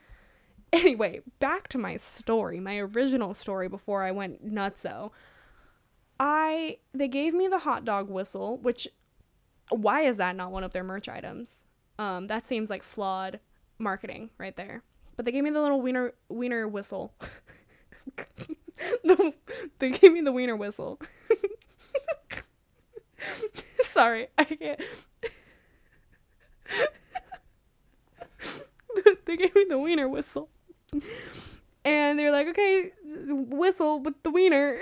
Anyway, 0.73 1.23
back 1.39 1.69
to 1.69 1.79
my 1.79 1.97
story, 1.97 2.59
my 2.59 2.77
original 2.77 3.33
story 3.33 3.69
before 3.69 4.03
I 4.03 4.11
went 4.11 4.45
nutso. 4.45 5.11
I 6.19 6.79
they 6.93 7.07
gave 7.09 7.35
me 7.35 7.47
the 7.47 7.61
hot 7.61 7.85
dog 7.85 8.11
whistle, 8.11 8.59
which 8.59 8.89
why 9.71 10.03
is 10.03 10.17
that 10.17 10.37
not 10.37 10.51
one 10.51 10.65
of 10.65 10.73
their 10.73 10.85
merch 10.85 11.09
items? 11.09 11.63
Um, 11.99 12.27
that 12.27 12.45
seems 12.45 12.69
like 12.69 12.83
flawed 12.83 13.39
marketing 13.79 14.31
right 14.39 14.57
there. 14.57 14.83
But 15.17 15.25
they 15.25 15.33
gave 15.33 15.45
me 15.45 15.51
the 15.51 15.63
little 15.63 15.81
wiener 15.81 16.13
wiener 16.29 16.69
whistle. 16.69 17.15
the, 19.05 19.35
they 19.79 19.91
gave 19.91 20.13
me 20.13 20.21
the 20.21 20.33
wiener 20.33 20.57
whistle. 20.57 21.01
Sorry, 23.93 24.29
I 24.39 24.45
can't. 24.45 24.81
they 29.27 29.37
gave 29.37 29.55
me 29.55 29.67
the 29.69 29.79
wiener 29.79 30.09
whistle. 30.09 30.49
And 31.85 32.19
they're 32.19 32.33
like, 32.33 32.49
okay, 32.49 32.91
whistle 33.05 34.01
with 34.01 34.23
the 34.23 34.31
wiener. 34.31 34.81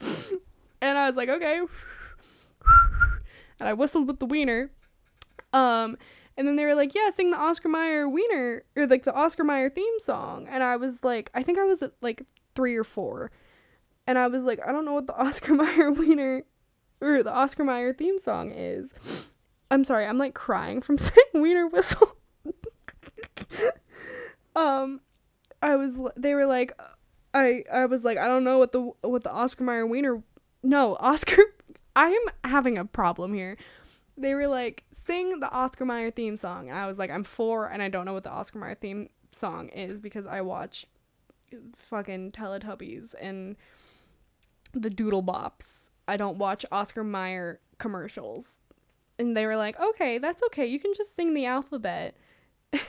and 0.80 0.98
I 0.98 1.06
was 1.06 1.16
like, 1.16 1.28
okay. 1.28 1.60
And 3.58 3.68
I 3.68 3.72
whistled 3.72 4.06
with 4.06 4.18
the 4.18 4.26
wiener. 4.26 4.70
Um, 5.52 5.96
and 6.36 6.48
then 6.48 6.56
they 6.56 6.64
were 6.64 6.74
like, 6.74 6.94
yeah, 6.94 7.10
sing 7.10 7.30
the 7.30 7.38
Oscar 7.38 7.68
Mayer 7.68 8.08
wiener, 8.08 8.64
or 8.76 8.86
like 8.86 9.04
the 9.04 9.14
Oscar 9.14 9.44
Mayer 9.44 9.70
theme 9.70 9.98
song. 10.00 10.46
And 10.50 10.62
I 10.62 10.76
was 10.76 11.04
like, 11.04 11.30
I 11.34 11.42
think 11.42 11.58
I 11.58 11.64
was 11.64 11.82
at 11.82 11.92
like 12.00 12.22
three 12.54 12.76
or 12.76 12.84
four. 12.84 13.30
And 14.06 14.18
I 14.18 14.26
was 14.26 14.44
like, 14.44 14.60
I 14.66 14.72
don't 14.72 14.84
know 14.84 14.94
what 14.94 15.06
the 15.06 15.16
Oscar 15.16 15.54
Mayer 15.54 15.90
wiener, 15.90 16.44
or 17.00 17.22
the 17.22 17.32
Oscar 17.32 17.64
Mayer 17.64 17.92
theme 17.92 18.18
song 18.18 18.52
is. 18.52 18.92
I'm 19.70 19.84
sorry, 19.84 20.06
I'm 20.06 20.18
like 20.18 20.34
crying 20.34 20.82
from 20.82 20.98
saying 20.98 21.26
wiener 21.34 21.66
whistle. 21.66 22.16
um, 24.56 25.00
I 25.62 25.76
was, 25.76 26.00
they 26.16 26.34
were 26.34 26.46
like, 26.46 26.78
I, 27.34 27.64
I 27.72 27.86
was 27.86 28.04
like, 28.04 28.18
I 28.18 28.26
don't 28.26 28.44
know 28.44 28.58
what 28.58 28.72
the, 28.72 28.90
what 29.02 29.24
the 29.24 29.32
Oscar 29.32 29.64
Mayer 29.64 29.86
wiener, 29.86 30.22
no, 30.62 30.96
Oscar, 30.96 31.42
I'm 31.96 32.20
having 32.44 32.78
a 32.78 32.84
problem 32.84 33.32
here 33.32 33.56
they 34.16 34.34
were 34.34 34.46
like, 34.46 34.84
sing 34.92 35.40
the 35.40 35.50
Oscar 35.50 35.84
Mayer 35.84 36.10
theme 36.10 36.36
song. 36.36 36.68
And 36.68 36.78
I 36.78 36.86
was 36.86 36.98
like, 36.98 37.10
I'm 37.10 37.24
four 37.24 37.66
and 37.66 37.82
I 37.82 37.88
don't 37.88 38.04
know 38.04 38.12
what 38.12 38.24
the 38.24 38.30
Oscar 38.30 38.58
Mayer 38.58 38.74
theme 38.74 39.08
song 39.32 39.68
is 39.70 40.00
because 40.00 40.26
I 40.26 40.42
watch 40.42 40.86
fucking 41.76 42.32
Teletubbies 42.32 43.14
and 43.20 43.56
the 44.80 44.90
Doodlebops. 44.90 45.88
I 46.08 46.16
don't 46.16 46.38
watch 46.38 46.66
Oscar 46.72 47.04
Mayer 47.04 47.60
commercials. 47.78 48.60
And 49.18 49.36
they 49.36 49.46
were 49.46 49.56
like, 49.56 49.78
okay, 49.80 50.18
that's 50.18 50.42
okay. 50.44 50.66
You 50.66 50.80
can 50.80 50.92
just 50.94 51.14
sing 51.14 51.34
the 51.34 51.46
alphabet. 51.46 52.16
and 52.72 52.80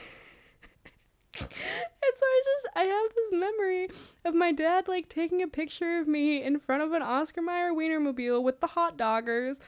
so 1.41 2.25
I 2.25 2.41
just 2.45 2.67
I 2.75 2.83
have 2.83 3.15
this 3.15 3.31
memory 3.31 3.89
of 4.23 4.35
my 4.35 4.51
dad 4.51 4.87
like 4.87 5.09
taking 5.09 5.41
a 5.41 5.47
picture 5.47 5.99
of 5.99 6.07
me 6.07 6.43
in 6.43 6.59
front 6.59 6.83
of 6.83 6.93
an 6.93 7.01
Oscar 7.01 7.41
Mayer 7.41 7.71
Wienermobile 7.73 8.41
with 8.41 8.61
the 8.61 8.67
hot 8.67 8.97
doggers 8.97 9.59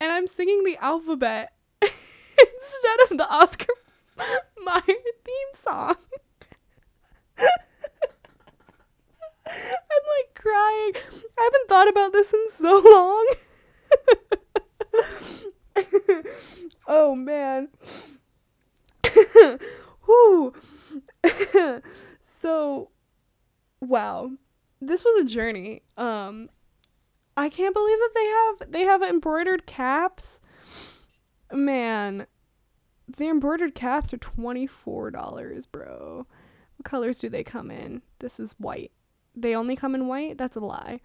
and 0.00 0.12
I'm 0.12 0.26
singing 0.26 0.64
the 0.64 0.76
alphabet 0.78 1.52
instead 1.82 3.10
of 3.10 3.16
the 3.16 3.28
Oscar 3.28 3.72
Mayer 4.64 4.80
theme 5.24 5.54
song. 5.54 5.96
I'm 9.48 10.04
like 10.18 10.34
crying. 10.34 10.92
I 11.38 11.42
haven't 11.42 11.68
thought 11.68 11.88
about 11.88 12.12
this 12.12 12.32
in 12.32 12.48
so 12.50 12.82
long. 12.84 13.26
oh 16.86 17.14
man. 17.14 17.68
So 22.40 22.90
wow. 23.80 24.30
This 24.80 25.04
was 25.04 25.24
a 25.24 25.28
journey. 25.28 25.82
Um 25.96 26.50
I 27.36 27.48
can't 27.48 27.74
believe 27.74 27.98
that 27.98 28.12
they 28.14 28.26
have 28.26 28.72
they 28.72 28.82
have 28.82 29.02
embroidered 29.02 29.66
caps. 29.66 30.40
Man, 31.52 32.26
the 33.16 33.28
embroidered 33.28 33.74
caps 33.74 34.12
are 34.12 34.18
$24, 34.18 35.66
bro. 35.72 36.26
What 36.76 36.84
colors 36.84 37.18
do 37.18 37.28
they 37.28 37.42
come 37.42 37.70
in? 37.70 38.02
This 38.18 38.38
is 38.38 38.54
white. 38.58 38.92
They 39.42 39.54
only 39.54 39.76
come 39.76 39.94
in 39.94 40.06
white? 40.06 40.38
That's 40.38 40.56
a 40.56 40.60
lie. 40.60 41.00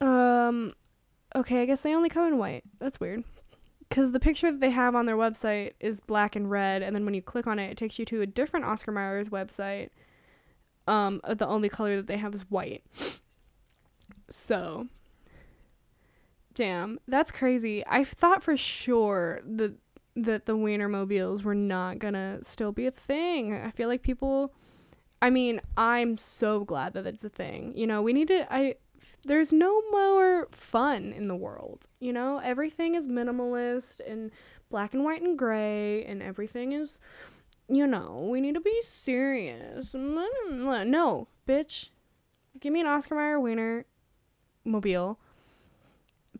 Um 0.00 0.72
okay, 1.34 1.62
I 1.62 1.66
guess 1.66 1.80
they 1.80 1.94
only 1.94 2.08
come 2.08 2.26
in 2.26 2.38
white. 2.38 2.64
That's 2.78 3.00
weird. 3.00 3.24
Cuz 3.90 4.12
the 4.12 4.20
picture 4.20 4.50
that 4.50 4.60
they 4.60 4.70
have 4.70 4.94
on 4.94 5.06
their 5.06 5.16
website 5.16 5.72
is 5.80 6.00
black 6.00 6.36
and 6.36 6.50
red 6.50 6.82
and 6.82 6.94
then 6.94 7.04
when 7.04 7.14
you 7.14 7.22
click 7.22 7.46
on 7.46 7.58
it 7.58 7.70
it 7.70 7.76
takes 7.76 7.98
you 7.98 8.04
to 8.06 8.20
a 8.20 8.26
different 8.26 8.66
Oscar 8.66 8.92
Mayer's 8.92 9.28
website. 9.28 9.90
Um 10.86 11.20
uh, 11.24 11.34
the 11.34 11.46
only 11.46 11.68
color 11.68 11.96
that 11.96 12.06
they 12.06 12.18
have 12.18 12.34
is 12.34 12.42
white. 12.50 12.84
So 14.30 14.88
damn, 16.54 16.98
that's 17.06 17.30
crazy. 17.30 17.84
I 17.86 18.04
thought 18.04 18.42
for 18.42 18.56
sure 18.56 19.40
that 19.44 19.74
that 20.16 20.46
the 20.46 20.56
Wienermobiles 20.56 21.42
were 21.42 21.54
not 21.54 21.98
gonna 21.98 22.38
still 22.42 22.72
be 22.72 22.86
a 22.86 22.90
thing. 22.90 23.54
I 23.54 23.70
feel 23.70 23.88
like 23.88 24.02
people 24.02 24.52
I 25.20 25.30
mean, 25.30 25.60
I'm 25.76 26.16
so 26.16 26.64
glad 26.64 26.92
that 26.94 27.06
it's 27.06 27.24
a 27.24 27.28
thing. 27.28 27.72
You 27.76 27.86
know, 27.86 28.02
we 28.02 28.12
need 28.12 28.28
to 28.28 28.52
I 28.52 28.76
there's 29.24 29.52
no 29.52 29.82
more 29.90 30.48
fun 30.50 31.12
in 31.12 31.28
the 31.28 31.34
world. 31.36 31.86
You 32.00 32.12
know, 32.12 32.38
everything 32.38 32.94
is 32.94 33.08
minimalist 33.08 34.00
and 34.06 34.30
black 34.70 34.94
and 34.94 35.04
white 35.04 35.22
and 35.22 35.38
gray 35.38 36.04
and 36.04 36.22
everything 36.22 36.72
is 36.72 37.00
you 37.70 37.86
know, 37.86 38.26
we 38.30 38.40
need 38.40 38.54
to 38.54 38.60
be 38.60 38.82
serious. 39.04 39.88
No, 39.94 41.28
bitch. 41.46 41.90
Give 42.60 42.72
me 42.72 42.80
an 42.80 42.86
Oscar 42.86 43.14
Mayer 43.14 43.38
wiener 43.38 43.84
mobile. 44.64 45.18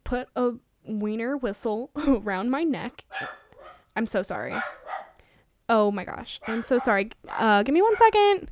Put 0.04 0.28
a 0.34 0.52
wiener 0.84 1.36
whistle 1.36 1.90
around 2.06 2.50
my 2.50 2.64
neck. 2.64 3.04
I'm 3.94 4.06
so 4.06 4.22
sorry. 4.22 4.54
Oh 5.68 5.90
my 5.90 6.04
gosh. 6.04 6.40
I'm 6.46 6.62
so 6.62 6.78
sorry. 6.78 7.10
Uh, 7.28 7.62
give 7.62 7.74
me 7.74 7.82
one 7.82 7.96
second. 7.96 8.50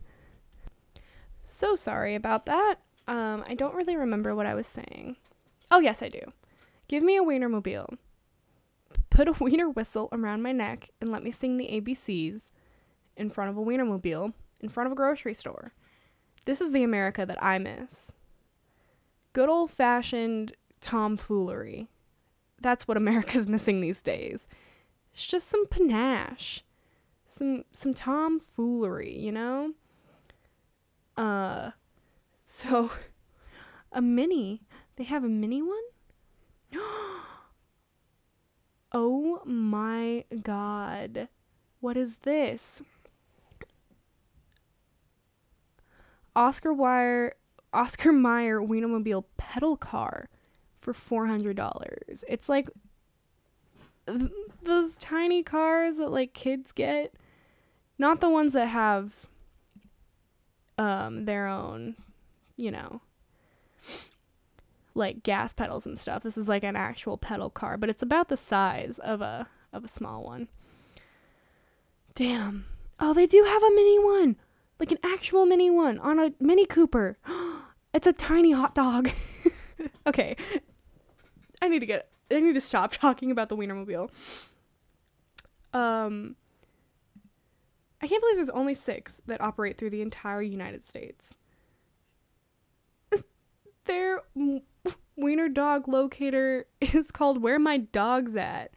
So 1.48 1.76
sorry 1.76 2.16
about 2.16 2.44
that. 2.46 2.80
Um, 3.06 3.44
I 3.46 3.54
don't 3.54 3.76
really 3.76 3.94
remember 3.94 4.34
what 4.34 4.46
I 4.46 4.54
was 4.54 4.66
saying. 4.66 5.14
Oh, 5.70 5.78
yes, 5.78 6.02
I 6.02 6.08
do. 6.08 6.20
Give 6.88 7.04
me 7.04 7.16
a 7.16 7.22
Wienermobile. 7.22 7.96
Put 9.10 9.28
a 9.28 9.32
wiener 9.40 9.70
whistle 9.70 10.08
around 10.10 10.42
my 10.42 10.50
neck 10.50 10.90
and 11.00 11.12
let 11.12 11.22
me 11.22 11.30
sing 11.30 11.56
the 11.56 11.68
ABCs 11.68 12.50
in 13.16 13.30
front 13.30 13.48
of 13.48 13.56
a 13.56 13.60
Wienermobile 13.60 14.32
in 14.60 14.68
front 14.68 14.88
of 14.88 14.92
a 14.92 14.96
grocery 14.96 15.34
store. 15.34 15.72
This 16.46 16.60
is 16.60 16.72
the 16.72 16.82
America 16.82 17.24
that 17.24 17.42
I 17.42 17.58
miss. 17.58 18.12
Good 19.32 19.48
old 19.48 19.70
fashioned 19.70 20.52
tomfoolery. 20.80 21.86
That's 22.60 22.88
what 22.88 22.96
America's 22.96 23.46
missing 23.46 23.80
these 23.80 24.02
days. 24.02 24.48
It's 25.12 25.24
just 25.24 25.46
some 25.46 25.66
panache. 25.68 26.64
Some 27.28 27.64
some 27.72 27.94
tomfoolery, 27.94 29.16
you 29.16 29.30
know? 29.30 29.74
Uh 31.16 31.70
so 32.44 32.90
a 33.92 34.02
mini. 34.02 34.62
They 34.96 35.04
have 35.04 35.24
a 35.24 35.28
mini 35.28 35.62
one? 35.62 35.82
oh 38.92 39.42
my 39.44 40.24
god. 40.42 41.28
What 41.80 41.96
is 41.96 42.18
this? 42.18 42.82
Oscar 46.34 46.72
Wire 46.72 47.34
Oscar 47.72 48.12
Mayer 48.26 48.60
Wienermobile 48.60 49.24
pedal 49.36 49.76
car 49.76 50.28
for 50.80 50.92
$400. 50.92 52.22
It's 52.28 52.48
like 52.48 52.70
th- 54.06 54.30
those 54.62 54.96
tiny 54.96 55.42
cars 55.42 55.96
that 55.96 56.10
like 56.12 56.32
kids 56.32 56.72
get, 56.72 57.14
not 57.98 58.20
the 58.20 58.28
ones 58.28 58.52
that 58.52 58.68
have 58.68 59.26
um 60.78 61.24
their 61.24 61.46
own, 61.46 61.96
you 62.56 62.70
know, 62.70 63.00
like 64.94 65.22
gas 65.22 65.52
pedals 65.52 65.86
and 65.86 65.98
stuff. 65.98 66.22
This 66.22 66.38
is 66.38 66.48
like 66.48 66.64
an 66.64 66.76
actual 66.76 67.16
pedal 67.18 67.50
car, 67.50 67.76
but 67.76 67.90
it's 67.90 68.02
about 68.02 68.28
the 68.28 68.36
size 68.36 68.98
of 68.98 69.20
a 69.20 69.48
of 69.72 69.84
a 69.84 69.88
small 69.88 70.24
one. 70.24 70.48
Damn. 72.14 72.64
Oh, 72.98 73.12
they 73.12 73.26
do 73.26 73.44
have 73.44 73.62
a 73.62 73.70
mini 73.70 73.98
one. 73.98 74.36
Like 74.80 74.90
an 74.90 74.98
actual 75.04 75.46
mini 75.46 75.70
one 75.70 75.98
on 75.98 76.18
a 76.18 76.32
Mini 76.40 76.66
Cooper. 76.66 77.18
it's 77.94 78.06
a 78.06 78.12
tiny 78.12 78.52
hot 78.52 78.74
dog. 78.74 79.10
okay. 80.06 80.36
I 81.60 81.68
need 81.68 81.80
to 81.80 81.86
get 81.86 82.08
I 82.30 82.40
need 82.40 82.54
to 82.54 82.60
stop 82.60 82.92
talking 82.92 83.30
about 83.30 83.48
the 83.48 83.56
Wienermobile. 83.56 84.10
Um 85.72 86.36
I 88.06 88.08
can't 88.08 88.22
believe 88.22 88.36
there's 88.36 88.50
only 88.50 88.74
6 88.74 89.22
that 89.26 89.40
operate 89.40 89.76
through 89.76 89.90
the 89.90 90.00
entire 90.00 90.40
United 90.40 90.80
States. 90.80 91.34
Their 93.86 94.22
wiener 95.16 95.48
dog 95.48 95.88
locator 95.88 96.66
is 96.80 97.10
called 97.10 97.42
Where 97.42 97.58
My 97.58 97.78
Dog's 97.78 98.36
At. 98.36 98.70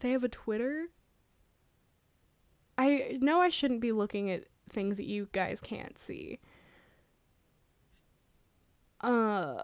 They 0.00 0.12
have 0.12 0.24
a 0.24 0.28
Twitter. 0.30 0.86
I 2.78 3.18
know 3.20 3.42
I 3.42 3.50
shouldn't 3.50 3.82
be 3.82 3.92
looking 3.92 4.30
at 4.30 4.44
things 4.70 4.96
that 4.96 5.04
you 5.04 5.28
guys 5.32 5.60
can't 5.60 5.98
see. 5.98 6.38
Uh 9.02 9.60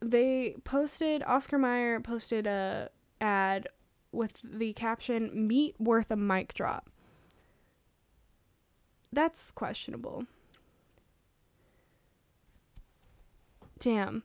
they 0.00 0.56
posted 0.64 1.22
Oscar 1.24 1.58
Mayer 1.58 2.00
posted 2.00 2.46
a 2.46 2.88
ad 3.20 3.68
with 4.12 4.32
the 4.42 4.72
caption 4.72 5.46
meat 5.46 5.74
worth 5.78 6.10
a 6.10 6.16
mic 6.16 6.54
drop. 6.54 6.88
That's 9.12 9.50
questionable. 9.50 10.26
Damn. 13.78 14.22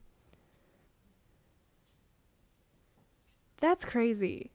That's 3.57 3.86
crazy. 3.86 4.51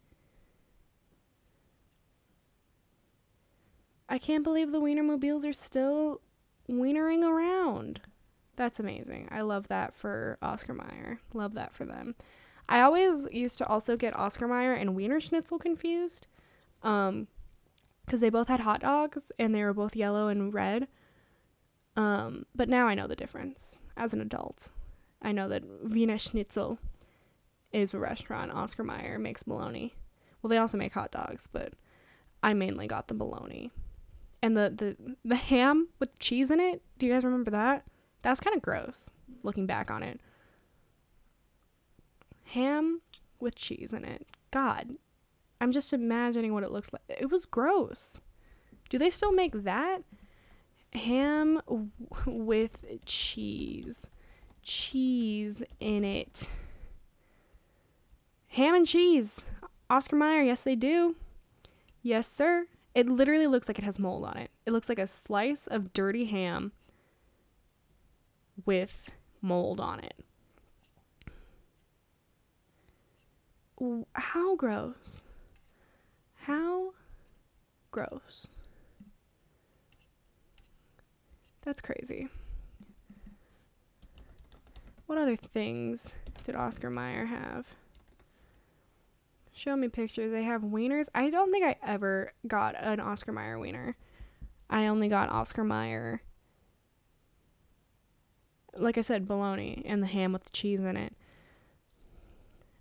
I 4.09 4.19
can't 4.19 4.45
believe 4.45 4.73
the 4.73 4.81
Wienermobiles 4.81 5.47
are 5.47 5.53
still 5.53 6.21
wienering 6.69 7.23
around. 7.23 8.01
That's 8.57 8.81
amazing. 8.81 9.29
I 9.31 9.43
love 9.43 9.69
that 9.69 9.95
for 9.95 10.39
Oscar 10.43 10.75
Mayer. 10.75 11.21
Love 11.33 11.55
that 11.55 11.73
for 11.73 11.85
them. 11.85 12.15
I 12.69 12.81
always 12.81 13.27
used 13.33 13.59
to 13.59 13.67
also 13.67 13.97
get 13.97 14.17
Oscar 14.17 14.49
Mayer 14.49 14.75
and 14.75 14.91
Wienerschnitzel 14.91 15.61
confused. 15.61 16.27
Um, 16.83 17.29
because 18.09 18.21
they 18.21 18.31
both 18.31 18.49
had 18.49 18.61
hot 18.61 18.81
dogs 18.81 19.31
and 19.39 19.55
they 19.55 19.63
were 19.63 19.75
both 19.75 19.95
yellow 19.95 20.29
and 20.29 20.55
red. 20.55 20.89
Um, 21.95 22.47
but 22.55 22.69
now 22.69 22.89
I 22.89 22.95
know 22.95 23.07
the 23.07 23.15
difference 23.15 23.81
as 23.99 24.15
an 24.15 24.21
adult. 24.23 24.71
I 25.21 25.33
know 25.33 25.47
that 25.49 25.85
Wienerschnitzel 25.87 26.79
is 27.71 27.93
a 27.93 27.99
restaurant. 27.99 28.51
Oscar 28.51 28.83
Mayer 28.83 29.19
makes 29.19 29.43
bologna. 29.43 29.95
Well, 30.41 30.49
they 30.49 30.57
also 30.57 30.79
make 30.79 30.95
hot 30.95 31.11
dogs, 31.11 31.49
but 31.53 31.75
I 32.43 32.55
mainly 32.55 32.87
got 32.87 33.09
the 33.09 33.15
bologna. 33.15 33.71
And 34.41 34.57
the, 34.57 34.73
the, 34.75 35.17
the 35.23 35.37
ham 35.37 35.89
with 35.99 36.19
cheese 36.19 36.51
in 36.51 36.61
it. 36.61 36.81
Do 36.99 37.05
you 37.05 37.13
guys 37.13 37.25
remember 37.25 37.51
that? 37.51 37.85
That's 38.23 38.41
kind 38.41 38.57
of 38.57 38.63
gross 38.63 39.11
looking 39.43 39.67
back 39.67 39.91
on 39.91 40.03
it. 40.03 40.21
Ham 42.53 43.03
with 43.39 43.55
cheese 43.55 43.93
in 43.93 44.05
it. 44.05 44.27
God, 44.51 44.97
I'm 45.61 45.73
just 45.73 45.93
imagining 45.93 46.55
what 46.55 46.63
it 46.63 46.71
looked 46.71 46.93
like. 46.93 47.03
It 47.09 47.31
was 47.31 47.45
gross. 47.45 48.19
Do 48.89 48.99
they 48.99 49.11
still 49.11 49.33
make 49.33 49.65
that? 49.65 50.03
Ham 50.93 51.61
w- 51.67 51.91
with 52.27 52.85
cheese. 53.05 54.09
Cheese 54.63 55.63
in 55.81 56.05
it. 56.05 56.49
Ham 58.49 58.75
and 58.75 58.87
cheese. 58.87 59.41
Oscar 59.91 60.17
Mayer, 60.17 60.43
yes, 60.43 60.63
they 60.63 60.77
do. 60.77 61.17
Yes, 62.03 62.29
sir. 62.31 62.67
It 62.95 63.09
literally 63.09 63.47
looks 63.47 63.69
like 63.69 63.79
it 63.79 63.85
has 63.85 63.99
mold 63.99 64.25
on 64.25 64.37
it. 64.37 64.51
It 64.67 64.73
looks 64.73 64.89
like 64.89 64.99
a 64.99 65.07
slice 65.07 65.67
of 65.67 65.93
dirty 65.93 66.27
ham 66.27 66.73
with 68.65 69.11
mold 69.41 69.81
on 69.81 70.01
it. 70.01 70.15
How 74.15 74.57
gross. 74.57 75.23
How 76.49 76.95
gross. 77.91 78.47
That's 81.61 81.83
crazy. 81.83 82.29
What 85.05 85.19
other 85.19 85.37
things 85.37 86.15
did 86.45 86.55
Oscar 86.55 86.89
Mayer 86.89 87.27
have? 87.27 87.67
Show 89.53 89.77
me 89.77 89.89
pictures. 89.89 90.33
They 90.33 90.45
have 90.45 90.63
wieners. 90.63 91.09
I 91.15 91.29
don't 91.29 91.53
think 91.53 91.67
I 91.67 91.77
ever 91.87 92.33
got 92.47 92.75
an 92.83 92.99
Oscar 92.99 93.33
Mayer 93.33 93.59
wiener. 93.59 93.95
I 94.71 94.87
only 94.87 95.09
got 95.09 95.29
Oscar 95.29 95.65
Mayer 95.65 96.23
like 98.75 98.97
I 98.97 99.03
said, 99.03 99.29
bologna 99.29 99.83
and 99.85 100.03
the 100.03 100.07
ham 100.07 100.33
with 100.33 100.45
the 100.45 100.51
cheese 100.51 100.81
in 100.81 100.97
it. 100.97 101.13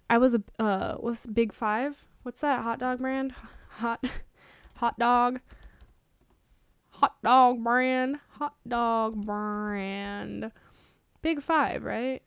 I 0.10 0.18
was 0.20 0.36
a 0.36 0.44
uh 0.58 0.96
what's 0.96 1.26
Big 1.28 1.52
Five? 1.52 2.06
What's 2.24 2.40
that 2.40 2.64
hot 2.64 2.80
dog 2.80 3.00
brand? 3.00 3.34
Hot 3.78 4.04
hot 4.76 4.98
dog. 4.98 5.40
Hot 6.90 7.16
dog 7.24 7.64
brand. 7.64 8.18
Hot 8.32 8.56
dog 8.68 9.26
brand. 9.26 10.52
Big 11.22 11.42
Five, 11.42 11.84
right? 11.84 12.24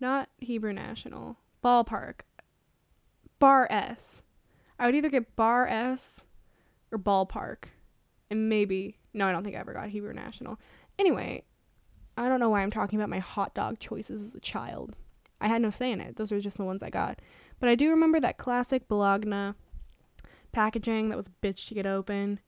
Not 0.00 0.28
Hebrew 0.38 0.72
National. 0.72 1.36
Ballpark. 1.62 2.20
Bar 3.38 3.66
S. 3.70 4.22
I 4.78 4.86
would 4.86 4.94
either 4.94 5.10
get 5.10 5.36
Bar 5.36 5.66
S 5.66 6.24
or 6.90 6.98
Ballpark. 6.98 7.64
And 8.30 8.48
maybe 8.48 8.96
no, 9.12 9.28
I 9.28 9.32
don't 9.32 9.44
think 9.44 9.56
I 9.56 9.60
ever 9.60 9.72
got 9.72 9.88
Hebrew 9.88 10.12
National. 10.12 10.58
Anyway, 10.98 11.44
I 12.16 12.28
don't 12.28 12.40
know 12.40 12.48
why 12.48 12.62
I'm 12.62 12.70
talking 12.70 12.98
about 12.98 13.10
my 13.10 13.18
hot 13.18 13.54
dog 13.54 13.78
choices 13.78 14.22
as 14.22 14.34
a 14.34 14.40
child. 14.40 14.96
I 15.40 15.48
had 15.48 15.62
no 15.62 15.70
say 15.70 15.92
in 15.92 16.00
it. 16.00 16.16
Those 16.16 16.32
are 16.32 16.40
just 16.40 16.56
the 16.56 16.64
ones 16.64 16.82
I 16.82 16.90
got. 16.90 17.20
But 17.60 17.68
I 17.68 17.74
do 17.74 17.90
remember 17.90 18.20
that 18.20 18.38
classic 18.38 18.88
Bologna 18.88 19.54
packaging 20.54 21.08
that 21.08 21.16
was 21.16 21.30
bitch 21.42 21.68
to 21.68 21.74
get 21.74 21.86
open. 21.86 22.40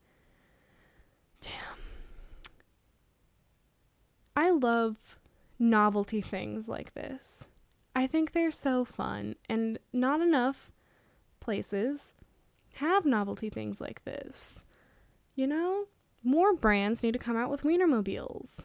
Damn. 1.41 1.53
I 4.37 4.51
love 4.51 5.19
novelty 5.59 6.21
things 6.21 6.69
like 6.69 6.95
this. 6.95 7.49
I 7.95 8.07
think 8.07 8.33
they're 8.33 8.51
so 8.51 8.85
fun, 8.85 9.37
and 9.49 9.79
not 9.93 10.21
enough 10.21 10.71
places 11.41 12.13
have 12.75 13.07
novelty 13.07 13.49
things 13.49 13.81
like 13.81 14.05
this. 14.05 14.65
You 15.35 15.47
know? 15.47 15.87
More 16.23 16.55
brands 16.55 17.03
need 17.03 17.13
to 17.13 17.19
come 17.19 17.37
out 17.37 17.51
with 17.51 17.63
Wienermobiles. 17.63 18.65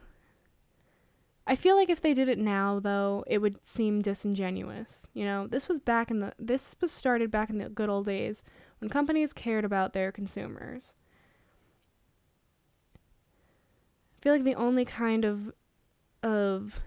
I 1.48 1.56
feel 1.56 1.76
like 1.76 1.90
if 1.90 2.02
they 2.02 2.14
did 2.14 2.30
it 2.30 2.40
now, 2.40 2.80
though, 2.80 3.24
it 3.28 3.40
would 3.40 3.64
seem 3.64 4.02
disingenuous. 4.02 5.08
You 5.14 5.26
know, 5.26 5.48
this 5.48 5.68
was 5.68 5.80
back 5.80 6.12
in 6.12 6.20
the 6.20 6.34
this 6.40 6.76
was 6.80 6.92
started 6.92 7.32
back 7.32 7.50
in 7.50 7.58
the 7.58 7.70
good 7.70 7.90
old 7.90 8.06
days 8.06 8.44
when 8.82 8.90
companies 8.90 9.32
cared 9.32 9.64
about 9.64 9.94
their 9.94 10.12
consumers. 10.12 10.96
I 14.18 14.22
feel 14.22 14.34
like 14.34 14.44
the 14.44 14.56
only 14.56 14.84
kind 14.86 15.24
of 15.24 15.54
of 16.24 16.82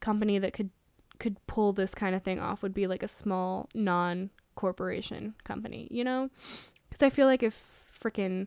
company 0.00 0.38
that 0.38 0.52
could 0.52 0.70
could 1.18 1.44
pull 1.46 1.72
this 1.72 1.94
kind 1.94 2.14
of 2.14 2.22
thing 2.22 2.40
off 2.40 2.62
would 2.62 2.74
be 2.74 2.86
like 2.86 3.02
a 3.02 3.08
small 3.08 3.68
non-corporation 3.74 5.34
company, 5.44 5.88
you 5.90 6.02
know? 6.04 6.30
Cuz 6.90 7.02
I 7.02 7.10
feel 7.10 7.26
like 7.26 7.42
if 7.42 7.88
freaking 7.92 8.46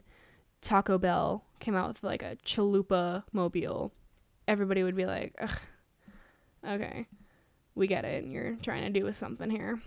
Taco 0.62 0.98
Bell 0.98 1.43
came 1.60 1.76
out 1.76 1.89
with 1.89 2.04
like 2.04 2.24
a 2.24 2.38
chalupa 2.45 3.24
mobile, 3.32 3.91
everybody 4.48 4.84
would 4.84 4.95
be 4.95 5.06
like, 5.06 5.36
Ugh, 5.41 5.60
okay, 6.66 7.08
we 7.76 7.88
get 7.88 8.06
it. 8.06 8.26
You're 8.26 8.56
trying 8.56 8.84
to 8.84 9.00
do 9.00 9.04
with 9.06 9.18
something 9.18 9.50
here. 9.50 9.82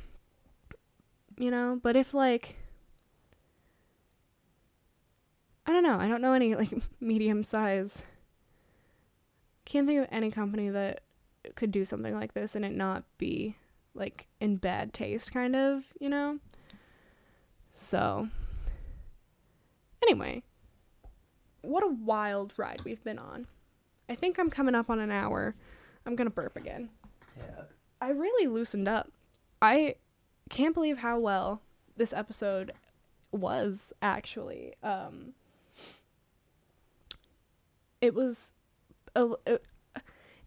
You 1.41 1.51
know, 1.51 1.81
but 1.83 1.97
if 1.97 2.13
like, 2.13 2.57
I 5.65 5.73
don't 5.73 5.83
know, 5.83 5.99
I 5.99 6.07
don't 6.07 6.21
know 6.21 6.35
any 6.35 6.55
like 6.55 6.71
medium 7.01 7.45
size, 7.45 8.03
can't 9.65 9.87
think 9.87 10.03
of 10.03 10.09
any 10.13 10.31
company 10.31 10.69
that 10.69 11.01
could 11.55 11.71
do 11.71 11.87
something 11.87 12.13
like 12.13 12.35
this 12.35 12.55
and 12.55 12.63
it 12.63 12.73
not 12.73 13.05
be 13.17 13.57
like 13.95 14.27
in 14.39 14.57
bad 14.57 14.93
taste, 14.93 15.33
kind 15.33 15.57
of, 15.57 15.85
you 15.99 16.11
know? 16.11 16.41
So, 17.73 18.29
anyway, 20.03 20.43
what 21.63 21.83
a 21.83 21.89
wild 21.89 22.53
ride 22.59 22.83
we've 22.85 23.03
been 23.03 23.19
on. 23.19 23.47
I 24.11 24.15
think 24.15 24.39
I'm 24.39 24.51
coming 24.51 24.75
up 24.75 24.91
on 24.91 24.99
an 24.99 25.11
hour. 25.11 25.55
I'm 26.05 26.17
gonna 26.17 26.29
burp 26.29 26.57
again. 26.57 26.91
Yeah. 27.39 27.63
I 27.99 28.11
really 28.11 28.47
loosened 28.47 28.89
up. 28.89 29.11
I 29.63 29.95
can't 30.51 30.75
believe 30.75 30.99
how 30.99 31.19
well 31.19 31.63
this 31.97 32.13
episode 32.13 32.73
was 33.33 33.93
actually. 34.03 34.75
Um, 34.83 35.33
it 38.01 38.15
was, 38.15 38.53
a, 39.17 39.29
a- 39.47 39.61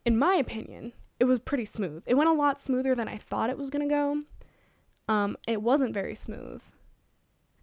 in 0.05 0.17
my 0.17 0.35
opinion, 0.35 0.93
it 1.19 1.25
was 1.25 1.39
pretty 1.39 1.65
smooth. 1.65 2.03
It 2.05 2.15
went 2.15 2.29
a 2.29 2.33
lot 2.33 2.59
smoother 2.59 2.93
than 2.95 3.07
I 3.07 3.17
thought 3.17 3.49
it 3.49 3.57
was 3.57 3.69
gonna 3.69 3.87
go. 3.87 4.23
Um, 5.07 5.37
it 5.47 5.61
wasn't 5.61 5.93
very 5.93 6.15
smooth, 6.15 6.61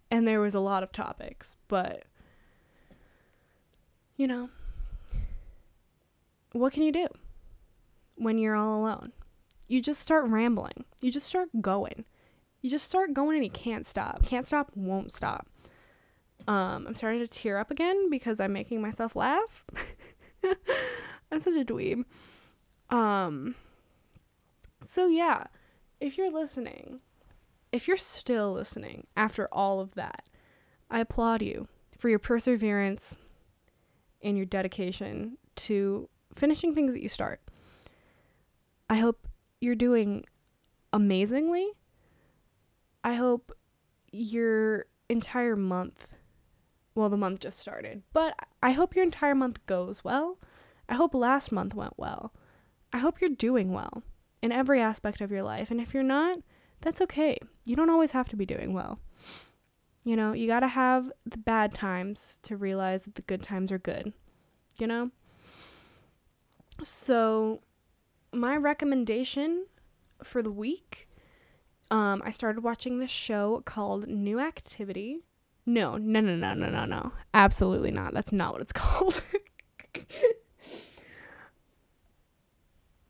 and 0.09 0.27
there 0.27 0.39
was 0.39 0.55
a 0.55 0.59
lot 0.59 0.83
of 0.83 0.91
topics, 0.91 1.55
but 1.67 2.03
you 4.15 4.27
know, 4.27 4.49
what 6.51 6.73
can 6.73 6.83
you 6.83 6.91
do 6.91 7.07
when 8.15 8.37
you're 8.37 8.55
all 8.55 8.79
alone? 8.79 9.11
You 9.67 9.81
just 9.81 10.01
start 10.01 10.25
rambling. 10.29 10.85
You 11.01 11.11
just 11.11 11.25
start 11.25 11.49
going. 11.61 12.05
You 12.61 12.69
just 12.69 12.85
start 12.85 13.13
going 13.13 13.37
and 13.37 13.45
you 13.45 13.51
can't 13.51 13.85
stop. 13.85 14.23
Can't 14.23 14.45
stop, 14.45 14.71
won't 14.75 15.11
stop. 15.11 15.47
Um, 16.47 16.87
I'm 16.87 16.95
starting 16.95 17.19
to 17.19 17.27
tear 17.27 17.57
up 17.57 17.71
again 17.71 18.09
because 18.09 18.39
I'm 18.39 18.53
making 18.53 18.81
myself 18.81 19.15
laugh. 19.15 19.63
I'm 21.31 21.39
such 21.39 21.55
a 21.55 21.65
dweeb. 21.65 22.03
Um, 22.89 23.55
so 24.83 25.07
yeah, 25.07 25.45
if 25.99 26.17
you're 26.17 26.31
listening, 26.31 26.99
if 27.71 27.87
you're 27.87 27.97
still 27.97 28.53
listening 28.53 29.07
after 29.15 29.47
all 29.51 29.79
of 29.79 29.93
that, 29.95 30.27
I 30.89 30.99
applaud 30.99 31.41
you 31.41 31.67
for 31.97 32.09
your 32.09 32.19
perseverance 32.19 33.17
and 34.21 34.35
your 34.35 34.45
dedication 34.45 35.37
to 35.55 36.09
finishing 36.33 36.73
things 36.73 36.93
that 36.93 37.01
you 37.01 37.09
start. 37.09 37.41
I 38.89 38.95
hope 38.95 39.27
you're 39.61 39.75
doing 39.75 40.25
amazingly. 40.91 41.69
I 43.03 43.15
hope 43.15 43.51
your 44.11 44.85
entire 45.09 45.55
month, 45.55 46.07
well, 46.95 47.09
the 47.09 47.17
month 47.17 47.39
just 47.39 47.59
started, 47.59 48.03
but 48.13 48.35
I 48.61 48.71
hope 48.71 48.95
your 48.95 49.03
entire 49.03 49.35
month 49.35 49.65
goes 49.65 50.03
well. 50.03 50.39
I 50.87 50.95
hope 50.95 51.13
last 51.13 51.51
month 51.51 51.73
went 51.73 51.97
well. 51.97 52.33
I 52.93 52.97
hope 52.97 53.21
you're 53.21 53.29
doing 53.29 53.71
well 53.71 54.03
in 54.41 54.51
every 54.51 54.81
aspect 54.81 55.21
of 55.21 55.31
your 55.31 55.43
life. 55.43 55.71
And 55.71 55.79
if 55.79 55.93
you're 55.93 56.03
not, 56.03 56.39
that's 56.81 57.01
okay. 57.01 57.37
You 57.65 57.75
don't 57.75 57.89
always 57.89 58.11
have 58.11 58.27
to 58.29 58.35
be 58.35 58.45
doing 58.45 58.73
well. 58.73 58.99
You 60.03 60.15
know, 60.15 60.33
you 60.33 60.47
got 60.47 60.61
to 60.61 60.67
have 60.67 61.11
the 61.25 61.37
bad 61.37 61.73
times 61.73 62.39
to 62.43 62.57
realize 62.57 63.05
that 63.05 63.15
the 63.15 63.21
good 63.21 63.43
times 63.43 63.71
are 63.71 63.79
good. 63.79 64.13
You 64.79 64.87
know? 64.87 65.11
So, 66.83 67.61
my 68.33 68.57
recommendation 68.57 69.67
for 70.23 70.41
the 70.41 70.51
week 70.51 71.07
um 71.91 72.21
I 72.25 72.31
started 72.31 72.63
watching 72.63 72.99
this 72.99 73.11
show 73.11 73.61
called 73.65 74.07
New 74.07 74.39
Activity. 74.39 75.19
No, 75.65 75.97
no, 75.97 76.19
no, 76.21 76.35
no, 76.35 76.53
no, 76.55 76.69
no, 76.69 76.85
no. 76.85 77.11
Absolutely 77.33 77.91
not. 77.91 78.13
That's 78.13 78.31
not 78.31 78.53
what 78.53 78.61
it's 78.61 78.73
called. 78.73 79.21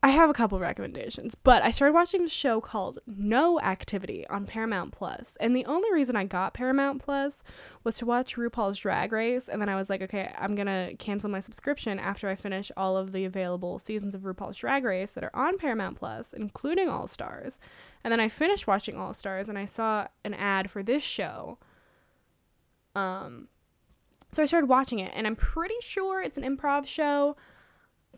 I 0.04 0.08
have 0.08 0.28
a 0.28 0.34
couple 0.34 0.58
recommendations, 0.58 1.36
but 1.36 1.62
I 1.62 1.70
started 1.70 1.94
watching 1.94 2.24
the 2.24 2.28
show 2.28 2.60
called 2.60 2.98
No 3.06 3.60
Activity 3.60 4.26
on 4.26 4.46
Paramount 4.46 4.90
Plus. 4.92 5.36
And 5.38 5.54
the 5.54 5.64
only 5.66 5.92
reason 5.92 6.16
I 6.16 6.24
got 6.24 6.54
Paramount 6.54 7.00
Plus 7.00 7.44
was 7.84 7.98
to 7.98 8.06
watch 8.06 8.34
RuPaul's 8.34 8.80
Drag 8.80 9.12
Race. 9.12 9.48
And 9.48 9.62
then 9.62 9.68
I 9.68 9.76
was 9.76 9.88
like, 9.88 10.02
okay, 10.02 10.34
I'm 10.36 10.56
going 10.56 10.66
to 10.66 10.96
cancel 10.96 11.30
my 11.30 11.38
subscription 11.38 12.00
after 12.00 12.28
I 12.28 12.34
finish 12.34 12.72
all 12.76 12.96
of 12.96 13.12
the 13.12 13.24
available 13.24 13.78
seasons 13.78 14.16
of 14.16 14.22
RuPaul's 14.22 14.56
Drag 14.56 14.82
Race 14.82 15.12
that 15.12 15.22
are 15.22 15.30
on 15.34 15.56
Paramount 15.56 15.98
Plus, 15.98 16.32
including 16.32 16.88
All 16.88 17.06
Stars. 17.06 17.60
And 18.02 18.10
then 18.10 18.18
I 18.18 18.26
finished 18.26 18.66
watching 18.66 18.96
All 18.96 19.14
Stars 19.14 19.48
and 19.48 19.56
I 19.56 19.66
saw 19.66 20.08
an 20.24 20.34
ad 20.34 20.68
for 20.68 20.82
this 20.82 21.04
show. 21.04 21.58
Um, 22.96 23.46
so 24.32 24.42
I 24.42 24.46
started 24.46 24.66
watching 24.66 24.98
it, 24.98 25.12
and 25.14 25.26
I'm 25.26 25.36
pretty 25.36 25.74
sure 25.80 26.22
it's 26.22 26.38
an 26.38 26.44
improv 26.44 26.86
show 26.86 27.36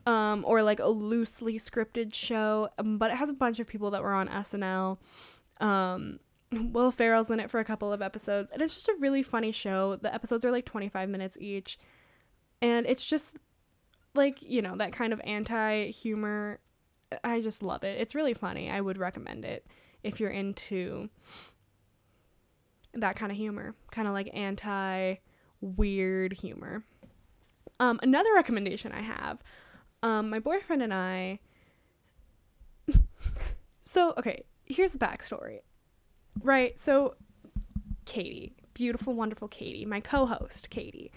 um, 0.07 0.44
or 0.46 0.62
like 0.62 0.80
a 0.80 0.88
loosely 0.88 1.59
scripted 1.59 2.14
show, 2.14 2.68
um, 2.78 2.98
but 2.98 3.11
it 3.11 3.16
has 3.16 3.30
a 3.30 3.34
bunch 3.34 3.61
of 3.61 3.66
people 3.66 3.90
that 3.92 4.02
were 4.02 4.12
on 4.12 4.28
SNL. 4.28 4.98
Um, 5.61 6.20
Will 6.52 6.90
Ferrell's 6.90 7.30
in 7.30 7.40
it 7.40 7.50
for 7.50 7.59
a 7.61 7.64
couple 7.64 7.92
of 7.92 8.02
episodes, 8.02 8.50
and 8.50 8.61
it's 8.61 8.74
just 8.74 8.88
a 8.88 8.96
really 8.98 9.22
funny 9.22 9.52
show. 9.52 9.96
The 9.96 10.12
episodes 10.14 10.44
are 10.44 10.50
like 10.50 10.64
25 10.64 11.09
minutes 11.09 11.36
each, 11.40 11.78
and 12.61 12.86
it's 12.86 13.05
just 13.05 13.38
like, 14.14 14.42
you 14.42 14.62
know, 14.62 14.76
that 14.76 14.92
kind 14.92 15.12
of 15.12 15.20
anti 15.24 15.90
humor. 15.90 16.61
I 17.22 17.40
just 17.40 17.62
love 17.62 17.84
it. 17.84 18.00
It's 18.00 18.14
really 18.14 18.34
funny. 18.34 18.70
I 18.70 18.80
would 18.80 18.98
recommend 18.98 19.44
it 19.44 19.66
if 20.02 20.20
you're 20.20 20.30
into 20.30 21.09
that 22.92 23.16
kind 23.16 23.32
of 23.32 23.38
humor, 23.38 23.74
kind 23.90 24.07
of 24.07 24.14
like 24.14 24.30
anti 24.32 25.16
weird 25.61 26.34
humor. 26.34 26.84
Um, 27.80 27.98
another 28.02 28.32
recommendation 28.34 28.92
I 28.92 29.02
have 29.02 29.38
um, 30.05 30.28
my 30.28 30.38
boyfriend 30.38 30.82
and 30.82 30.92
I. 30.92 31.40
so, 33.82 34.12
okay, 34.18 34.44
here's 34.66 34.92
the 34.92 34.98
backstory. 34.98 35.61
Right? 36.42 36.78
So, 36.78 37.16
Katie, 38.05 38.55
beautiful, 38.74 39.14
wonderful 39.14 39.48
Katie, 39.48 39.86
my 39.86 40.00
co 40.00 40.26
host, 40.26 40.68
Katie, 40.68 41.11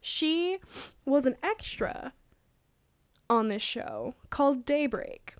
she 0.00 0.58
was 1.04 1.26
an 1.26 1.36
extra 1.42 2.14
on 3.28 3.48
this 3.48 3.62
show 3.62 4.14
called 4.30 4.64
Daybreak 4.64 5.34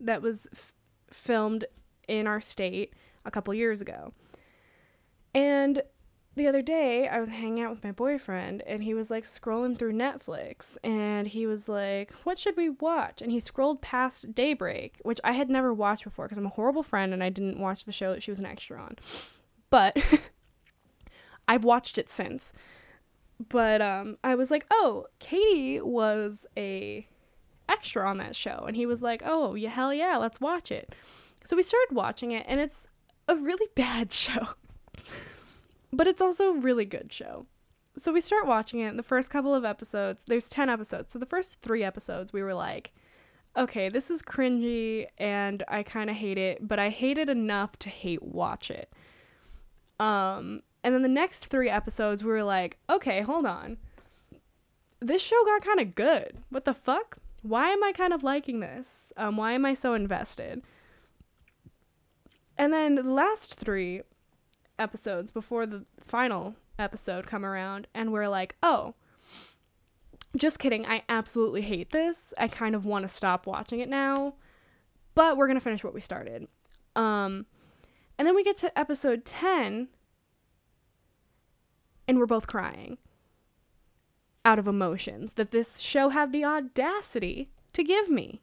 that 0.00 0.20
was 0.20 0.48
f- 0.52 0.72
filmed 1.10 1.64
in 2.08 2.26
our 2.26 2.40
state 2.40 2.92
a 3.24 3.30
couple 3.30 3.54
years 3.54 3.80
ago. 3.80 4.12
And 5.32 5.82
the 6.34 6.46
other 6.46 6.62
day, 6.62 7.08
I 7.08 7.20
was 7.20 7.28
hanging 7.28 7.62
out 7.62 7.70
with 7.70 7.84
my 7.84 7.92
boyfriend, 7.92 8.62
and 8.62 8.82
he 8.82 8.94
was 8.94 9.10
like 9.10 9.24
scrolling 9.26 9.76
through 9.76 9.92
Netflix, 9.92 10.78
and 10.82 11.28
he 11.28 11.46
was 11.46 11.68
like, 11.68 12.12
What 12.24 12.38
should 12.38 12.56
we 12.56 12.70
watch? 12.70 13.20
And 13.20 13.30
he 13.30 13.38
scrolled 13.38 13.82
past 13.82 14.34
Daybreak, 14.34 14.98
which 15.02 15.20
I 15.24 15.32
had 15.32 15.50
never 15.50 15.74
watched 15.74 16.04
before 16.04 16.24
because 16.26 16.38
I'm 16.38 16.46
a 16.46 16.50
horrible 16.50 16.82
friend 16.82 17.12
and 17.12 17.22
I 17.22 17.28
didn't 17.28 17.60
watch 17.60 17.84
the 17.84 17.92
show 17.92 18.12
that 18.12 18.22
she 18.22 18.30
was 18.30 18.38
an 18.38 18.46
extra 18.46 18.80
on. 18.80 18.96
But 19.68 19.98
I've 21.48 21.64
watched 21.64 21.98
it 21.98 22.08
since. 22.08 22.52
But 23.48 23.82
um, 23.82 24.16
I 24.24 24.34
was 24.34 24.50
like, 24.50 24.64
Oh, 24.70 25.06
Katie 25.18 25.80
was 25.80 26.46
a 26.56 27.06
extra 27.68 28.08
on 28.08 28.16
that 28.18 28.34
show. 28.36 28.64
And 28.66 28.74
he 28.74 28.86
was 28.86 29.02
like, 29.02 29.22
Oh, 29.22 29.54
yeah, 29.54 29.68
hell 29.68 29.92
yeah, 29.92 30.16
let's 30.16 30.40
watch 30.40 30.70
it. 30.70 30.94
So 31.44 31.56
we 31.56 31.62
started 31.62 31.94
watching 31.94 32.30
it, 32.30 32.46
and 32.48 32.58
it's 32.58 32.88
a 33.28 33.36
really 33.36 33.68
bad 33.74 34.12
show 34.12 34.48
but 35.92 36.06
it's 36.06 36.22
also 36.22 36.50
a 36.50 36.58
really 36.58 36.84
good 36.84 37.12
show. 37.12 37.46
So 37.96 38.12
we 38.12 38.20
start 38.20 38.46
watching 38.46 38.80
it. 38.80 38.88
In 38.88 38.96
The 38.96 39.02
first 39.02 39.30
couple 39.30 39.54
of 39.54 39.64
episodes, 39.64 40.24
there's 40.26 40.48
10 40.48 40.70
episodes. 40.70 41.12
So 41.12 41.18
the 41.18 41.26
first 41.26 41.60
three 41.60 41.84
episodes, 41.84 42.32
we 42.32 42.42
were 42.42 42.54
like, 42.54 42.92
okay, 43.56 43.90
this 43.90 44.10
is 44.10 44.22
cringy 44.22 45.06
and 45.18 45.62
I 45.68 45.82
kind 45.82 46.08
of 46.08 46.16
hate 46.16 46.38
it, 46.38 46.66
but 46.66 46.78
I 46.78 46.88
hate 46.88 47.18
it 47.18 47.28
enough 47.28 47.78
to 47.80 47.90
hate 47.90 48.22
watch 48.22 48.70
it. 48.70 48.90
Um, 50.00 50.62
and 50.82 50.94
then 50.94 51.02
the 51.02 51.08
next 51.08 51.46
three 51.46 51.68
episodes, 51.68 52.24
we 52.24 52.30
were 52.30 52.42
like, 52.42 52.78
okay, 52.88 53.20
hold 53.20 53.44
on. 53.44 53.76
This 55.00 55.22
show 55.22 55.44
got 55.44 55.62
kind 55.62 55.80
of 55.80 55.94
good. 55.94 56.38
What 56.48 56.64
the 56.64 56.74
fuck? 56.74 57.18
Why 57.42 57.68
am 57.68 57.84
I 57.84 57.92
kind 57.92 58.12
of 58.12 58.22
liking 58.22 58.60
this? 58.60 59.12
Um, 59.16 59.36
why 59.36 59.52
am 59.52 59.66
I 59.66 59.74
so 59.74 59.94
invested? 59.94 60.62
And 62.56 62.72
then 62.72 62.94
the 62.94 63.02
last 63.02 63.54
three 63.54 64.02
episodes 64.82 65.30
before 65.30 65.64
the 65.66 65.84
final 66.00 66.56
episode 66.78 67.26
come 67.26 67.44
around 67.44 67.86
and 67.94 68.12
we're 68.12 68.28
like, 68.28 68.56
"Oh, 68.62 68.94
just 70.36 70.58
kidding. 70.58 70.84
I 70.86 71.02
absolutely 71.08 71.62
hate 71.62 71.90
this. 71.90 72.34
I 72.38 72.48
kind 72.48 72.74
of 72.74 72.84
want 72.84 73.04
to 73.04 73.08
stop 73.08 73.46
watching 73.46 73.80
it 73.80 73.88
now, 73.88 74.34
but 75.14 75.36
we're 75.36 75.46
going 75.46 75.58
to 75.58 75.64
finish 75.64 75.84
what 75.84 75.94
we 75.94 76.00
started." 76.00 76.48
Um 76.94 77.46
and 78.18 78.28
then 78.28 78.34
we 78.34 78.44
get 78.44 78.56
to 78.58 78.78
episode 78.78 79.24
10 79.24 79.88
and 82.06 82.18
we're 82.18 82.26
both 82.26 82.46
crying 82.46 82.98
out 84.44 84.58
of 84.58 84.66
emotions 84.68 85.34
that 85.34 85.50
this 85.50 85.78
show 85.78 86.10
had 86.10 86.32
the 86.32 86.44
audacity 86.44 87.50
to 87.72 87.82
give 87.82 88.10
me. 88.10 88.42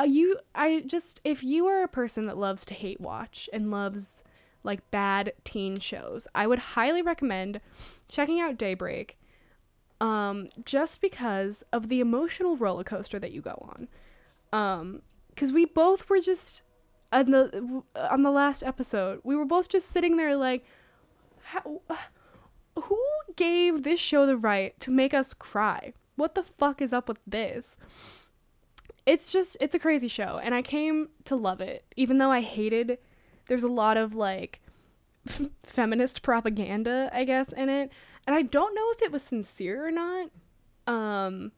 Uh, 0.00 0.04
you 0.04 0.38
I 0.54 0.82
just 0.86 1.20
if 1.24 1.44
you 1.44 1.66
are 1.66 1.82
a 1.82 1.88
person 1.88 2.26
that 2.26 2.38
loves 2.38 2.64
to 2.66 2.74
hate 2.74 3.00
watch 3.00 3.48
and 3.52 3.70
loves 3.70 4.22
like 4.62 4.90
bad 4.90 5.32
teen 5.44 5.78
shows, 5.78 6.26
I 6.34 6.46
would 6.46 6.58
highly 6.58 7.02
recommend 7.02 7.60
checking 8.08 8.40
out 8.40 8.58
Daybreak. 8.58 9.16
Um, 10.00 10.48
just 10.64 11.02
because 11.02 11.62
of 11.74 11.88
the 11.88 12.00
emotional 12.00 12.56
roller 12.56 12.84
coaster 12.84 13.18
that 13.18 13.32
you 13.32 13.42
go 13.42 13.68
on. 13.74 13.88
Um, 14.58 15.02
because 15.28 15.52
we 15.52 15.66
both 15.66 16.08
were 16.08 16.20
just 16.20 16.62
on 17.12 17.30
the 17.30 17.82
on 17.94 18.22
the 18.22 18.30
last 18.30 18.62
episode, 18.62 19.20
we 19.22 19.36
were 19.36 19.44
both 19.44 19.68
just 19.68 19.90
sitting 19.90 20.16
there 20.16 20.36
like, 20.36 20.64
how, 21.42 21.82
who 22.82 23.00
gave 23.36 23.82
this 23.82 24.00
show 24.00 24.26
the 24.26 24.36
right 24.36 24.78
to 24.80 24.90
make 24.90 25.12
us 25.12 25.34
cry? 25.34 25.92
What 26.16 26.34
the 26.34 26.42
fuck 26.42 26.80
is 26.80 26.92
up 26.92 27.08
with 27.08 27.18
this? 27.26 27.76
It's 29.06 29.32
just 29.32 29.56
it's 29.60 29.74
a 29.74 29.78
crazy 29.78 30.08
show 30.08 30.40
and 30.42 30.54
i 30.54 30.62
came 30.62 31.08
to 31.24 31.34
love 31.34 31.60
it 31.60 31.84
even 31.96 32.18
though 32.18 32.30
i 32.30 32.40
hated 32.40 32.98
there's 33.48 33.62
a 33.62 33.68
lot 33.68 33.96
of 33.96 34.14
like 34.14 34.60
f- 35.28 35.42
feminist 35.62 36.22
propaganda 36.22 37.10
i 37.12 37.24
guess 37.24 37.52
in 37.52 37.68
it 37.68 37.90
and 38.26 38.36
i 38.36 38.42
don't 38.42 38.74
know 38.74 38.90
if 38.92 39.02
it 39.02 39.12
was 39.12 39.22
sincere 39.22 39.86
or 39.86 39.90
not 39.90 40.30
um 40.86 41.52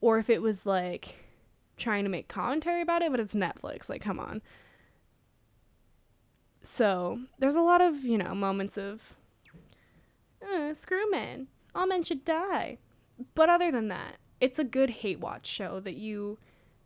or 0.00 0.18
if 0.18 0.28
it 0.28 0.42
was 0.42 0.66
like 0.66 1.16
trying 1.76 2.04
to 2.04 2.10
make 2.10 2.28
commentary 2.28 2.82
about 2.82 3.02
it 3.02 3.10
but 3.10 3.20
it's 3.20 3.34
netflix 3.34 3.88
like 3.88 4.02
come 4.02 4.20
on. 4.20 4.42
So 6.64 7.18
there's 7.38 7.56
a 7.56 7.60
lot 7.60 7.80
of 7.80 8.04
you 8.04 8.16
know 8.16 8.34
moments 8.34 8.78
of 8.78 9.16
uh, 10.42 10.74
screw 10.74 11.10
men 11.10 11.48
all 11.74 11.86
men 11.86 12.02
should 12.02 12.24
die. 12.24 12.78
But 13.34 13.48
other 13.48 13.70
than 13.72 13.88
that 13.88 14.18
it's 14.40 14.58
a 14.58 14.64
good 14.64 14.90
hate 14.90 15.20
watch 15.20 15.46
show 15.46 15.80
that 15.80 15.94
you 15.94 16.38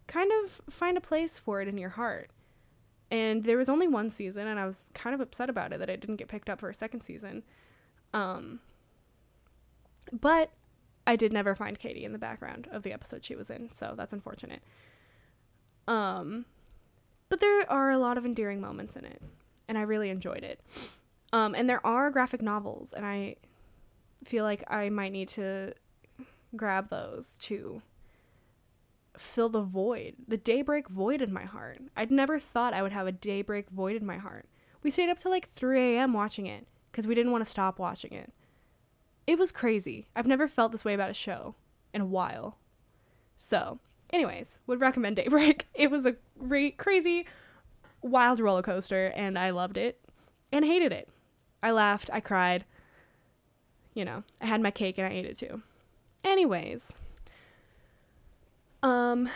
kind 0.07 0.31
of 0.43 0.61
find 0.71 0.97
a 0.97 1.01
place 1.01 1.39
for 1.39 1.61
it 1.61 1.69
in 1.69 1.79
your 1.79 1.91
heart. 1.91 2.31
And 3.11 3.45
there 3.45 3.57
was 3.57 3.69
only 3.69 3.87
one 3.87 4.11
season, 4.11 4.47
and 4.47 4.59
I 4.59 4.67
was 4.67 4.91
kind 4.95 5.15
of 5.15 5.21
upset 5.21 5.49
about 5.49 5.73
it 5.73 5.79
that 5.79 5.89
it 5.89 6.01
didn't 6.01 6.17
get 6.17 6.29
picked 6.29 6.51
up 6.51 6.61
for 6.61 6.69
a 6.69 6.75
second 6.75 7.03
season. 7.03 7.45
Um, 8.13 8.61
but 10.13 10.51
I 11.07 11.15
did 11.17 11.33
never 11.33 11.55
find 11.55 11.79
Katie 11.79 12.05
in 12.05 12.13
the 12.13 12.19
background 12.19 12.69
of 12.73 12.83
the 12.83 12.93
episode 12.93 13.25
she 13.25 13.37
was 13.37 13.49
in, 13.51 13.71
so 13.73 13.95
that's 13.97 14.13
unfortunate. 14.13 14.63
Um, 15.87 16.47
but 17.29 17.41
there 17.41 17.71
are 17.71 17.91
a 17.91 17.99
lot 17.99 18.19
of 18.19 18.25
endearing 18.25 18.61
moments 18.61 18.97
in 18.97 19.05
it, 19.05 19.23
and 19.69 19.79
I 19.79 19.83
really 19.83 20.11
enjoyed 20.11 20.43
it. 20.43 20.61
Um, 21.33 21.55
and 21.55 21.69
there 21.71 21.85
are 21.87 22.11
graphic 22.11 22.43
novels, 22.43 22.93
and 22.93 23.07
I 23.07 23.37
feel 24.25 24.45
like 24.45 24.65
I 24.69 24.89
might 24.89 25.13
need 25.13 25.29
to 25.29 25.75
grab 26.57 26.89
those 26.89 27.37
too 27.41 27.83
fill 29.21 29.49
the 29.49 29.63
void, 29.63 30.15
the 30.27 30.37
daybreak 30.37 30.89
void 30.89 31.23
in 31.23 31.33
my 31.33 31.45
heart. 31.45 31.81
I'd 31.97 32.11
never 32.11 32.39
thought 32.39 32.75
I 32.75 32.83
would 32.83 32.93
have 32.93 33.07
a 33.07 33.13
daybreak 33.13 33.71
void 33.71 33.97
in 33.97 34.07
my 34.07 34.17
heart. 34.19 34.49
We 34.83 34.91
stayed 34.91 35.11
up 35.11 35.19
till 35.19 35.31
like 35.31 35.49
3 35.49 35.97
a.m. 35.97 36.13
watching 36.13 36.47
it 36.47 36.67
because 36.91 37.07
we 37.07 37.15
didn't 37.15 37.33
want 37.33 37.45
to 37.45 37.51
stop 37.51 37.79
watching 37.79 38.13
it. 38.13 38.33
It 39.27 39.39
was 39.39 39.51
crazy. 39.53 40.07
I've 40.15 40.27
never 40.27 40.47
felt 40.47 40.73
this 40.73 40.85
way 40.85 40.95
about 40.95 41.11
a 41.11 41.15
show 41.15 41.57
in 41.93 42.01
a 42.01 42.07
while. 42.07 42.59
So, 43.37 43.81
anyways, 44.11 44.61
would 44.67 44.81
recommend 44.81 45.17
Daybreak. 45.17 45.67
It 45.75 45.91
was 45.91 46.07
a 46.07 46.17
ra- 46.37 46.71
crazy, 46.77 47.27
wild 48.03 48.41
roller 48.41 48.63
coaster, 48.63 49.09
and 49.17 49.39
I 49.39 49.51
loved 49.51 49.77
it 49.77 50.01
and 50.53 50.65
hated 50.65 50.93
it. 50.93 51.09
I 51.63 51.73
laughed, 51.73 52.09
I 52.13 52.21
cried. 52.21 52.65
You 53.95 54.05
know, 54.05 54.23
I 54.41 54.47
had 54.47 54.61
my 54.61 54.71
cake 54.71 54.99
and 54.99 55.07
I 55.07 55.11
ate 55.11 55.25
it 55.27 55.37
too. 55.37 55.63
Anyways, 56.23 56.93
um 58.87 59.29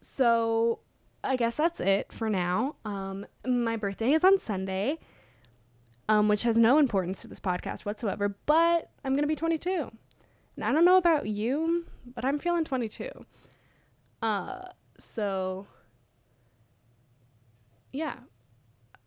so 0.00 0.80
I 1.22 1.36
guess 1.36 1.56
that's 1.56 1.78
it 1.78 2.12
for 2.12 2.28
now. 2.28 2.74
Um 2.84 3.26
my 3.46 3.76
birthday 3.76 4.12
is 4.12 4.24
on 4.24 4.38
Sunday. 4.38 4.98
Um 6.08 6.26
which 6.28 6.42
has 6.42 6.58
no 6.58 6.78
importance 6.78 7.20
to 7.20 7.28
this 7.28 7.38
podcast 7.38 7.84
whatsoever, 7.84 8.36
but 8.46 8.90
I'm 9.04 9.12
going 9.12 9.22
to 9.22 9.28
be 9.28 9.36
22. 9.36 9.90
And 10.56 10.64
I 10.64 10.72
don't 10.72 10.84
know 10.84 10.96
about 10.96 11.26
you, 11.26 11.86
but 12.12 12.24
I'm 12.24 12.38
feeling 12.40 12.64
22. 12.64 13.08
Uh 14.20 14.62
so 14.98 15.66
yeah. 17.92 18.16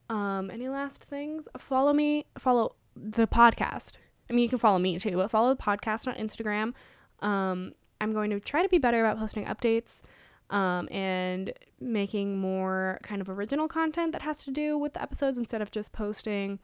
Um 0.09 0.49
any 0.49 0.70
last 0.70 1.03
things? 1.03 1.49
Follow 1.57 1.91
me, 1.91 2.28
follow 2.38 2.76
the 2.95 3.28
podcast. 3.28 3.93
I 4.30 4.34
mean, 4.34 4.43
you 4.43 4.49
can 4.49 4.57
follow 4.59 4.80
me 4.80 4.97
too, 4.99 5.18
but 5.18 5.30
follow 5.30 5.53
the 5.53 5.61
podcast 5.61 6.07
on 6.07 6.16
Instagram. 6.16 6.74
Um, 7.20 7.74
I'm 8.04 8.14
going 8.14 8.30
to 8.32 8.39
try 8.39 8.62
to 8.62 8.70
be 8.70 8.78
better 8.78 8.99
about 8.99 9.18
posting 9.18 9.45
updates 9.45 10.01
um, 10.49 10.89
and 10.91 11.54
making 11.80 12.38
more 12.38 12.99
kind 13.01 13.22
of 13.22 13.30
original 13.30 13.68
content 13.68 14.12
that 14.12 14.22
has 14.22 14.43
to 14.43 14.51
do 14.51 14.78
with 14.78 14.93
the 14.93 15.01
episodes 15.01 15.38
instead 15.38 15.62
of 15.62 15.72
just 15.72 15.93
posting 15.93 16.60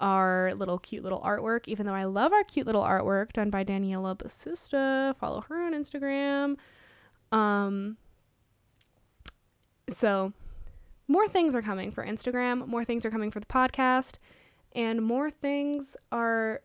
our 0.00 0.54
little 0.54 0.78
cute 0.78 1.02
little 1.02 1.20
artwork. 1.20 1.66
Even 1.66 1.84
though 1.86 1.94
I 1.94 2.04
love 2.04 2.32
our 2.32 2.44
cute 2.44 2.66
little 2.66 2.82
artwork 2.82 3.32
done 3.32 3.50
by 3.50 3.64
Daniela 3.64 4.16
Basusta, 4.16 5.16
follow 5.16 5.40
her 5.42 5.62
on 5.62 5.74
Instagram. 5.74 6.56
Um, 7.36 7.96
so 9.88 10.32
more 11.08 11.28
things 11.28 11.56
are 11.56 11.62
coming 11.62 11.90
for 11.90 12.06
Instagram, 12.06 12.68
more 12.68 12.84
things 12.84 13.04
are 13.04 13.10
coming 13.10 13.32
for 13.32 13.40
the 13.40 13.46
podcast, 13.46 14.18
and 14.74 15.02
more 15.02 15.28
things 15.30 15.96
are 16.12 16.62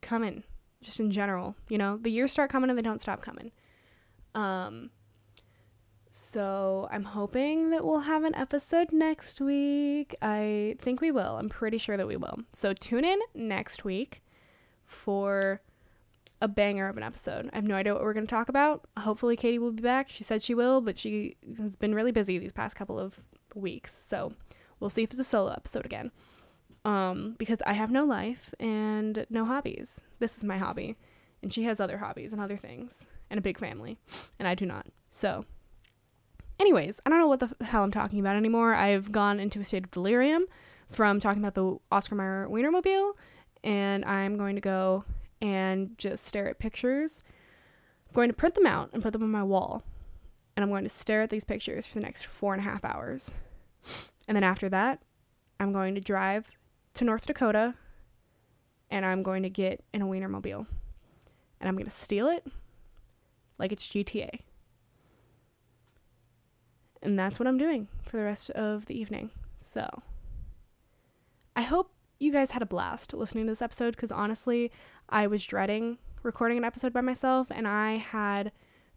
coming 0.00 0.42
just 0.84 1.00
in 1.00 1.10
general. 1.10 1.56
You 1.68 1.78
know, 1.78 1.96
the 1.96 2.10
years 2.10 2.30
start 2.30 2.50
coming 2.50 2.70
and 2.70 2.78
they 2.78 2.82
don't 2.82 3.00
stop 3.00 3.22
coming. 3.22 3.50
Um, 4.34 4.90
so 6.10 6.88
I'm 6.92 7.04
hoping 7.04 7.70
that 7.70 7.84
we'll 7.84 8.00
have 8.00 8.22
an 8.22 8.34
episode 8.34 8.92
next 8.92 9.40
week. 9.40 10.14
I 10.22 10.76
think 10.80 11.00
we 11.00 11.10
will. 11.10 11.36
I'm 11.36 11.48
pretty 11.48 11.78
sure 11.78 11.96
that 11.96 12.06
we 12.06 12.16
will. 12.16 12.38
So 12.52 12.72
tune 12.72 13.04
in 13.04 13.18
next 13.34 13.84
week 13.84 14.22
for 14.84 15.60
a 16.40 16.46
banger 16.48 16.88
of 16.88 16.96
an 16.96 17.02
episode. 17.02 17.50
I 17.52 17.56
have 17.56 17.64
no 17.64 17.74
idea 17.74 17.94
what 17.94 18.02
we're 18.02 18.12
going 18.12 18.26
to 18.26 18.30
talk 18.30 18.48
about. 18.48 18.86
Hopefully, 18.98 19.34
Katie 19.34 19.58
will 19.58 19.72
be 19.72 19.82
back. 19.82 20.08
She 20.08 20.22
said 20.22 20.42
she 20.42 20.54
will, 20.54 20.80
but 20.80 20.98
she 20.98 21.36
has 21.58 21.74
been 21.74 21.94
really 21.94 22.12
busy 22.12 22.38
these 22.38 22.52
past 22.52 22.76
couple 22.76 22.98
of 22.98 23.20
weeks. 23.54 23.96
So 24.04 24.34
we'll 24.78 24.90
see 24.90 25.02
if 25.02 25.10
it's 25.10 25.18
a 25.18 25.24
solo 25.24 25.52
episode 25.52 25.86
again 25.86 26.12
um, 26.84 27.34
because 27.38 27.60
I 27.66 27.72
have 27.72 27.90
no 27.90 28.04
life 28.04 28.54
and 28.60 29.26
no 29.30 29.44
hobbies. 29.44 30.00
This 30.18 30.36
is 30.36 30.44
my 30.44 30.58
hobby. 30.58 30.96
And 31.42 31.52
she 31.52 31.64
has 31.64 31.80
other 31.80 31.98
hobbies 31.98 32.32
and 32.32 32.40
other 32.40 32.56
things 32.56 33.04
and 33.30 33.38
a 33.38 33.42
big 33.42 33.58
family, 33.58 33.98
and 34.38 34.48
I 34.48 34.54
do 34.54 34.64
not. 34.64 34.86
So, 35.10 35.44
anyways, 36.58 37.00
I 37.04 37.10
don't 37.10 37.18
know 37.18 37.26
what 37.26 37.40
the 37.40 37.50
hell 37.64 37.82
I'm 37.82 37.90
talking 37.90 38.20
about 38.20 38.36
anymore. 38.36 38.74
I've 38.74 39.12
gone 39.12 39.40
into 39.40 39.60
a 39.60 39.64
state 39.64 39.84
of 39.84 39.90
delirium 39.90 40.46
from 40.90 41.20
talking 41.20 41.42
about 41.42 41.54
the 41.54 41.76
Oscar 41.90 42.14
Mayer 42.14 42.46
Wienermobile, 42.50 43.12
and 43.62 44.04
I'm 44.04 44.36
going 44.36 44.54
to 44.54 44.60
go 44.60 45.04
and 45.42 45.98
just 45.98 46.24
stare 46.24 46.48
at 46.48 46.58
pictures. 46.58 47.22
I'm 48.08 48.14
going 48.14 48.28
to 48.28 48.34
print 48.34 48.54
them 48.54 48.66
out 48.66 48.90
and 48.92 49.02
put 49.02 49.12
them 49.12 49.22
on 49.22 49.30
my 49.30 49.42
wall, 49.42 49.82
and 50.56 50.64
I'm 50.64 50.70
going 50.70 50.84
to 50.84 50.90
stare 50.90 51.22
at 51.22 51.30
these 51.30 51.44
pictures 51.44 51.86
for 51.86 51.94
the 51.94 52.04
next 52.04 52.24
four 52.24 52.54
and 52.54 52.60
a 52.60 52.64
half 52.64 52.84
hours. 52.84 53.30
And 54.26 54.36
then 54.36 54.44
after 54.44 54.68
that, 54.70 55.02
I'm 55.60 55.72
going 55.72 55.94
to 55.94 56.00
drive 56.00 56.50
to 56.94 57.04
North 57.04 57.26
Dakota, 57.26 57.74
and 58.90 59.04
I'm 59.04 59.22
going 59.22 59.42
to 59.42 59.50
get 59.50 59.84
in 59.92 60.02
a 60.02 60.06
Wienermobile, 60.06 60.66
and 61.60 61.68
I'm 61.68 61.74
going 61.74 61.86
to 61.86 61.90
steal 61.90 62.28
it 62.28 62.46
like 63.58 63.72
it's 63.72 63.86
GTA. 63.86 64.40
And 67.02 67.18
that's 67.18 67.38
what 67.38 67.46
I'm 67.46 67.58
doing 67.58 67.88
for 68.02 68.16
the 68.16 68.24
rest 68.24 68.50
of 68.50 68.86
the 68.86 68.98
evening. 68.98 69.30
So, 69.58 70.02
I 71.54 71.62
hope 71.62 71.92
you 72.18 72.32
guys 72.32 72.52
had 72.52 72.62
a 72.62 72.66
blast 72.66 73.12
listening 73.12 73.46
to 73.46 73.52
this 73.52 73.62
episode 73.62 73.94
because 73.94 74.10
honestly, 74.10 74.72
I 75.08 75.26
was 75.26 75.44
dreading 75.44 75.98
recording 76.24 76.56
an 76.56 76.64
episode 76.64 76.92
by 76.92 77.02
myself 77.02 77.48
and 77.50 77.68
I 77.68 77.96
had 77.96 78.50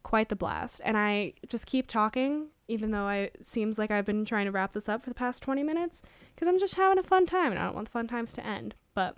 quite 0.03 0.29
the 0.29 0.35
blast. 0.35 0.81
And 0.83 0.97
I 0.97 1.33
just 1.47 1.65
keep 1.65 1.87
talking, 1.87 2.47
even 2.67 2.91
though 2.91 3.05
I 3.05 3.31
seems 3.41 3.77
like 3.77 3.91
I've 3.91 4.05
been 4.05 4.25
trying 4.25 4.45
to 4.45 4.51
wrap 4.51 4.73
this 4.73 4.89
up 4.89 5.01
for 5.01 5.09
the 5.09 5.15
past 5.15 5.41
20 5.41 5.63
minutes 5.63 6.01
because 6.35 6.47
I'm 6.47 6.59
just 6.59 6.75
having 6.75 6.99
a 6.99 7.03
fun 7.03 7.25
time 7.25 7.51
and 7.51 7.59
I 7.59 7.65
don't 7.65 7.75
want 7.75 7.87
the 7.87 7.91
fun 7.91 8.07
times 8.07 8.33
to 8.33 8.45
end. 8.45 8.75
But 8.93 9.15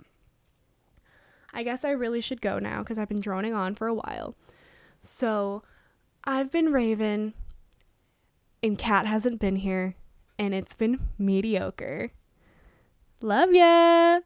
I 1.52 1.62
guess 1.62 1.84
I 1.84 1.90
really 1.90 2.20
should 2.20 2.40
go 2.40 2.58
now 2.58 2.80
because 2.80 2.98
I've 2.98 3.08
been 3.08 3.20
droning 3.20 3.54
on 3.54 3.74
for 3.74 3.86
a 3.86 3.94
while. 3.94 4.36
So 5.00 5.62
I've 6.24 6.52
been 6.52 6.72
Raven 6.72 7.34
and 8.62 8.78
Cat 8.78 9.06
hasn't 9.06 9.40
been 9.40 9.56
here 9.56 9.96
and 10.38 10.54
it's 10.54 10.74
been 10.74 11.08
mediocre. 11.18 12.10
Love 13.20 13.52
ya! 13.52 14.20